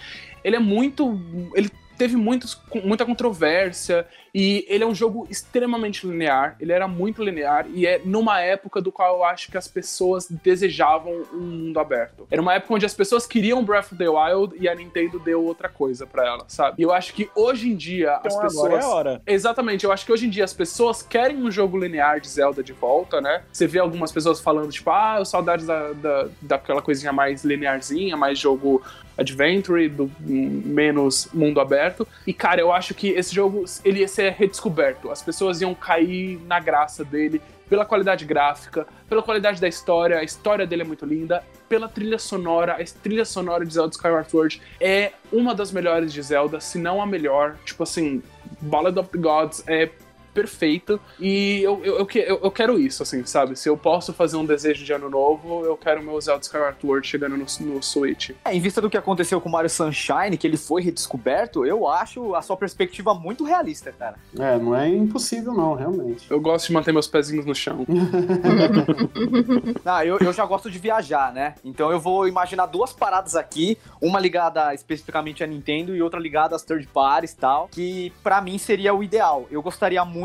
ele 0.43 0.55
é 0.55 0.59
muito. 0.59 1.19
Ele 1.53 1.69
teve 1.99 2.15
muitos, 2.15 2.59
muita 2.83 3.05
controvérsia 3.05 4.07
e 4.33 4.65
ele 4.67 4.83
é 4.83 4.87
um 4.87 4.95
jogo 4.95 5.27
extremamente 5.29 6.05
linear. 6.05 6.55
Ele 6.59 6.71
era 6.71 6.87
muito 6.87 7.23
linear 7.23 7.65
e 7.73 7.85
é 7.85 8.01
numa 8.03 8.39
época 8.41 8.81
do 8.81 8.91
qual 8.91 9.17
eu 9.17 9.23
acho 9.23 9.49
que 9.51 9.57
as 9.57 9.67
pessoas 9.67 10.27
desejavam 10.29 11.13
um 11.33 11.39
mundo 11.39 11.79
aberto. 11.79 12.27
Era 12.29 12.41
uma 12.41 12.53
época 12.53 12.73
onde 12.73 12.85
as 12.85 12.93
pessoas 12.93 13.25
queriam 13.25 13.63
Breath 13.63 13.91
of 13.91 13.95
the 13.95 14.09
Wild 14.09 14.55
e 14.59 14.67
a 14.67 14.75
Nintendo 14.75 15.19
deu 15.19 15.43
outra 15.43 15.69
coisa 15.69 16.05
pra 16.05 16.25
ela, 16.25 16.45
sabe? 16.47 16.75
E 16.79 16.83
eu 16.83 16.91
acho 16.91 17.13
que 17.13 17.29
hoje 17.35 17.69
em 17.69 17.75
dia 17.75 18.15
as 18.17 18.33
Então 18.33 18.41
pessoas 18.41 18.65
agora 18.65 18.81
é 18.81 18.83
a 18.83 18.89
hora. 18.89 19.21
Exatamente, 19.25 19.85
eu 19.85 19.91
acho 19.91 20.05
que 20.05 20.11
hoje 20.11 20.25
em 20.25 20.29
dia 20.29 20.43
as 20.43 20.53
pessoas 20.53 21.01
querem 21.01 21.37
um 21.37 21.51
jogo 21.51 21.77
linear 21.77 22.19
de 22.19 22.27
Zelda 22.27 22.63
de 22.63 22.73
volta, 22.73 23.21
né? 23.21 23.43
Você 23.51 23.67
vê 23.67 23.79
algumas 23.79 24.11
pessoas 24.11 24.39
falando, 24.39 24.71
tipo, 24.71 24.89
ah, 24.89 25.15
eu 25.19 25.25
saudades 25.25 25.65
da, 25.65 25.93
da, 25.93 26.27
daquela 26.41 26.81
coisinha 26.81 27.13
mais 27.13 27.43
linearzinha, 27.43 28.17
mais 28.17 28.37
jogo 28.37 28.81
adventure, 29.19 29.89
do 29.89 30.09
menos 30.19 31.27
mundo 31.33 31.59
aberto. 31.59 32.07
E, 32.25 32.33
cara, 32.33 32.61
eu 32.61 32.71
acho 32.71 32.93
que 32.93 33.09
esse 33.09 33.35
jogo, 33.35 33.65
ele 33.83 34.01
ser 34.19 34.33
redescoberto. 34.33 35.09
As 35.09 35.21
pessoas 35.21 35.61
iam 35.61 35.73
cair 35.73 36.41
na 36.45 36.59
graça 36.59 37.05
dele 37.05 37.41
pela 37.69 37.85
qualidade 37.85 38.25
gráfica, 38.25 38.85
pela 39.07 39.23
qualidade 39.23 39.61
da 39.61 39.67
história. 39.67 40.17
A 40.17 40.23
história 40.23 40.67
dele 40.67 40.81
é 40.81 40.85
muito 40.85 41.05
linda. 41.05 41.41
Pela 41.69 41.87
trilha 41.87 42.19
sonora, 42.19 42.73
a 42.73 43.01
trilha 43.01 43.23
sonora 43.23 43.65
de 43.65 43.73
Zelda 43.73 43.91
Skyward 43.91 44.29
Sword 44.29 44.61
é 44.81 45.13
uma 45.31 45.55
das 45.55 45.71
melhores 45.71 46.11
de 46.11 46.21
Zelda, 46.21 46.59
se 46.59 46.77
não 46.77 47.01
a 47.01 47.05
melhor. 47.05 47.55
Tipo 47.63 47.83
assim, 47.83 48.21
Ballad 48.59 48.99
of 48.99 49.09
the 49.09 49.17
Gods 49.17 49.63
é 49.67 49.89
perfeita. 50.33 50.99
E 51.19 51.61
eu, 51.61 51.81
eu, 51.83 51.97
eu, 51.99 52.05
que- 52.05 52.19
eu- 52.19 52.51
quero 52.51 52.79
isso, 52.79 53.03
assim, 53.03 53.25
sabe? 53.25 53.55
Se 53.57 53.69
eu 53.69 53.77
posso 53.77 54.13
fazer 54.13 54.35
um 54.37 54.45
desejo 54.45 54.83
de 54.83 54.91
ano 54.93 55.09
novo, 55.09 55.63
eu 55.65 55.77
quero 55.77 56.01
meu 56.03 56.19
Zelda 56.19 56.41
Skyward 56.41 56.77
Sword 56.81 57.07
chegando 57.07 57.37
no, 57.37 57.45
no 57.61 57.83
Switch. 57.83 58.31
É, 58.45 58.53
em 58.55 58.59
vista 58.59 58.81
do 58.81 58.89
que 58.89 58.97
aconteceu 58.97 59.39
com 59.39 59.47
o 59.49 59.51
Mario 59.51 59.69
Sunshine, 59.69 60.37
que 60.37 60.45
ele 60.47 60.57
foi 60.57 60.81
redescoberto, 60.81 61.65
eu 61.65 61.87
acho 61.87 62.35
a 62.35 62.41
sua 62.41 62.57
perspectiva 62.57 63.13
muito 63.13 63.43
realista, 63.43 63.91
cara. 63.91 64.15
É, 64.37 64.57
não 64.57 64.75
é 64.75 64.87
impossível, 64.89 65.53
não, 65.53 65.73
realmente. 65.73 66.29
Eu 66.29 66.39
gosto 66.41 66.67
de 66.67 66.73
manter 66.73 66.91
meus 66.91 67.07
pezinhos 67.07 67.45
no 67.45 67.55
chão. 67.55 67.85
Ah, 69.85 70.05
eu, 70.05 70.17
eu 70.19 70.31
já 70.33 70.45
gosto 70.45 70.69
de 70.69 70.77
viajar, 70.77 71.33
né? 71.33 71.55
Então 71.63 71.91
eu 71.91 71.99
vou 71.99 72.27
imaginar 72.27 72.65
duas 72.65 72.93
paradas 72.93 73.35
aqui, 73.35 73.77
uma 74.01 74.19
ligada 74.19 74.73
especificamente 74.73 75.43
à 75.43 75.47
Nintendo 75.47 75.95
e 75.95 76.01
outra 76.01 76.19
ligada 76.19 76.55
às 76.55 76.63
third 76.63 76.87
parties 76.87 77.31
e 77.31 77.37
tal, 77.37 77.67
que 77.69 78.13
pra 78.23 78.41
mim 78.41 78.57
seria 78.57 78.93
o 78.93 79.03
ideal. 79.03 79.47
Eu 79.49 79.61
gostaria 79.61 80.03
muito 80.05 80.18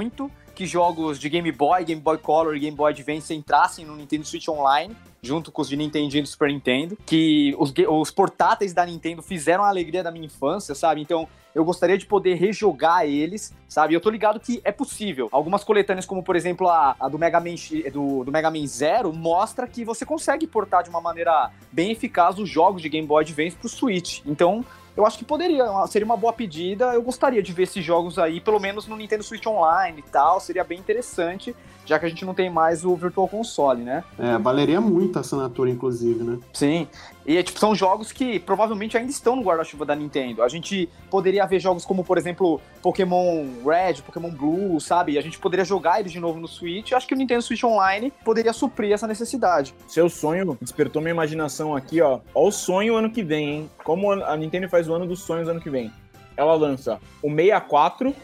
que 0.54 0.66
jogos 0.66 1.18
de 1.18 1.28
Game 1.28 1.50
Boy, 1.50 1.84
Game 1.84 2.00
Boy 2.00 2.16
Color 2.18 2.54
e 2.54 2.60
Game 2.60 2.76
Boy 2.76 2.92
Advance 2.92 3.34
entrassem 3.34 3.84
no 3.84 3.96
Nintendo 3.96 4.24
Switch 4.24 4.48
Online, 4.48 4.94
junto 5.20 5.50
com 5.50 5.62
os 5.62 5.68
de 5.68 5.76
Nintendo 5.76 6.16
e 6.16 6.22
do 6.22 6.28
Super 6.28 6.48
Nintendo, 6.48 6.96
que 7.04 7.54
os, 7.58 7.72
os 7.88 8.10
portáteis 8.10 8.72
da 8.72 8.86
Nintendo 8.86 9.20
fizeram 9.20 9.64
a 9.64 9.68
alegria 9.68 10.02
da 10.02 10.12
minha 10.12 10.26
infância, 10.26 10.74
sabe? 10.74 11.00
Então 11.00 11.26
eu 11.54 11.64
gostaria 11.64 11.96
de 11.96 12.06
poder 12.06 12.34
rejogar 12.34 13.06
eles, 13.06 13.52
sabe? 13.68 13.94
Eu 13.94 14.00
tô 14.00 14.10
ligado 14.10 14.38
que 14.38 14.60
é 14.64 14.70
possível. 14.70 15.28
Algumas 15.32 15.64
coletâneas, 15.64 16.04
como 16.06 16.22
por 16.22 16.36
exemplo 16.36 16.68
a, 16.68 16.94
a 17.00 17.08
do, 17.08 17.18
Mega 17.18 17.40
Man, 17.40 17.56
X- 17.56 17.92
do, 17.92 18.22
do 18.24 18.30
Mega 18.30 18.50
Man 18.50 18.66
Zero, 18.66 19.12
mostra 19.12 19.66
que 19.66 19.84
você 19.84 20.04
consegue 20.04 20.46
portar 20.46 20.82
de 20.84 20.90
uma 20.90 21.00
maneira 21.00 21.50
bem 21.72 21.90
eficaz 21.90 22.38
os 22.38 22.48
jogos 22.48 22.82
de 22.82 22.88
Game 22.88 23.06
Boy 23.06 23.22
Advance 23.24 23.56
pro 23.56 23.68
Switch. 23.68 24.20
Então, 24.26 24.64
eu 24.96 25.04
acho 25.04 25.18
que 25.18 25.24
poderia, 25.24 25.64
seria 25.88 26.04
uma 26.04 26.16
boa 26.16 26.32
pedida. 26.32 26.94
Eu 26.94 27.02
gostaria 27.02 27.42
de 27.42 27.52
ver 27.52 27.64
esses 27.64 27.84
jogos 27.84 28.18
aí, 28.18 28.40
pelo 28.40 28.60
menos 28.60 28.86
no 28.86 28.96
Nintendo 28.96 29.24
Switch 29.24 29.46
Online 29.46 29.98
e 29.98 30.10
tal. 30.10 30.38
Seria 30.38 30.62
bem 30.62 30.78
interessante, 30.78 31.54
já 31.84 31.98
que 31.98 32.06
a 32.06 32.08
gente 32.08 32.24
não 32.24 32.34
tem 32.34 32.50
mais 32.50 32.84
o 32.84 32.94
Virtual 32.96 33.28
Console, 33.28 33.82
né? 33.82 34.04
É, 34.18 34.38
valeria 34.38 34.80
muito 34.80 35.16
a 35.16 35.20
assinatura, 35.20 35.70
inclusive, 35.70 36.22
né? 36.22 36.38
Sim. 36.52 36.88
E 37.26 37.42
tipo, 37.42 37.58
são 37.58 37.74
jogos 37.74 38.12
que 38.12 38.38
provavelmente 38.38 38.96
ainda 38.96 39.10
estão 39.10 39.34
no 39.34 39.42
guarda-chuva 39.42 39.86
da 39.86 39.94
Nintendo. 39.94 40.42
A 40.42 40.48
gente 40.48 40.88
poderia 41.10 41.46
ver 41.46 41.58
jogos 41.58 41.84
como, 41.84 42.04
por 42.04 42.18
exemplo, 42.18 42.60
Pokémon 42.82 43.46
Red, 43.64 44.02
Pokémon 44.02 44.30
Blue, 44.30 44.80
sabe? 44.80 45.16
A 45.16 45.22
gente 45.22 45.38
poderia 45.38 45.64
jogar 45.64 46.00
eles 46.00 46.12
de 46.12 46.20
novo 46.20 46.38
no 46.38 46.46
Switch. 46.46 46.90
Eu 46.90 46.96
acho 46.96 47.06
que 47.06 47.14
o 47.14 47.16
Nintendo 47.16 47.42
Switch 47.42 47.64
Online 47.64 48.12
poderia 48.24 48.52
suprir 48.52 48.92
essa 48.92 49.06
necessidade. 49.06 49.74
Seu 49.88 50.08
sonho 50.08 50.56
despertou 50.60 51.00
minha 51.00 51.12
imaginação 51.12 51.74
aqui, 51.74 52.00
ó. 52.00 52.20
Ó 52.34 52.48
o 52.48 52.52
sonho 52.52 52.96
ano 52.96 53.10
que 53.10 53.22
vem, 53.22 53.50
hein? 53.50 53.70
Como 53.82 54.12
a 54.12 54.36
Nintendo 54.36 54.68
faz 54.68 54.88
o 54.88 54.94
ano 54.94 55.06
dos 55.06 55.20
sonhos 55.20 55.48
ano 55.48 55.60
que 55.60 55.70
vem. 55.70 55.90
Ela 56.36 56.54
lança 56.54 57.00
o 57.22 57.30
64 57.30 58.14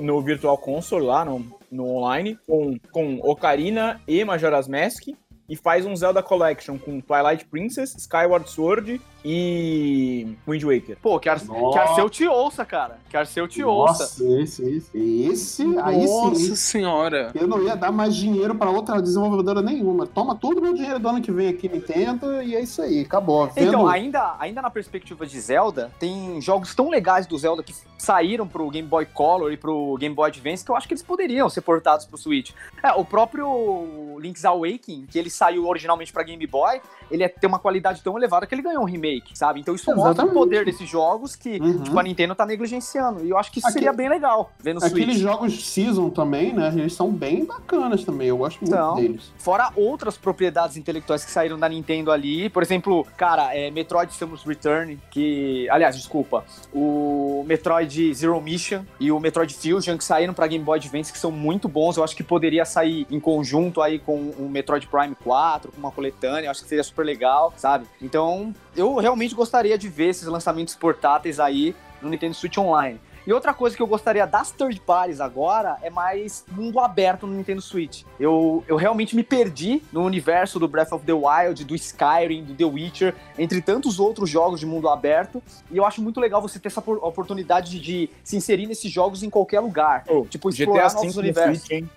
no 0.00 0.22
Virtual 0.22 0.56
Console 0.56 1.04
lá 1.04 1.24
no, 1.24 1.57
no 1.70 1.86
online, 1.86 2.38
com, 2.46 2.78
com 2.90 3.18
Ocarina 3.22 4.00
e 4.06 4.24
Majora's 4.24 4.68
Mask. 4.68 5.08
E 5.48 5.56
faz 5.56 5.86
um 5.86 5.96
Zelda 5.96 6.22
Collection 6.22 6.78
com 6.78 7.00
Twilight 7.00 7.46
Princess, 7.46 7.94
Skyward 7.96 8.50
Sword 8.50 9.00
e 9.24 10.36
Wind 10.46 10.62
Waker. 10.62 10.98
Pô, 11.00 11.18
que, 11.18 11.28
Ar 11.28 11.42
Nossa. 11.44 11.72
que 11.72 11.78
Arceu 11.78 12.10
te 12.10 12.26
ouça, 12.26 12.64
cara. 12.64 12.98
Que 13.08 13.16
Arceu 13.16 13.48
te 13.48 13.64
ouça. 13.64 14.02
Nossa, 14.02 14.40
esse, 14.40 14.62
esse, 14.62 15.22
esse, 15.24 15.62
aí 15.78 16.06
Nossa 16.06 16.34
sim. 16.36 16.54
senhora. 16.54 17.32
Eu 17.34 17.46
não 17.46 17.62
ia 17.62 17.76
dar 17.76 17.90
mais 17.90 18.14
dinheiro 18.14 18.54
pra 18.54 18.70
outra 18.70 19.00
desenvolvedora 19.00 19.62
nenhuma. 19.62 20.06
Toma 20.06 20.34
todo 20.34 20.58
o 20.58 20.62
meu 20.62 20.74
dinheiro 20.74 20.98
do 20.98 21.08
ano 21.08 21.20
que 21.20 21.32
vem 21.32 21.48
aqui, 21.48 21.68
Nintendo, 21.68 22.42
e 22.42 22.54
é 22.54 22.60
isso 22.60 22.80
aí, 22.82 23.00
acabou. 23.00 23.46
Vendo... 23.48 23.68
Então, 23.68 23.88
ainda, 23.88 24.36
ainda 24.38 24.62
na 24.62 24.70
perspectiva 24.70 25.26
de 25.26 25.40
Zelda, 25.40 25.90
tem 25.98 26.40
jogos 26.40 26.74
tão 26.74 26.88
legais 26.88 27.26
do 27.26 27.36
Zelda 27.36 27.62
que 27.62 27.74
saíram 27.96 28.46
pro 28.46 28.70
Game 28.70 28.86
Boy 28.86 29.06
Color 29.06 29.52
e 29.52 29.56
pro 29.56 29.96
Game 29.98 30.14
Boy 30.14 30.28
Advance 30.28 30.64
que 30.64 30.70
eu 30.70 30.76
acho 30.76 30.86
que 30.86 30.94
eles 30.94 31.02
poderiam 31.02 31.48
ser 31.48 31.62
portados 31.62 32.06
pro 32.06 32.16
Switch. 32.16 32.52
É, 32.82 32.92
o 32.92 33.04
próprio 33.04 34.18
Link's 34.20 34.44
Awakening, 34.44 35.06
que 35.06 35.18
ele 35.18 35.30
saiu 35.38 35.66
originalmente 35.66 36.12
pra 36.12 36.22
Game 36.22 36.46
Boy, 36.46 36.80
ele 37.10 37.22
é, 37.22 37.28
tem 37.28 37.48
uma 37.48 37.58
qualidade 37.58 38.02
tão 38.02 38.16
elevada 38.18 38.46
que 38.46 38.54
ele 38.54 38.62
ganhou 38.62 38.82
um 38.82 38.86
remake, 38.86 39.36
sabe? 39.38 39.60
Então 39.60 39.74
isso 39.74 39.86
mostra 39.90 40.02
o 40.08 40.12
Exatamente. 40.12 40.34
poder 40.34 40.64
desses 40.64 40.88
jogos 40.88 41.34
que 41.36 41.58
Uhum. 41.58 41.82
tipo, 41.82 41.98
a 41.98 42.02
Nintendo 42.02 42.34
tá 42.34 42.44
negligenciando. 42.44 43.24
E 43.24 43.30
eu 43.30 43.38
acho 43.38 43.50
que 43.50 43.58
isso 43.60 43.68
Aquele- 43.68 43.84
seria 43.86 43.96
bem 43.96 44.08
legal 44.08 44.50
ver 44.60 44.74
no 44.74 44.84
Aqueles 44.84 45.04
Switch. 45.16 45.18
jogos 45.22 45.66
Season 45.68 46.10
também, 46.10 46.52
né? 46.52 46.72
Eles 46.76 46.92
são 46.92 47.10
bem 47.10 47.44
bacanas 47.44 48.04
também. 48.04 48.28
Eu 48.28 48.36
gosto 48.38 48.60
muito 48.60 48.72
Então, 48.74 48.96
deles. 48.96 49.32
Fora 49.38 49.70
outras 49.76 50.16
propriedades 50.18 50.76
intelectuais 50.76 51.24
que 51.24 51.30
saíram 51.30 51.58
da 51.58 51.68
Nintendo 51.68 52.10
ali. 52.10 52.50
Por 52.50 52.62
exemplo, 52.62 53.06
cara, 53.16 53.54
é 53.56 53.70
Metroid 53.70 54.12
Samus 54.12 54.42
Return, 54.44 54.98
que. 55.10 55.68
Aliás, 55.70 55.96
desculpa. 55.96 56.44
O 56.72 57.44
Metroid 57.46 58.12
Zero 58.14 58.40
Mission 58.40 58.82
e 59.00 59.10
o 59.10 59.18
Metroid 59.20 59.52
Fusion, 59.54 59.96
que 59.96 60.04
saíram 60.04 60.34
pra 60.34 60.46
Game 60.46 60.64
Boy 60.64 60.78
Advance, 60.78 61.12
que 61.12 61.18
são 61.18 61.30
muito 61.30 61.68
bons. 61.68 61.96
Eu 61.96 62.04
acho 62.04 62.16
que 62.16 62.22
poderia 62.22 62.64
sair 62.64 63.06
em 63.10 63.20
conjunto 63.20 63.80
aí 63.82 63.98
com 63.98 64.16
o 64.38 64.48
Metroid 64.50 64.86
Prime 64.86 65.14
4, 65.28 65.70
com 65.72 65.78
uma 65.78 65.92
coletânea. 65.92 66.50
Acho 66.50 66.62
que 66.62 66.68
seria 66.68 66.82
super 66.82 67.04
legal, 67.04 67.52
sabe? 67.54 67.86
Então, 68.00 68.54
eu 68.74 68.96
realmente 68.96 69.34
gostaria 69.34 69.76
de 69.76 69.86
ver 69.86 70.08
esses 70.08 70.26
lançamentos 70.26 70.74
portáteis 70.74 71.38
aí 71.38 71.76
no 72.00 72.08
Nintendo 72.08 72.34
Switch 72.34 72.56
Online. 72.56 72.98
E 73.28 73.32
outra 73.34 73.52
coisa 73.52 73.76
que 73.76 73.82
eu 73.82 73.86
gostaria 73.86 74.26
das 74.26 74.50
third 74.52 74.80
parties 74.80 75.20
agora 75.20 75.76
é 75.82 75.90
mais 75.90 76.46
mundo 76.50 76.80
aberto 76.80 77.26
no 77.26 77.34
Nintendo 77.34 77.60
Switch. 77.60 78.02
Eu, 78.18 78.64
eu 78.66 78.74
realmente 78.74 79.14
me 79.14 79.22
perdi 79.22 79.82
no 79.92 80.02
universo 80.02 80.58
do 80.58 80.66
Breath 80.66 80.92
of 80.92 81.04
the 81.04 81.12
Wild, 81.12 81.62
do 81.62 81.74
Skyrim, 81.74 82.42
do 82.42 82.54
The 82.54 82.64
Witcher, 82.64 83.14
entre 83.38 83.60
tantos 83.60 84.00
outros 84.00 84.30
jogos 84.30 84.58
de 84.60 84.64
mundo 84.64 84.88
aberto. 84.88 85.42
E 85.70 85.76
eu 85.76 85.84
acho 85.84 86.00
muito 86.00 86.18
legal 86.20 86.40
você 86.40 86.58
ter 86.58 86.68
essa 86.68 86.80
por- 86.80 87.04
oportunidade 87.04 87.70
de, 87.72 87.78
de 87.78 88.10
se 88.24 88.34
inserir 88.34 88.66
nesses 88.66 88.90
jogos 88.90 89.22
em 89.22 89.28
qualquer 89.28 89.60
lugar. 89.60 90.04
tipo, 90.30 90.48
explorar 90.48 90.88
GTA 90.88 90.94
novos 90.94 91.16
universos. 91.18 91.58
Switch, 91.66 91.82
hein? 91.82 91.90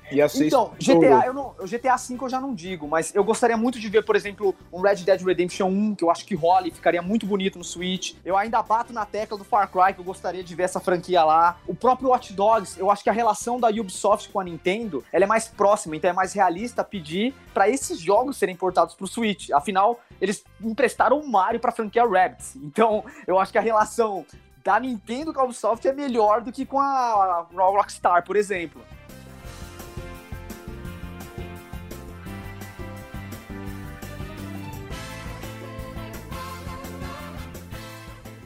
Então. 0.48 0.74
GTA, 0.78 1.28
eu 1.28 1.34
não, 1.34 1.56
GTA 1.66 1.96
V 1.96 2.18
eu 2.22 2.30
já 2.30 2.42
não 2.42 2.54
digo, 2.54 2.90
mas 2.90 3.16
eu 3.16 3.24
gostaria 3.24 3.56
muito 3.56 3.80
de 3.80 3.88
ver, 3.88 4.04
por 4.04 4.18
exemplo, 4.18 4.54
um 4.70 4.82
Red 4.82 4.96
Dead 4.96 5.22
Redemption 5.22 5.70
1, 5.70 5.96
que 5.96 6.04
eu 6.04 6.12
acho 6.12 6.26
que 6.26 6.36
rola 6.36 6.68
e 6.68 6.72
ficaria 6.72 7.02
muito 7.02 7.26
bonito 7.26 7.58
no 7.58 7.64
Switch. 7.64 8.16
Eu 8.26 8.36
ainda 8.36 8.62
bato 8.62 8.92
na 8.92 9.06
tecla 9.06 9.38
do 9.38 9.46
Far 9.46 9.72
Cry, 9.72 9.94
que 9.94 10.02
eu 10.02 10.04
gostaria 10.04 10.44
de 10.44 10.54
ver 10.54 10.64
essa 10.64 10.82
franquia 10.82 11.21
lá. 11.24 11.58
O 11.68 11.76
próprio 11.76 12.10
Watch 12.10 12.34
Dogs, 12.34 12.80
eu 12.80 12.90
acho 12.90 13.04
que 13.04 13.10
a 13.10 13.14
relação 13.14 13.60
da 13.60 13.70
Ubisoft 13.70 14.30
com 14.30 14.40
a 14.40 14.44
Nintendo, 14.44 15.04
ela 15.12 15.26
é 15.26 15.28
mais 15.28 15.48
próxima, 15.48 15.96
então 15.96 16.10
é 16.10 16.14
mais 16.14 16.34
realista 16.34 16.84
pedir 16.84 17.34
pra 17.54 17.70
esses 17.70 18.00
jogos 18.00 18.38
serem 18.38 18.56
portados 18.56 18.96
pro 18.96 19.08
Switch. 19.08 19.50
Afinal, 19.52 20.00
eles 20.20 20.44
emprestaram 20.62 21.20
o 21.20 21.28
Mario 21.28 21.60
pra 21.60 21.72
franquia 21.72 22.06
Rabbids. 22.06 22.56
Então, 22.56 23.04
eu 23.26 23.40
acho 23.40 23.52
que 23.52 23.58
a 23.58 23.62
relação 23.62 24.26
da 24.64 24.80
Nintendo 24.80 25.34
com 25.34 25.42
a 25.42 25.44
Ubisoft 25.44 25.88
é 25.88 25.94
melhor 25.94 26.42
do 26.42 26.52
que 26.52 26.66
com 26.66 26.80
a 26.80 26.92
a 27.32 27.46
Rockstar, 27.56 28.24
por 28.24 28.36
exemplo. 28.36 28.82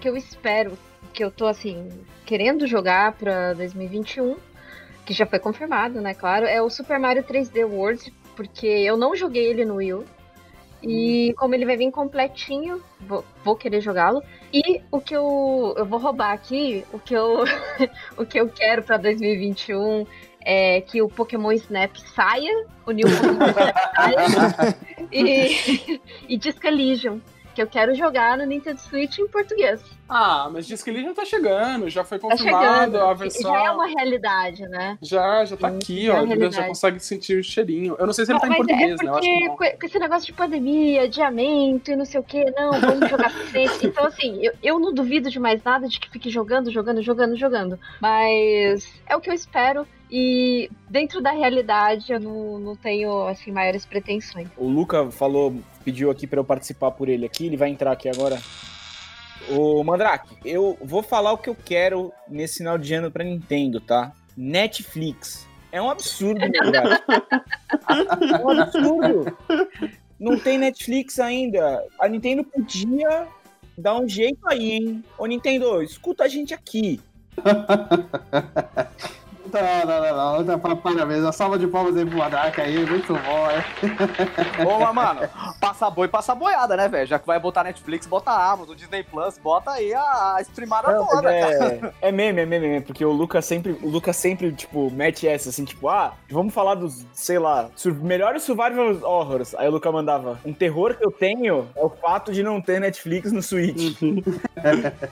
que 0.05 0.09
eu 0.09 0.15
espero, 0.15 0.77
que 1.11 1.23
eu 1.23 1.31
tô 1.31 1.47
assim, 1.47 1.89
querendo 2.25 2.67
jogar 2.67 3.13
pra 3.13 3.53
2021, 3.53 4.35
que 5.05 5.13
já 5.13 5.25
foi 5.25 5.39
confirmado, 5.39 6.01
né, 6.01 6.13
claro, 6.13 6.45
é 6.45 6.61
o 6.61 6.69
Super 6.69 6.99
Mario 6.99 7.23
3D 7.23 7.65
World, 7.65 8.13
porque 8.35 8.67
eu 8.67 8.97
não 8.97 9.15
joguei 9.15 9.45
ele 9.47 9.63
no 9.63 9.75
Wii. 9.75 10.03
E 10.83 11.33
como 11.37 11.55
ele 11.55 11.65
vai 11.65 11.77
vir 11.77 11.89
completinho, 11.89 12.81
vou, 12.99 13.25
vou 13.43 13.55
querer 13.55 13.81
jogá-lo. 13.81 14.21
E 14.53 14.81
o 14.91 14.99
que 14.99 15.15
eu. 15.15 15.73
Eu 15.75 15.85
vou 15.85 15.97
roubar 15.97 16.31
aqui, 16.31 16.85
o 16.93 16.99
que 16.99 17.15
eu, 17.15 17.43
o 18.17 18.25
que 18.25 18.39
eu 18.39 18.47
quero 18.49 18.83
pra 18.83 18.97
2021 18.97 20.05
é 20.41 20.81
que 20.81 21.01
o 21.01 21.09
Pokémon 21.09 21.51
Snap 21.53 21.95
saia, 21.97 22.67
o 22.85 22.91
New 22.91 23.07
Pokémon 23.07 23.47
Snap 23.47 23.75
saia, 23.95 24.77
e, 25.11 25.99
e 26.29 26.37
Disco 26.37 26.67
Elysium. 26.67 27.19
Porque 27.55 27.61
eu 27.61 27.67
quero 27.67 27.95
jogar 27.95 28.37
no 28.37 28.45
Nintendo 28.45 28.77
Switch 28.81 29.17
em 29.17 29.29
português. 29.29 29.81
Ah, 30.09 30.49
mas 30.51 30.67
diz 30.67 30.83
que 30.83 30.89
ele 30.89 31.03
já 31.03 31.13
tá 31.13 31.23
chegando, 31.23 31.89
já 31.89 32.03
foi 32.03 32.19
Tá 32.19 32.27
confirmado 32.27 32.91
chegando. 32.91 32.97
a 32.97 33.13
versão. 33.13 33.49
Já 33.53 33.63
é 33.63 33.71
uma 33.71 33.87
realidade, 33.87 34.67
né? 34.67 34.97
Já, 35.01 35.45
já 35.45 35.55
tá 35.55 35.69
aqui, 35.69 36.07
é 36.07 36.11
ó. 36.11 36.23
uma 36.23 36.51
Já 36.51 36.67
consegue 36.67 36.99
sentir 36.99 37.39
o 37.39 37.43
cheirinho. 37.43 37.95
Eu 37.97 38.05
não 38.05 38.13
sei 38.13 38.25
se 38.25 38.33
ele 38.33 38.39
tá 38.41 38.47
em 38.47 38.49
Mas 38.49 38.57
português, 38.57 38.99
é 38.99 39.03
né? 39.03 39.09
Eu 39.09 39.15
acho 39.15 39.21
que 39.21 39.47
porque 39.47 39.71
com 39.71 39.85
esse 39.85 39.99
negócio 39.99 40.25
de 40.25 40.33
pandemia, 40.33 41.03
adiamento 41.03 41.91
e 41.91 41.95
não 41.95 42.03
sei 42.03 42.19
o 42.19 42.23
que, 42.23 42.43
não, 42.51 42.71
vamos 42.81 43.09
jogar 43.09 43.31
pra 43.31 43.45
frente. 43.45 43.87
Então, 43.87 44.05
assim, 44.05 44.37
eu, 44.45 44.51
eu 44.61 44.77
não 44.77 44.93
duvido 44.93 45.31
de 45.31 45.39
mais 45.39 45.63
nada 45.63 45.87
de 45.87 45.97
que 45.97 46.09
fique 46.09 46.29
jogando, 46.29 46.69
jogando, 46.69 47.01
jogando, 47.01 47.37
jogando. 47.37 47.79
Mas 48.01 48.85
é 49.07 49.15
o 49.15 49.21
que 49.21 49.29
eu 49.29 49.33
espero. 49.33 49.87
E 50.17 50.71
dentro 50.89 51.21
da 51.21 51.31
realidade, 51.31 52.13
eu 52.13 52.21
não, 52.21 52.57
não 52.57 52.73
tenho, 52.73 53.27
assim, 53.27 53.51
maiores 53.51 53.85
pretensões. 53.85 54.47
O 54.55 54.65
Luca 54.65 55.11
falou, 55.11 55.53
pediu 55.83 56.09
aqui 56.09 56.25
pra 56.25 56.39
eu 56.39 56.45
participar 56.45 56.91
por 56.91 57.09
ele 57.09 57.25
aqui, 57.25 57.47
ele 57.47 57.57
vai 57.57 57.67
entrar 57.67 57.91
aqui 57.91 58.07
agora. 58.07 58.41
Ô, 59.49 59.83
Mandrake, 59.83 60.37
eu 60.45 60.77
vou 60.81 61.03
falar 61.03 61.33
o 61.33 61.37
que 61.37 61.49
eu 61.49 61.57
quero 61.65 62.13
nesse 62.29 62.59
final 62.59 62.77
de 62.77 62.93
ano 62.93 63.11
pra 63.11 63.25
Nintendo, 63.25 63.81
tá? 63.81 64.13
Netflix. 64.37 65.45
É 65.69 65.81
um 65.81 65.89
absurdo, 65.89 66.39
Mandrake. 66.63 67.03
é 68.31 68.45
um 68.45 68.49
absurdo. 68.51 69.37
Não 70.17 70.39
tem 70.39 70.57
Netflix 70.57 71.19
ainda. 71.19 71.83
A 71.99 72.07
Nintendo 72.07 72.41
podia 72.45 73.27
dar 73.77 73.99
um 73.99 74.07
jeito 74.07 74.47
aí, 74.47 74.71
hein? 74.71 75.03
Ô, 75.17 75.25
Nintendo, 75.25 75.81
escuta 75.83 76.23
a 76.23 76.29
gente 76.29 76.53
aqui. 76.53 77.01
Não, 79.61 79.85
não, 79.85 80.15
não, 80.37 80.43
não. 80.43 80.59
Pa- 80.59 80.75
Parabéns. 80.75 81.21
Uma 81.21 81.31
salva 81.31 81.57
de 81.57 81.67
palmas 81.67 81.95
aí 81.97 82.05
pro 82.05 82.17
Mandrake 82.17 82.61
aí. 82.61 82.85
Muito 82.85 83.13
bom, 83.13 83.47
é. 83.49 84.63
Ô, 84.65 84.79
mas, 84.79 84.93
mano, 84.93 85.21
passa 85.59 85.89
boi, 85.89 86.07
passa 86.07 86.35
boiada, 86.35 86.75
né, 86.77 86.87
velho? 86.87 87.05
Já 87.07 87.19
que 87.19 87.25
vai 87.27 87.39
botar 87.39 87.63
Netflix, 87.63 88.05
bota 88.05 88.31
a 88.31 88.51
Amazon, 88.51 88.75
Disney 88.75 89.03
Plus, 89.03 89.37
bota 89.37 89.71
aí 89.71 89.93
a, 89.93 90.35
a 90.37 90.41
streamada 90.41 90.91
Não, 90.91 91.05
toda, 91.05 91.21
mas 91.23 91.57
cara. 91.57 91.93
é, 92.01 92.07
é 92.09 92.11
meme, 92.11 92.41
é 92.41 92.45
meme, 92.45 92.65
é 92.65 92.69
meme, 92.69 92.81
porque 92.85 93.03
o 93.05 93.11
Lucas 93.11 93.45
sempre, 93.45 93.77
o 93.81 93.89
Lucas 93.89 94.15
sempre, 94.15 94.51
tipo, 94.51 94.89
mete 94.91 95.27
essa, 95.27 95.49
assim, 95.49 95.65
tipo, 95.65 95.87
ah, 95.89 96.13
vamos 96.29 96.53
falar 96.53 96.75
dos, 96.75 97.05
sei 97.13 97.39
lá, 97.39 97.69
sur- 97.75 97.95
melhores 97.95 98.43
survival 98.43 98.97
horrors. 99.03 99.55
Aí 99.55 99.67
o 99.67 99.71
Lucas 99.71 99.91
mandava, 99.93 100.39
um 100.45 100.53
terror 100.53 100.95
que 100.95 101.05
eu 101.05 101.11
tenho 101.11 101.67
é 101.75 101.83
o 101.83 101.89
fato 101.89 102.31
de 102.31 102.43
não 102.43 102.61
ter 102.61 102.79
Netflix 102.79 103.31
no 103.31 103.41
Switch. 103.41 103.99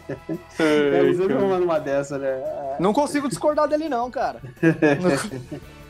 É, 0.60 1.00
Ele 1.00 1.16
sempre 1.16 1.36
manda 1.36 1.64
uma 1.64 1.80
dessa, 1.80 2.18
né? 2.18 2.76
Não 2.80 2.94
consigo 2.94 3.28
discordar 3.28 3.68
dele, 3.68 3.88
não, 3.90 4.10
cara 4.10 4.33
cara. 4.34 5.20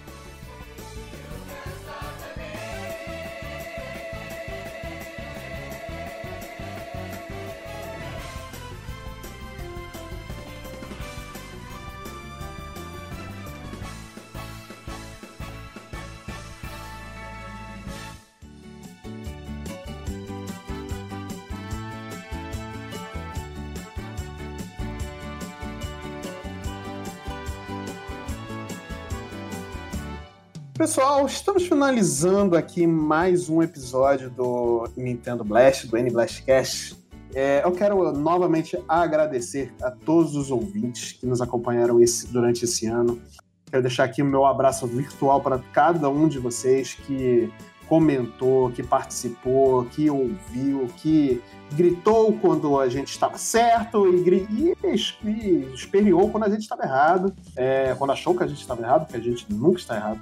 Pessoal, 30.83 31.25
estamos 31.25 31.65
finalizando 31.65 32.57
aqui 32.57 32.85
mais 32.85 33.47
um 33.47 33.63
episódio 33.63 34.29
do 34.29 34.85
Nintendo 34.97 35.41
Blast, 35.41 35.87
do 35.87 35.95
N 35.95 36.11
Blastcast. 36.11 36.97
É, 37.33 37.61
eu 37.63 37.71
quero 37.71 38.11
novamente 38.11 38.77
agradecer 38.85 39.73
a 39.81 39.89
todos 39.89 40.35
os 40.35 40.51
ouvintes 40.51 41.13
que 41.13 41.25
nos 41.25 41.39
acompanharam 41.39 42.01
esse- 42.01 42.27
durante 42.27 42.65
esse 42.65 42.85
ano. 42.85 43.17
Quero 43.71 43.81
deixar 43.81 44.03
aqui 44.03 44.21
o 44.21 44.25
meu 44.25 44.45
abraço 44.45 44.85
virtual 44.85 45.39
para 45.39 45.57
cada 45.71 46.09
um 46.09 46.27
de 46.27 46.37
vocês 46.37 46.95
que 46.95 47.49
comentou, 47.87 48.69
que 48.69 48.83
participou, 48.83 49.85
que 49.85 50.09
ouviu, 50.09 50.89
que 50.97 51.41
gritou 51.75 52.33
quando 52.33 52.79
a 52.79 52.87
gente 52.87 53.09
estava 53.09 53.37
certo 53.37 54.07
e, 54.07 54.73
e, 54.83 54.89
e 55.23 55.73
esperiou 55.73 56.29
quando 56.29 56.43
a 56.43 56.49
gente 56.49 56.61
estava 56.61 56.83
errado, 56.83 57.33
é, 57.55 57.95
quando 57.97 58.11
achou 58.11 58.35
que 58.35 58.43
a 58.43 58.47
gente 58.47 58.61
estava 58.61 58.81
errado, 58.81 59.05
porque 59.05 59.17
a 59.17 59.23
gente 59.23 59.45
nunca 59.51 59.79
está 59.79 59.95
errado. 59.95 60.19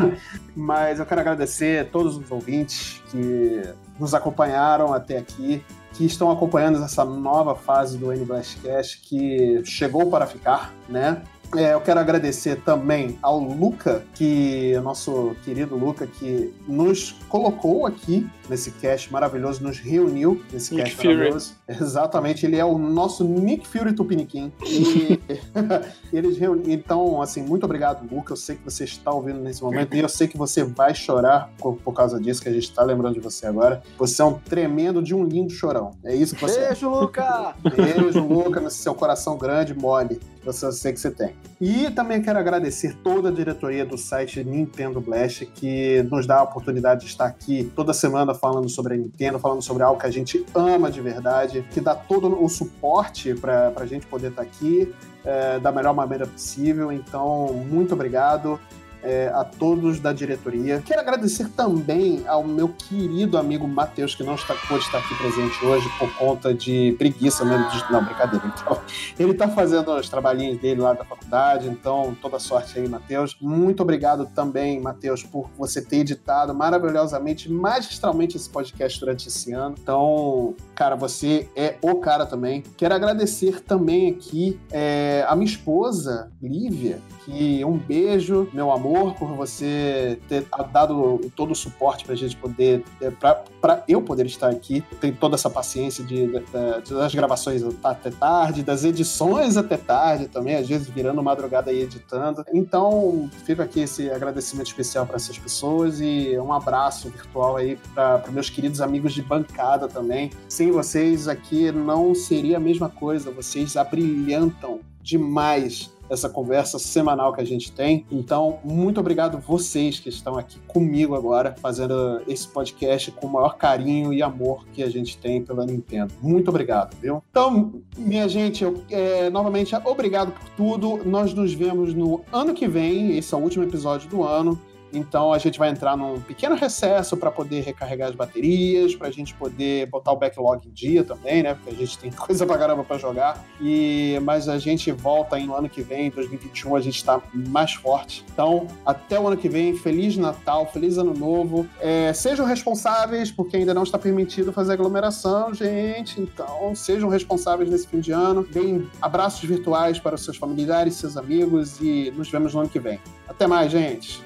Mas 0.54 0.98
eu 0.98 1.06
quero 1.06 1.20
agradecer 1.20 1.80
a 1.80 1.84
todos 1.84 2.16
os 2.16 2.30
ouvintes 2.30 3.02
que 3.10 3.62
nos 3.98 4.14
acompanharam 4.14 4.92
até 4.92 5.18
aqui, 5.18 5.64
que 5.92 6.04
estão 6.04 6.30
acompanhando 6.30 6.82
essa 6.82 7.04
nova 7.04 7.54
fase 7.54 7.98
do 7.98 8.12
N 8.12 8.24
Blastcast 8.24 9.00
que 9.02 9.62
chegou 9.64 10.10
para 10.10 10.26
ficar, 10.26 10.72
né? 10.88 11.22
É, 11.56 11.74
eu 11.74 11.80
quero 11.80 12.00
agradecer 12.00 12.56
também 12.62 13.18
ao 13.20 13.38
Luca, 13.38 14.04
que 14.14 14.78
nosso 14.82 15.36
querido 15.44 15.76
Luca, 15.76 16.06
que 16.06 16.52
nos 16.66 17.12
colocou 17.28 17.86
aqui 17.86 18.26
nesse 18.48 18.70
cast 18.72 19.12
maravilhoso, 19.12 19.62
nos 19.62 19.78
reuniu 19.78 20.42
nesse 20.52 20.74
Nick 20.74 20.84
cast 20.84 20.96
Fury. 20.96 21.14
maravilhoso. 21.14 21.54
Exatamente, 21.68 22.46
ele 22.46 22.56
é 22.56 22.64
o 22.64 22.78
nosso 22.78 23.24
Nick 23.24 23.66
Fury 23.66 23.92
Tupiniquim. 23.92 24.52
E 24.64 25.20
eles 26.12 26.38
reuni... 26.38 26.72
Então, 26.72 27.20
assim, 27.20 27.42
muito 27.42 27.64
obrigado, 27.64 28.02
Luca. 28.10 28.32
Eu 28.32 28.36
sei 28.36 28.56
que 28.56 28.64
você 28.64 28.84
está 28.84 29.10
ouvindo 29.10 29.40
nesse 29.40 29.62
momento 29.62 29.94
e 29.94 30.00
eu 30.00 30.08
sei 30.08 30.28
que 30.28 30.36
você 30.36 30.64
vai 30.64 30.94
chorar 30.94 31.50
por, 31.58 31.76
por 31.76 31.92
causa 31.92 32.20
disso, 32.20 32.42
que 32.42 32.48
a 32.48 32.52
gente 32.52 32.64
está 32.64 32.82
lembrando 32.82 33.14
de 33.14 33.20
você 33.20 33.46
agora. 33.46 33.82
Você 33.98 34.22
é 34.22 34.24
um 34.24 34.34
tremendo 34.34 35.02
de 35.02 35.14
um 35.14 35.24
lindo 35.24 35.52
chorão. 35.52 35.92
É 36.04 36.14
isso 36.14 36.34
que 36.34 36.40
você. 36.40 36.66
Beijo, 36.66 36.88
Luca! 36.88 37.54
Beijo, 37.76 38.20
Luca, 38.20 38.60
nesse 38.60 38.78
seu 38.78 38.94
coração 38.94 39.36
grande, 39.36 39.74
mole. 39.74 40.20
Você 40.44 40.66
eu 40.66 40.72
sei 40.72 40.92
que 40.92 41.00
você 41.00 41.10
tem. 41.10 41.34
E 41.60 41.88
também 41.90 42.20
quero 42.20 42.38
agradecer 42.38 42.96
toda 43.04 43.28
a 43.28 43.32
diretoria 43.32 43.86
do 43.86 43.96
site 43.96 44.42
Nintendo 44.42 45.00
Blast, 45.00 45.46
que 45.46 46.02
nos 46.10 46.26
dá 46.26 46.38
a 46.38 46.42
oportunidade 46.42 47.02
de 47.02 47.06
estar 47.06 47.26
aqui 47.26 47.70
toda 47.76 47.92
semana 47.92 48.34
falando 48.34 48.68
sobre 48.68 48.94
a 48.94 48.96
Nintendo, 48.96 49.38
falando 49.38 49.62
sobre 49.62 49.84
algo 49.84 50.00
que 50.00 50.06
a 50.06 50.10
gente 50.10 50.44
ama 50.54 50.90
de 50.90 51.00
verdade, 51.00 51.64
que 51.70 51.80
dá 51.80 51.94
todo 51.94 52.42
o 52.42 52.48
suporte 52.48 53.32
para 53.34 53.72
a 53.76 53.86
gente 53.86 54.06
poder 54.06 54.30
estar 54.30 54.42
aqui 54.42 54.92
é, 55.24 55.60
da 55.60 55.70
melhor 55.70 55.94
maneira 55.94 56.26
possível. 56.26 56.90
Então, 56.90 57.52
muito 57.52 57.94
obrigado 57.94 58.58
é, 59.02 59.30
a 59.34 59.44
todos 59.44 60.00
da 60.00 60.12
diretoria. 60.12 60.82
Quero 60.84 61.00
agradecer 61.00 61.48
também 61.50 62.24
ao 62.26 62.44
meu 62.44 62.68
querido 62.68 63.36
amigo 63.36 63.66
Matheus, 63.66 64.14
que 64.14 64.22
não 64.22 64.34
está, 64.34 64.54
pôde 64.68 64.84
estar 64.84 64.98
aqui 64.98 65.14
presente 65.16 65.64
hoje 65.64 65.88
por 65.98 66.12
conta 66.16 66.54
de 66.54 66.94
preguiça 66.98 67.44
mesmo. 67.44 67.68
De, 67.70 67.92
não, 67.92 68.04
brincadeira. 68.04 68.46
Então, 68.46 68.80
ele 69.18 69.32
está 69.32 69.48
fazendo 69.48 69.92
os 69.92 70.08
trabalhinhos 70.08 70.58
dele 70.58 70.80
lá 70.80 70.92
da 70.92 71.04
faculdade, 71.04 71.68
então 71.68 72.16
toda 72.20 72.38
sorte 72.38 72.78
aí, 72.78 72.88
Matheus. 72.88 73.36
Muito 73.40 73.82
obrigado 73.82 74.26
também, 74.34 74.80
Matheus, 74.80 75.22
por 75.22 75.50
você 75.56 75.80
ter 75.80 75.98
editado 75.98 76.54
maravilhosamente, 76.54 77.50
magistralmente 77.50 78.36
esse 78.36 78.48
podcast 78.48 78.98
durante 79.00 79.28
esse 79.28 79.52
ano. 79.52 79.74
Então, 79.80 80.54
cara, 80.74 80.94
você 80.96 81.48
é 81.56 81.76
o 81.82 81.96
cara 81.96 82.26
também. 82.26 82.62
Quero 82.76 82.94
agradecer 82.94 83.60
também 83.60 84.10
aqui 84.10 84.60
é, 84.70 85.24
a 85.28 85.34
minha 85.34 85.50
esposa, 85.50 86.30
Lívia, 86.40 87.00
que 87.24 87.64
um 87.64 87.76
beijo, 87.76 88.48
meu 88.52 88.70
amor, 88.70 88.91
por 89.14 89.28
você 89.34 90.18
ter 90.28 90.46
dado 90.72 91.20
todo 91.34 91.52
o 91.52 91.54
suporte 91.54 92.04
pra 92.04 92.14
gente 92.14 92.36
poder, 92.36 92.84
é, 93.00 93.10
pra 93.10 93.84
eu 93.88 94.02
poder 94.02 94.26
estar 94.26 94.48
aqui. 94.48 94.82
Tem 95.00 95.12
toda 95.12 95.34
essa 95.34 95.48
paciência 95.50 96.04
de, 96.04 96.26
de- 96.26 96.94
das 96.94 97.14
gravações 97.14 97.62
até 97.82 98.10
tarde, 98.10 98.62
das 98.62 98.84
edições 98.84 99.56
até 99.56 99.76
tarde 99.76 100.28
também, 100.28 100.56
às 100.56 100.68
vezes 100.68 100.88
virando 100.88 101.22
madrugada 101.22 101.70
aí 101.70 101.82
editando. 101.82 102.44
Então, 102.52 103.30
fica 103.44 103.62
aqui 103.64 103.80
esse 103.80 104.10
agradecimento 104.10 104.66
especial 104.66 105.06
para 105.06 105.16
essas 105.16 105.38
pessoas 105.38 106.00
e 106.00 106.36
um 106.38 106.52
abraço 106.52 107.08
virtual 107.08 107.56
aí 107.56 107.78
para 107.94 108.22
meus 108.30 108.50
queridos 108.50 108.80
amigos 108.80 109.12
de 109.12 109.22
bancada 109.22 109.88
também. 109.88 110.30
Sem 110.48 110.70
vocês 110.70 111.28
aqui 111.28 111.70
não 111.72 112.14
seria 112.14 112.56
a 112.56 112.60
mesma 112.60 112.88
coisa, 112.88 113.30
vocês 113.30 113.76
abrilhantam 113.76 114.80
demais 115.00 115.90
essa 116.12 116.28
conversa 116.28 116.78
semanal 116.78 117.32
que 117.32 117.40
a 117.40 117.44
gente 117.44 117.72
tem. 117.72 118.04
Então, 118.10 118.58
muito 118.62 119.00
obrigado 119.00 119.38
vocês 119.38 119.98
que 119.98 120.10
estão 120.10 120.36
aqui 120.36 120.58
comigo 120.66 121.14
agora, 121.14 121.54
fazendo 121.58 122.22
esse 122.28 122.46
podcast 122.46 123.10
com 123.12 123.26
o 123.26 123.32
maior 123.32 123.56
carinho 123.56 124.12
e 124.12 124.22
amor 124.22 124.66
que 124.72 124.82
a 124.82 124.90
gente 124.90 125.16
tem 125.16 125.42
pela 125.42 125.64
Nintendo. 125.64 126.12
Muito 126.20 126.48
obrigado, 126.48 126.94
viu? 127.00 127.22
Então, 127.30 127.72
minha 127.96 128.28
gente, 128.28 128.62
eu, 128.62 128.82
é, 128.90 129.30
novamente, 129.30 129.74
obrigado 129.84 130.32
por 130.32 130.48
tudo. 130.50 131.00
Nós 131.08 131.32
nos 131.32 131.54
vemos 131.54 131.94
no 131.94 132.22
ano 132.30 132.52
que 132.52 132.68
vem. 132.68 133.16
Esse 133.16 133.34
é 133.34 133.36
o 133.36 133.40
último 133.40 133.64
episódio 133.64 134.08
do 134.10 134.22
ano. 134.22 134.60
Então 134.92 135.32
a 135.32 135.38
gente 135.38 135.58
vai 135.58 135.70
entrar 135.70 135.96
num 135.96 136.20
pequeno 136.20 136.54
recesso 136.54 137.16
para 137.16 137.30
poder 137.30 137.62
recarregar 137.62 138.08
as 138.08 138.14
baterias, 138.14 138.94
para 138.94 139.08
a 139.08 139.10
gente 139.10 139.34
poder 139.34 139.86
botar 139.86 140.12
o 140.12 140.16
backlog 140.16 140.66
em 140.66 140.72
dia 140.72 141.02
também, 141.02 141.42
né? 141.42 141.54
Porque 141.54 141.70
a 141.70 141.74
gente 141.74 141.98
tem 141.98 142.10
coisa 142.12 142.46
pra 142.46 142.58
caramba 142.58 142.84
para 142.84 142.98
jogar. 142.98 143.42
E 143.60 144.18
mas 144.22 144.48
a 144.48 144.58
gente 144.58 144.90
volta 144.92 145.36
aí 145.36 145.46
no 145.46 145.54
ano 145.54 145.68
que 145.68 145.82
vem, 145.82 146.10
2021, 146.10 146.76
a 146.76 146.80
gente 146.80 146.96
está 146.96 147.20
mais 147.32 147.72
forte. 147.72 148.24
Então 148.32 148.66
até 148.84 149.18
o 149.18 149.26
ano 149.26 149.36
que 149.36 149.48
vem, 149.48 149.76
feliz 149.76 150.16
Natal, 150.16 150.66
feliz 150.66 150.98
Ano 150.98 151.14
Novo. 151.14 151.66
É, 151.80 152.12
sejam 152.12 152.44
responsáveis, 152.44 153.30
porque 153.30 153.56
ainda 153.56 153.72
não 153.72 153.82
está 153.82 153.98
permitido 153.98 154.52
fazer 154.52 154.72
aglomeração, 154.72 155.54
gente. 155.54 156.20
Então 156.20 156.74
sejam 156.74 157.08
responsáveis 157.08 157.70
nesse 157.70 157.86
fim 157.86 158.00
de 158.00 158.12
ano. 158.12 158.44
Deem 158.44 158.88
abraços 159.00 159.42
virtuais 159.48 159.98
para 159.98 160.14
os 160.14 160.24
seus 160.24 160.36
familiares, 160.36 160.94
seus 160.94 161.16
amigos 161.16 161.80
e 161.80 162.12
nos 162.16 162.30
vemos 162.30 162.54
no 162.54 162.60
ano 162.60 162.68
que 162.68 162.78
vem. 162.78 163.00
Até 163.28 163.46
mais, 163.46 163.70
gente. 163.70 164.22